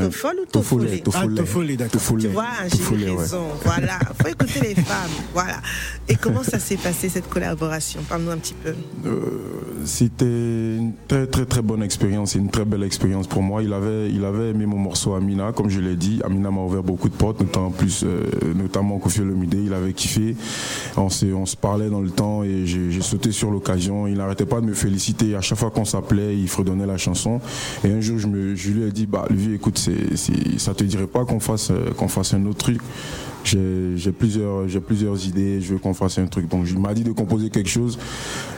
Tofol 0.01 0.35
ou 0.41 0.45
Tofolé 0.45 1.01
Tofolé, 1.35 1.77
d'accord. 1.77 2.01
Tu 2.19 2.27
vois, 2.27 2.45
raison. 2.91 3.43
Voilà, 3.63 3.99
faut 4.21 4.27
écouter 4.27 4.59
les 4.61 4.75
femmes. 4.75 5.09
Voilà. 5.33 5.57
Et 6.07 6.15
comment 6.15 6.41
ça 6.43 6.57
s'est 6.57 6.77
passé 6.77 7.09
cette 7.09 7.29
collaboration? 7.29 7.99
Parle-nous 8.07 8.31
un 8.31 8.37
petit 8.37 8.55
peu. 8.55 8.73
Euh, 9.05 9.19
C'était 9.85 10.25
une 10.25 10.93
très 11.07 11.27
très 11.27 11.45
très 11.45 11.61
bonne 11.61 11.83
expérience 11.83 12.35
une 12.35 12.49
très 12.49 12.65
belle 12.65 12.83
expérience 12.83 13.27
pour 13.27 13.41
moi. 13.41 13.61
Il 13.63 13.73
avait, 13.73 14.09
il 14.09 14.23
avait 14.25 14.49
aimé 14.51 14.65
mon 14.65 14.77
morceau 14.77 15.13
Amina, 15.15 15.51
comme 15.51 15.69
je 15.69 15.79
l'ai 15.79 15.95
dit. 15.95 16.19
Amina 16.23 16.51
m'a 16.51 16.61
ouvert 16.61 16.83
beaucoup 16.83 17.09
de 17.09 17.13
portes, 17.13 17.39
notamment 17.41 17.71
plus, 17.71 18.03
euh, 18.03 18.25
notamment 18.55 18.97
Kofi 18.99 19.21
Olomide. 19.21 19.55
Il 19.65 19.73
avait 19.73 19.93
kiffé. 19.93 20.35
On 20.95 21.09
se, 21.09 21.25
on 21.27 21.45
se 21.45 21.55
parlait 21.55 21.89
dans 21.89 22.01
le 22.01 22.09
temps 22.09 22.43
et 22.43 22.65
j'ai 22.65 22.91
j'ai 22.91 23.01
sauté 23.01 23.31
sur 23.31 23.51
l'occasion. 23.51 24.07
Il 24.07 24.17
n'arrêtait 24.17 24.45
pas 24.45 24.61
de 24.61 24.65
me 24.65 24.73
féliciter. 24.73 25.35
À 25.35 25.41
chaque 25.41 25.57
fois 25.57 25.69
qu'on 25.71 25.85
s'appelait, 25.85 26.37
il 26.37 26.47
fredonnait 26.47 26.85
la 26.85 26.97
chanson. 26.97 27.39
Et 27.83 27.91
un 27.91 28.01
jour, 28.01 28.17
je, 28.19 28.27
me, 28.27 28.55
je 28.55 28.71
lui 28.71 28.83
ai 28.83 28.91
dit, 28.91 29.05
bah, 29.05 29.25
lui, 29.29 29.53
écoute, 29.53 29.77
c'est, 29.87 30.17
c'est- 30.17 30.59
ça 30.59 30.73
te 30.73 30.83
dirait 30.83 31.07
pas 31.07 31.25
qu'on 31.25 31.39
fasse, 31.39 31.71
euh, 31.71 31.91
qu'on 31.95 32.07
fasse 32.07 32.33
un 32.33 32.45
autre 32.45 32.57
truc. 32.59 32.79
J'ai 33.43 33.93
j'ai 33.95 34.11
plusieurs, 34.11 34.67
j'ai 34.67 34.81
plusieurs 34.81 35.25
idées. 35.25 35.61
Je 35.61 35.73
veux 35.73 35.79
qu'on 35.79 35.93
fasse 35.93 36.17
un 36.19 36.25
truc. 36.27 36.49
Donc, 36.49 36.65
il 36.69 36.77
m'a 36.79 36.93
dit 36.93 37.03
de 37.05 37.13
composer 37.13 37.49
quelque 37.49 37.69
chose. 37.69 37.97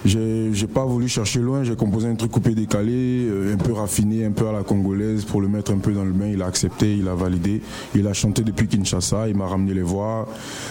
J'ai 0.04 0.50
j'ai 0.54 0.66
pas 0.68 0.84
voulu 0.86 1.08
chercher 1.08 1.40
loin. 1.42 1.64
J'ai 1.64 1.76
composé 1.76 2.08
un 2.08 2.16
truc 2.16 2.32
coupé 2.32 2.56
décalé, 2.56 3.28
euh, 3.30 3.54
un 3.54 3.58
peu 3.58 3.74
raffiné, 3.74 4.26
un 4.26 4.32
peu 4.32 4.48
à 4.48 4.52
la 4.52 4.64
congolaise 4.64 5.26
pour 5.26 5.42
le 5.42 5.48
mettre 5.48 5.72
un 5.72 5.78
peu 5.78 5.92
dans 5.92 6.06
le 6.06 6.12
bain. 6.12 6.28
Il 6.28 6.42
a 6.42 6.48
accepté, 6.48 6.96
il 6.98 7.08
a 7.08 7.14
validé. 7.14 7.62
Il 7.94 8.08
a 8.08 8.14
chanté 8.14 8.42
depuis 8.44 8.68
Kinshasa. 8.68 9.28
Il 9.30 9.36
m'a 9.38 9.46
ramené 9.48 9.74
les 9.76 9.84
voix. 9.84 10.28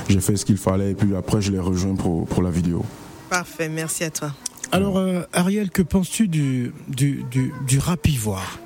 J'ai 0.08 0.20
fait 0.20 0.36
ce 0.36 0.44
qu'il 0.44 0.56
fallait 0.56 0.90
et 0.92 0.94
puis 0.94 1.14
après 1.14 1.40
je 1.40 1.52
l'ai 1.52 1.60
rejoint 1.60 1.94
pour, 1.94 2.26
pour 2.26 2.42
la 2.42 2.50
vidéo. 2.50 2.84
Parfait, 3.30 3.68
merci 3.68 4.02
à 4.04 4.10
toi. 4.10 4.32
Alors, 4.72 4.98
euh, 4.98 5.22
Ariel, 5.32 5.70
que 5.70 5.82
penses-tu 5.82 6.26
du, 6.28 6.72
du, 6.88 7.24
du, 7.30 7.52
du 7.66 7.78
rap 7.78 8.06
ivoire? 8.08 8.58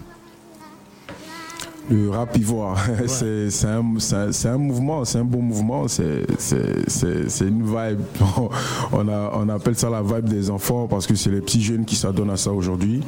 Le 1.91 2.11
rap 2.11 2.37
ivoire, 2.39 2.79
c'est 3.07 3.51
c'est 3.51 3.67
un, 3.67 3.83
mouvement, 3.83 5.05
c'est 5.05 5.19
un 5.19 5.25
bon 5.25 5.43
mouvement, 5.43 5.89
c'est 5.89 6.25
une 7.41 7.63
vibe. 7.65 8.01
On, 8.93 9.09
a, 9.09 9.33
on 9.35 9.49
appelle 9.49 9.75
ça 9.75 9.91
la 9.91 10.03
vibe 10.03 10.29
des 10.29 10.49
enfants 10.51 10.87
parce 10.87 11.07
que 11.07 11.15
c'est 11.15 11.31
les 11.31 11.41
petits 11.41 11.63
jeunes 11.63 11.85
qui 11.85 11.97
s'adonnent 11.97 12.31
à 12.31 12.37
ça 12.37 12.53
aujourd'hui. 12.53 13.01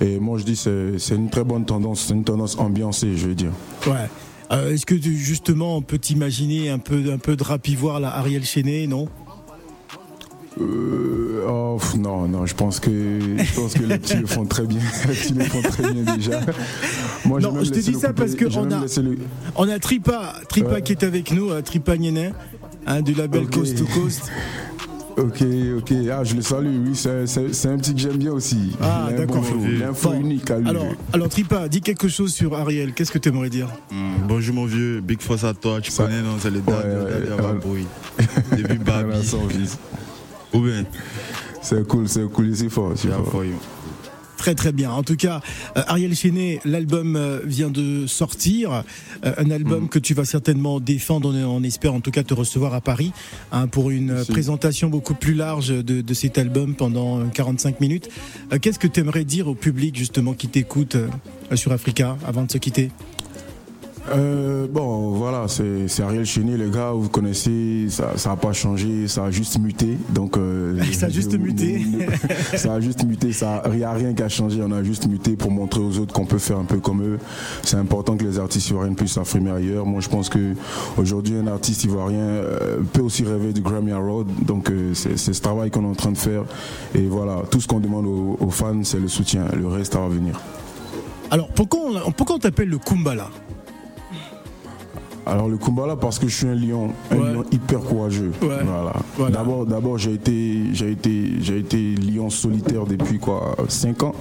Et 0.00 0.18
moi 0.18 0.38
je 0.38 0.44
dis 0.44 0.56
c'est 0.56 0.98
c'est 0.98 1.14
une 1.14 1.28
très 1.30 1.44
bonne 1.44 1.64
tendance, 1.64 2.06
c'est 2.06 2.14
une 2.14 2.24
tendance 2.24 2.58
ambiancée, 2.58 3.16
je 3.16 3.28
veux 3.28 3.34
dire. 3.34 3.52
Ouais. 3.86 4.08
Euh, 4.52 4.72
Est-ce 4.72 4.84
que 4.86 4.94
tu- 4.94 5.16
justement 5.16 5.76
on 5.76 5.82
peut 5.82 5.98
t'imaginer 5.98 6.68
un 6.70 6.78
peu, 6.78 7.02
un 7.12 7.18
peu 7.18 7.36
de 7.36 7.42
rap 7.42 7.66
ivoire, 7.68 8.00
là, 8.00 8.14
Ariel 8.16 8.44
Chenet, 8.44 8.86
non? 8.86 9.08
Euh, 10.62 11.44
oh, 11.48 11.78
non, 11.98 12.28
non, 12.28 12.46
je 12.46 12.54
pense 12.54 12.78
que 12.80 12.90
je 12.90 13.54
pense 13.54 13.74
que 13.74 13.82
les 13.82 13.98
petits 13.98 14.16
le 14.16 14.26
font 14.26 14.44
très 14.44 14.64
bien. 14.64 14.80
Les 15.08 15.14
petits 15.14 15.34
le 15.34 15.44
font 15.44 15.62
très 15.62 15.92
bien 15.92 16.14
déjà. 16.14 16.40
Moi, 17.24 17.40
Non, 17.40 17.62
je 17.62 17.70
te 17.70 17.78
dis 17.78 17.94
ça 17.94 18.12
parce 18.12 18.34
que 18.34 18.44
on 18.56 18.70
a, 18.70 18.80
le- 19.02 19.18
on 19.56 19.68
a 19.68 19.78
Tripa, 19.78 20.34
Tripa 20.48 20.70
Ouais. 20.74 20.82
qui 20.82 20.92
est 20.92 21.02
avec 21.04 21.32
nous, 21.32 21.50
euh, 21.50 21.62
Tripa 21.62 21.96
Nienet, 21.96 22.32
hein, 22.86 23.00
du 23.02 23.14
label. 23.14 23.46
Coast 23.48 23.76
to 23.78 23.84
Coast. 23.86 24.30
Ok, 25.18 25.44
ok. 25.76 25.92
Ah, 26.10 26.24
je 26.24 26.34
le 26.36 26.40
salue. 26.40 26.86
Oui, 26.86 26.92
c'est- 26.94 27.68
un 27.68 27.76
petit 27.76 27.92
que 27.94 28.00
j'aime 28.00 28.16
bien 28.16 28.32
aussi. 28.32 28.72
Ah, 28.80 29.08
d'accord. 29.14 29.42
Bon. 30.02 30.12
unique 30.18 30.50
à 30.50 30.58
lui. 30.58 30.68
Alors, 30.70 30.86
alors 31.12 31.28
Tripa, 31.28 31.68
dis 31.68 31.82
quelque 31.82 32.08
chose 32.08 32.32
sur 32.32 32.54
Ariel. 32.54 32.94
Qu'est-ce 32.94 33.12
que 33.12 33.18
tu 33.18 33.28
aimerais 33.28 33.50
dire 33.50 33.68
Hmm, 33.90 34.26
bonjour 34.26 34.54
mon 34.54 34.64
vieux, 34.64 35.00
big 35.02 35.20
force 35.20 35.44
à 35.44 35.52
toi, 35.52 35.80
tu 35.82 35.92
connais, 35.92 36.22
non, 36.22 36.36
c'est 36.40 36.50
les 36.50 36.60
dates, 36.60 36.82
Ouais, 36.84 37.20
les 37.20 37.28
dates 37.28 37.64
ouais. 37.66 38.56
Depuis 38.56 38.78
Babi. 38.78 39.28
Ou 40.54 40.60
bien 40.60 40.84
C'est 41.62 41.86
cool, 41.86 42.08
c'est 42.08 42.24
cool, 42.30 42.54
c'est 42.56 42.68
fort. 42.68 42.92
c'est 42.96 43.08
fort. 43.08 43.42
Très 44.36 44.56
très 44.56 44.72
bien. 44.72 44.90
En 44.90 45.04
tout 45.04 45.14
cas, 45.14 45.40
euh, 45.76 45.82
Ariel 45.86 46.16
Chenet, 46.16 46.58
l'album 46.64 47.14
euh, 47.14 47.38
vient 47.44 47.70
de 47.70 48.08
sortir, 48.08 48.82
Euh, 49.24 49.32
un 49.38 49.44
Mm. 49.44 49.52
album 49.52 49.88
que 49.88 50.00
tu 50.00 50.14
vas 50.14 50.24
certainement 50.24 50.80
défendre. 50.80 51.32
On, 51.32 51.58
on 51.58 51.62
espère 51.62 51.94
en 51.94 52.00
tout 52.00 52.10
cas 52.10 52.24
te 52.24 52.34
recevoir 52.34 52.74
à 52.74 52.80
Paris 52.80 53.12
hein, 53.52 53.68
pour 53.68 53.90
une 53.92 54.14
Merci. 54.14 54.32
présentation 54.32 54.88
beaucoup 54.88 55.14
plus 55.14 55.34
large 55.34 55.68
de, 55.68 56.00
de 56.00 56.14
cet 56.14 56.38
album 56.38 56.74
pendant 56.74 57.20
euh, 57.20 57.24
45 57.32 57.78
minutes. 57.80 58.08
Euh, 58.52 58.58
Qu'est-ce 58.60 58.80
que 58.80 58.88
tu 58.88 58.98
aimerais 58.98 59.24
dire 59.24 59.46
au 59.46 59.54
public 59.54 59.96
justement 59.96 60.34
qui 60.34 60.48
t'écoute 60.48 60.96
euh, 60.96 61.06
sur 61.54 61.70
Africa 61.70 62.16
avant 62.26 62.42
de 62.42 62.50
se 62.50 62.58
quitter? 62.58 62.90
Euh, 64.10 64.66
bon, 64.68 65.12
voilà, 65.12 65.46
c'est 65.48 66.02
Ariel 66.02 66.24
Cheney, 66.24 66.56
les 66.56 66.70
gars, 66.70 66.90
vous 66.90 67.08
connaissez, 67.08 67.86
ça 67.88 68.14
n'a 68.26 68.36
pas 68.36 68.52
changé, 68.52 69.06
ça 69.06 69.24
a 69.24 69.30
juste 69.30 69.58
muté. 69.58 69.96
Donc, 70.10 70.36
euh, 70.36 70.80
ça 70.92 71.06
a 71.06 71.08
juste 71.08 71.38
muté. 71.38 71.84
ça 72.56 72.74
a 72.74 72.80
juste 72.80 73.04
muté, 73.04 73.30
il 73.30 73.76
n'y 73.76 73.84
a 73.84 73.92
rien 73.92 74.12
qui 74.12 74.22
a 74.22 74.28
changé, 74.28 74.60
on 74.62 74.72
a 74.72 74.82
juste 74.82 75.06
muté 75.06 75.36
pour 75.36 75.50
montrer 75.50 75.80
aux 75.80 75.98
autres 75.98 76.12
qu'on 76.12 76.26
peut 76.26 76.38
faire 76.38 76.58
un 76.58 76.64
peu 76.64 76.78
comme 76.78 77.02
eux. 77.02 77.18
C'est 77.62 77.76
important 77.76 78.16
que 78.16 78.24
les 78.24 78.38
artistes 78.38 78.70
ivoiriens 78.70 78.94
puissent 78.94 79.12
s'affirmer 79.12 79.50
ailleurs. 79.50 79.86
Moi, 79.86 80.00
je 80.00 80.08
pense 80.08 80.28
qu'aujourd'hui, 80.28 81.36
un 81.36 81.46
artiste 81.46 81.84
ivoirien 81.84 82.18
euh, 82.18 82.78
peut 82.92 83.02
aussi 83.02 83.24
rêver 83.24 83.52
du 83.52 83.60
Grammy 83.60 83.92
Award. 83.92 84.28
Donc, 84.44 84.70
euh, 84.70 84.94
c'est 84.94 85.16
ce 85.16 85.40
travail 85.40 85.70
qu'on 85.70 85.84
est 85.84 85.88
en 85.88 85.94
train 85.94 86.12
de 86.12 86.18
faire. 86.18 86.44
Et 86.94 87.06
voilà, 87.06 87.42
tout 87.50 87.60
ce 87.60 87.68
qu'on 87.68 87.80
demande 87.80 88.06
aux, 88.06 88.36
aux 88.40 88.50
fans, 88.50 88.82
c'est 88.82 89.00
le 89.00 89.08
soutien. 89.08 89.44
Le 89.56 89.68
reste, 89.68 89.92
ça 89.92 90.00
va 90.00 90.08
venir. 90.08 90.40
Alors, 91.30 91.48
pourquoi 91.48 91.80
on, 92.06 92.12
pourquoi 92.12 92.36
on 92.36 92.38
t'appelle 92.38 92.68
le 92.68 92.78
Kumbala? 92.78 93.30
Alors 95.26 95.48
le 95.48 95.56
Kumbala 95.56 95.96
parce 95.96 96.18
que 96.18 96.26
je 96.26 96.34
suis 96.34 96.46
un 96.46 96.54
lion, 96.54 96.90
un 97.10 97.16
lion 97.16 97.44
hyper 97.52 97.80
courageux. 97.80 98.32
Voilà. 98.40 98.92
D'abord, 99.30 99.66
d'abord 99.66 99.98
j'ai 99.98 100.14
été, 100.14 100.66
j'ai 100.72 100.90
été, 100.90 101.32
j'ai 101.40 101.58
été 101.58 101.94
lion 101.94 102.30
solitaire 102.30 102.86
depuis 102.86 103.18
quoi, 103.18 103.56
5 103.68 104.02
ans. 104.02 104.14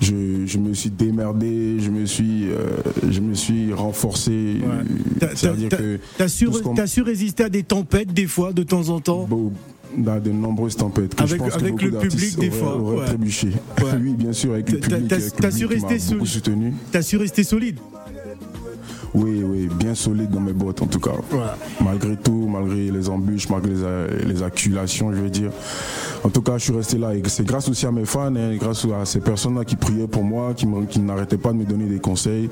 Je, 0.00 0.46
je, 0.46 0.58
me 0.58 0.74
suis 0.74 0.90
démerdé, 0.90 1.80
je 1.80 1.90
me 1.90 2.04
suis, 2.04 2.50
euh, 2.50 2.76
je 3.08 3.20
me 3.20 3.34
suis 3.34 3.72
renforcé. 3.72 4.58
C'est-à-dire 5.34 5.70
que 5.70 5.98
t'as 6.16 6.28
su, 6.28 6.48
as 6.76 6.86
su 6.86 7.02
résister 7.02 7.44
à 7.44 7.48
des 7.48 7.62
tempêtes 7.62 8.12
des 8.12 8.26
fois, 8.26 8.52
de 8.52 8.62
temps 8.62 8.88
en 8.90 9.00
temps? 9.00 9.28
dans 9.96 10.20
de 10.20 10.30
nombreuses 10.30 10.76
tempêtes. 10.76 11.14
Que 11.14 11.22
avec 11.22 11.32
je 11.32 11.36
pense 11.36 11.54
avec 11.54 11.76
que 11.76 11.86
le 11.86 11.98
public 11.98 12.38
des 12.38 12.50
fois. 12.50 12.76
Auraient 12.76 13.06
trébuché. 13.06 13.48
oui, 14.00 14.12
bien 14.12 14.32
sûr, 14.32 14.52
avec 14.52 14.70
le 14.70 14.78
public, 14.78 15.12
t'as 15.40 15.50
su 15.50 15.64
rester 15.64 15.98
soutenu. 15.98 16.74
T'as 16.92 17.02
su 17.02 17.16
rester 17.16 17.42
solide? 17.42 17.78
Oui, 19.14 19.42
oui, 19.44 19.68
bien 19.72 19.94
solide 19.94 20.30
dans 20.30 20.40
mes 20.40 20.52
bottes 20.52 20.82
en 20.82 20.86
tout 20.86 21.00
cas. 21.00 21.12
Malgré 21.82 22.16
tout, 22.16 22.48
malgré 22.48 22.90
les 22.90 23.08
embûches, 23.08 23.48
malgré 23.48 23.72
les, 23.72 24.24
les, 24.24 24.42
accumulations, 24.42 25.12
je 25.12 25.20
veux 25.20 25.30
dire. 25.30 25.50
En 26.24 26.30
tout 26.30 26.42
cas, 26.42 26.58
je 26.58 26.64
suis 26.64 26.72
resté 26.72 26.98
là 26.98 27.14
et 27.14 27.22
c'est 27.26 27.46
grâce 27.46 27.68
aussi 27.68 27.86
à 27.86 27.92
mes 27.92 28.04
fans, 28.04 28.34
hein, 28.34 28.56
grâce 28.56 28.84
à 29.00 29.04
ces 29.04 29.20
personnes-là 29.20 29.64
qui 29.64 29.76
priaient 29.76 30.08
pour 30.08 30.24
moi, 30.24 30.52
qui, 30.54 30.66
qui 30.88 31.00
n'arrêtaient 31.00 31.38
pas 31.38 31.52
de 31.52 31.58
me 31.58 31.64
donner 31.64 31.86
des 31.86 32.00
conseils. 32.00 32.48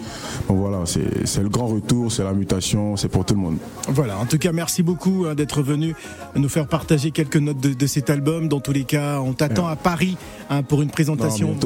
Donc 0.48 0.58
voilà, 0.58 0.82
c'est 0.86 1.42
le 1.42 1.48
grand 1.48 1.66
retour, 1.66 2.12
c'est 2.12 2.24
la 2.24 2.32
mutation, 2.32 2.96
c'est 2.96 3.08
pour 3.08 3.24
tout 3.24 3.34
le 3.34 3.40
monde. 3.40 3.56
Voilà, 3.88 4.18
en 4.18 4.26
tout 4.26 4.38
cas, 4.38 4.52
merci 4.52 4.82
beaucoup 4.82 5.26
hein, 5.28 5.34
d'être 5.34 5.62
venu 5.62 5.94
nous 6.36 6.48
faire 6.48 6.66
partager 6.66 7.10
quelques 7.10 7.36
notes 7.36 7.60
de, 7.60 7.86
cet 7.86 8.10
album. 8.10 8.48
Dans 8.48 8.60
tous 8.60 8.72
les 8.72 8.84
cas, 8.84 9.20
on 9.20 9.32
t'attend 9.32 9.66
à 9.66 9.76
Paris 9.76 10.16
hein, 10.50 10.62
pour 10.62 10.82
une 10.82 10.90
présentation 10.90 11.56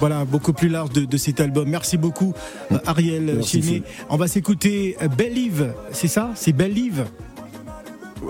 voilà, 0.00 0.24
beaucoup 0.24 0.52
plus 0.52 0.68
large 0.68 0.90
de, 0.90 1.16
cet 1.16 1.40
album. 1.40 1.68
Merci 1.68 1.96
beaucoup, 1.96 2.34
euh, 2.72 2.78
Ariel 2.86 3.42
Chéné. 3.44 3.82
On 4.10 4.16
va 4.16 4.23
s'écouter 4.28 4.96
euh, 5.02 5.08
Believe, 5.08 5.72
c'est 5.92 6.08
ça? 6.08 6.32
C'est 6.34 6.52
Believe? 6.52 7.04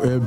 Euh, 0.04 0.18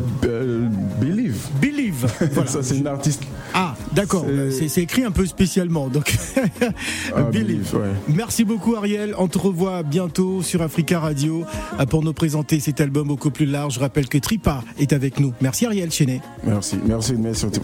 Believe. 1.02 1.48
Believe. 1.62 2.08
Voilà. 2.32 2.50
ça, 2.50 2.64
c'est 2.64 2.78
une 2.78 2.88
artiste. 2.88 3.24
Ah, 3.54 3.76
d'accord. 3.94 4.26
C'est 4.52 4.82
écrit 4.82 5.04
un 5.04 5.12
peu 5.12 5.26
spécialement. 5.26 5.88
Donc, 5.88 6.16
ah, 7.16 7.24
Believe. 7.24 7.76
Merci 8.08 8.44
beaucoup, 8.44 8.76
Ariel. 8.76 9.14
On 9.18 9.28
te 9.28 9.38
revoit 9.38 9.84
bientôt 9.84 10.42
sur 10.42 10.62
Africa 10.62 11.00
Radio 11.00 11.44
euh, 11.80 11.86
pour 11.86 12.04
nous 12.04 12.14
présenter 12.14 12.60
cet 12.60 12.82
album 12.82 13.08
beaucoup 13.08 13.32
plus 13.32 13.46
large. 13.46 13.76
Je 13.76 13.80
rappelle 13.80 14.08
que 14.08 14.18
Tripa 14.18 14.64
est 14.80 14.94
avec 14.94 15.20
nous. 15.20 15.34
Merci, 15.42 15.66
Ariel 15.66 15.92
Chenet. 15.92 16.22
Merci. 16.44 16.78
Merci, 16.86 17.14
merci 17.14 17.40
surtout. 17.42 17.62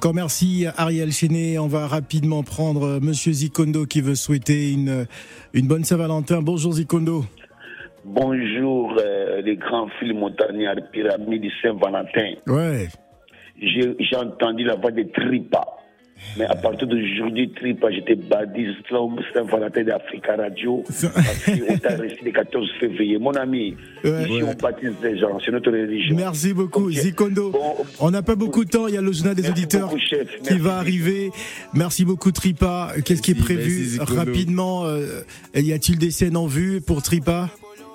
Encore 0.00 0.14
merci 0.14 0.64
Ariel 0.78 1.12
Chenet. 1.12 1.58
On 1.58 1.66
va 1.66 1.86
rapidement 1.86 2.42
prendre 2.42 2.84
euh, 2.84 3.00
Monsieur 3.02 3.32
Zikondo 3.32 3.84
qui 3.84 4.00
veut 4.00 4.14
souhaiter 4.14 4.72
une, 4.72 5.04
une 5.52 5.66
bonne 5.68 5.84
Saint-Valentin. 5.84 6.40
Bonjour 6.40 6.72
Zikondo. 6.72 7.26
Bonjour 8.06 8.96
euh, 8.98 9.42
les 9.42 9.56
grands 9.56 9.90
fils 9.98 10.14
montagnards 10.14 10.76
pyramide 10.90 11.44
Saint-Valentin. 11.60 12.32
Ouais. 12.46 12.88
J'ai 13.60 14.16
entendu 14.16 14.64
la 14.64 14.76
voix 14.76 14.90
de 14.90 15.02
Tripa. 15.02 15.66
Mais 16.36 16.44
à 16.44 16.54
partir 16.54 16.86
d'aujourd'hui, 16.86 17.50
Tripa, 17.50 17.90
j'étais 17.90 18.14
baptisé 18.14 18.70
Saint-Valentin 19.34 19.84
d'Africa 19.84 20.36
Radio. 20.36 20.84
Parce 21.14 21.44
qu'on 21.44 21.78
t'a 21.78 21.96
resté 21.96 22.20
le 22.24 22.30
14 22.32 22.68
février. 22.78 23.18
Mon 23.18 23.32
ami, 23.32 23.76
ouais. 24.04 24.24
ici 24.24 24.42
on 24.42 24.54
baptise 24.54 24.92
des 25.02 25.18
gens, 25.18 25.38
c'est 25.44 25.50
notre 25.50 25.70
religion. 25.70 26.16
Merci 26.16 26.52
beaucoup, 26.52 26.90
Zikondo. 26.90 27.52
on 27.98 28.10
n'a 28.10 28.22
pas 28.22 28.36
beaucoup 28.36 28.64
de 28.64 28.70
temps, 28.70 28.86
il 28.86 28.94
y 28.94 28.98
a 28.98 29.02
le 29.02 29.12
journal 29.12 29.34
des 29.34 29.48
auditeurs 29.48 29.92
qui 30.42 30.58
va 30.58 30.76
arriver. 30.76 31.30
Merci 31.74 32.04
beaucoup, 32.04 32.32
Tripa. 32.32 32.92
Qu'est-ce 33.04 33.22
qui 33.22 33.32
est 33.32 33.34
prévu 33.34 33.98
rapidement 34.00 34.84
euh, 34.84 35.22
Y 35.54 35.72
a-t-il 35.72 35.98
des 35.98 36.10
scènes 36.10 36.36
en 36.36 36.46
vue 36.46 36.80
pour 36.80 37.02
Tripa? 37.02 37.50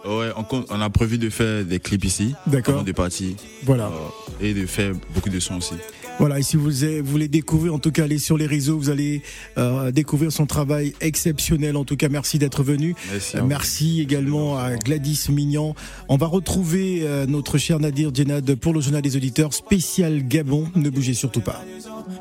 Ouais, 0.06 0.30
on, 0.70 0.82
a 0.82 0.90
prévu 0.92 1.18
de 1.18 1.30
faire 1.30 1.66
des 1.66 1.80
clips 1.80 2.06
ici. 2.06 2.36
D'accord. 2.46 2.84
Des 2.84 2.94
parties. 2.94 3.36
Voilà. 3.64 3.86
Euh, 3.86 4.46
et 4.46 4.54
de 4.54 4.68
faire 4.68 4.92
beaucoup 5.16 5.30
de 5.30 5.40
sons 5.40 5.58
aussi. 5.58 5.74
Voilà, 6.18 6.40
et 6.40 6.44
si 6.44 6.56
vous 6.56 6.72
voulez 7.04 7.28
découvrir, 7.28 7.74
en 7.74 7.80
tout 7.80 7.92
cas, 7.92 8.06
aller 8.06 8.20
sur 8.20 8.38
les 8.38 8.46
réseaux, 8.46 8.78
vous 8.78 8.90
allez 8.90 9.22
euh, 9.58 9.92
découvrir 9.92 10.32
son 10.32 10.46
travail 10.46 10.94
exceptionnel. 11.02 11.76
En 11.76 11.84
tout 11.84 11.98
cas, 11.98 12.08
merci 12.08 12.40
d'être 12.40 12.64
venu. 12.64 12.96
Merci, 13.12 13.38
euh, 13.38 13.42
merci 13.44 14.02
également 14.02 14.58
à 14.58 14.76
Gladys 14.78 15.26
Mignon. 15.30 15.76
On 16.08 16.16
va 16.16 16.28
retrouver 16.28 17.02
euh, 17.04 17.26
notre 17.26 17.58
cher 17.58 17.80
Nadir 17.80 18.12
Djenad 18.14 18.56
pour 18.56 18.74
le 18.74 18.80
journal 18.80 19.02
des 19.02 19.18
auditeurs 19.18 19.54
spécial 19.54 20.26
Gabon. 20.26 20.70
Ne 20.76 20.90
bougez 20.90 21.14
surtout 21.14 21.42
pas. 21.42 21.62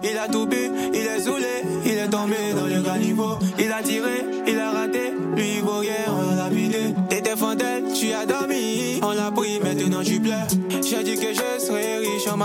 Il 0.03 0.17
a 0.19 0.29
tout 0.29 0.47
bu, 0.47 0.57
il 0.93 1.01
est 1.01 1.21
saoulé, 1.21 1.63
il 1.85 1.93
est 1.93 2.09
tombé 2.09 2.37
dans 2.57 2.67
le 2.67 2.83
grand 2.83 2.99
niveau. 2.99 3.39
Il 3.59 3.71
a 3.71 3.83
tiré, 3.83 4.25
il 4.47 4.59
a 4.59 4.73
raté, 4.73 5.13
lui 5.37 5.57
il 5.59 5.63
voguait, 5.63 5.91
on 6.09 6.35
l'a 6.35 6.49
vidé. 6.49 6.95
T'étais 7.09 7.37
fantelle, 7.37 7.85
tu 7.95 8.13
as 8.13 8.27
dormi, 8.27 8.99
on 9.03 9.13
l'a 9.13 9.31
pris, 9.31 9.61
maintenant 9.61 10.03
tu 10.03 10.21
pleures. 10.21 10.49
J'ai 10.83 11.05
dit 11.05 11.17
que 11.17 11.35
je 11.35 11.44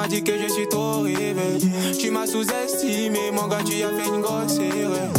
dit 0.10 0.24
que 0.24 0.34
je 0.38 0.52
suis 0.52 0.68
trop 0.68 1.02
rêvé. 1.02 1.60
Tu 2.00 2.10
m'as 2.10 2.26
sous-estimé, 2.26 3.32
mon 3.32 3.48
gars, 3.48 3.64
tu 3.64 3.84
as 3.84 3.90
fait 3.90 4.08
une 4.08 4.22
grosse 4.22 4.58
erreur. 4.58 5.12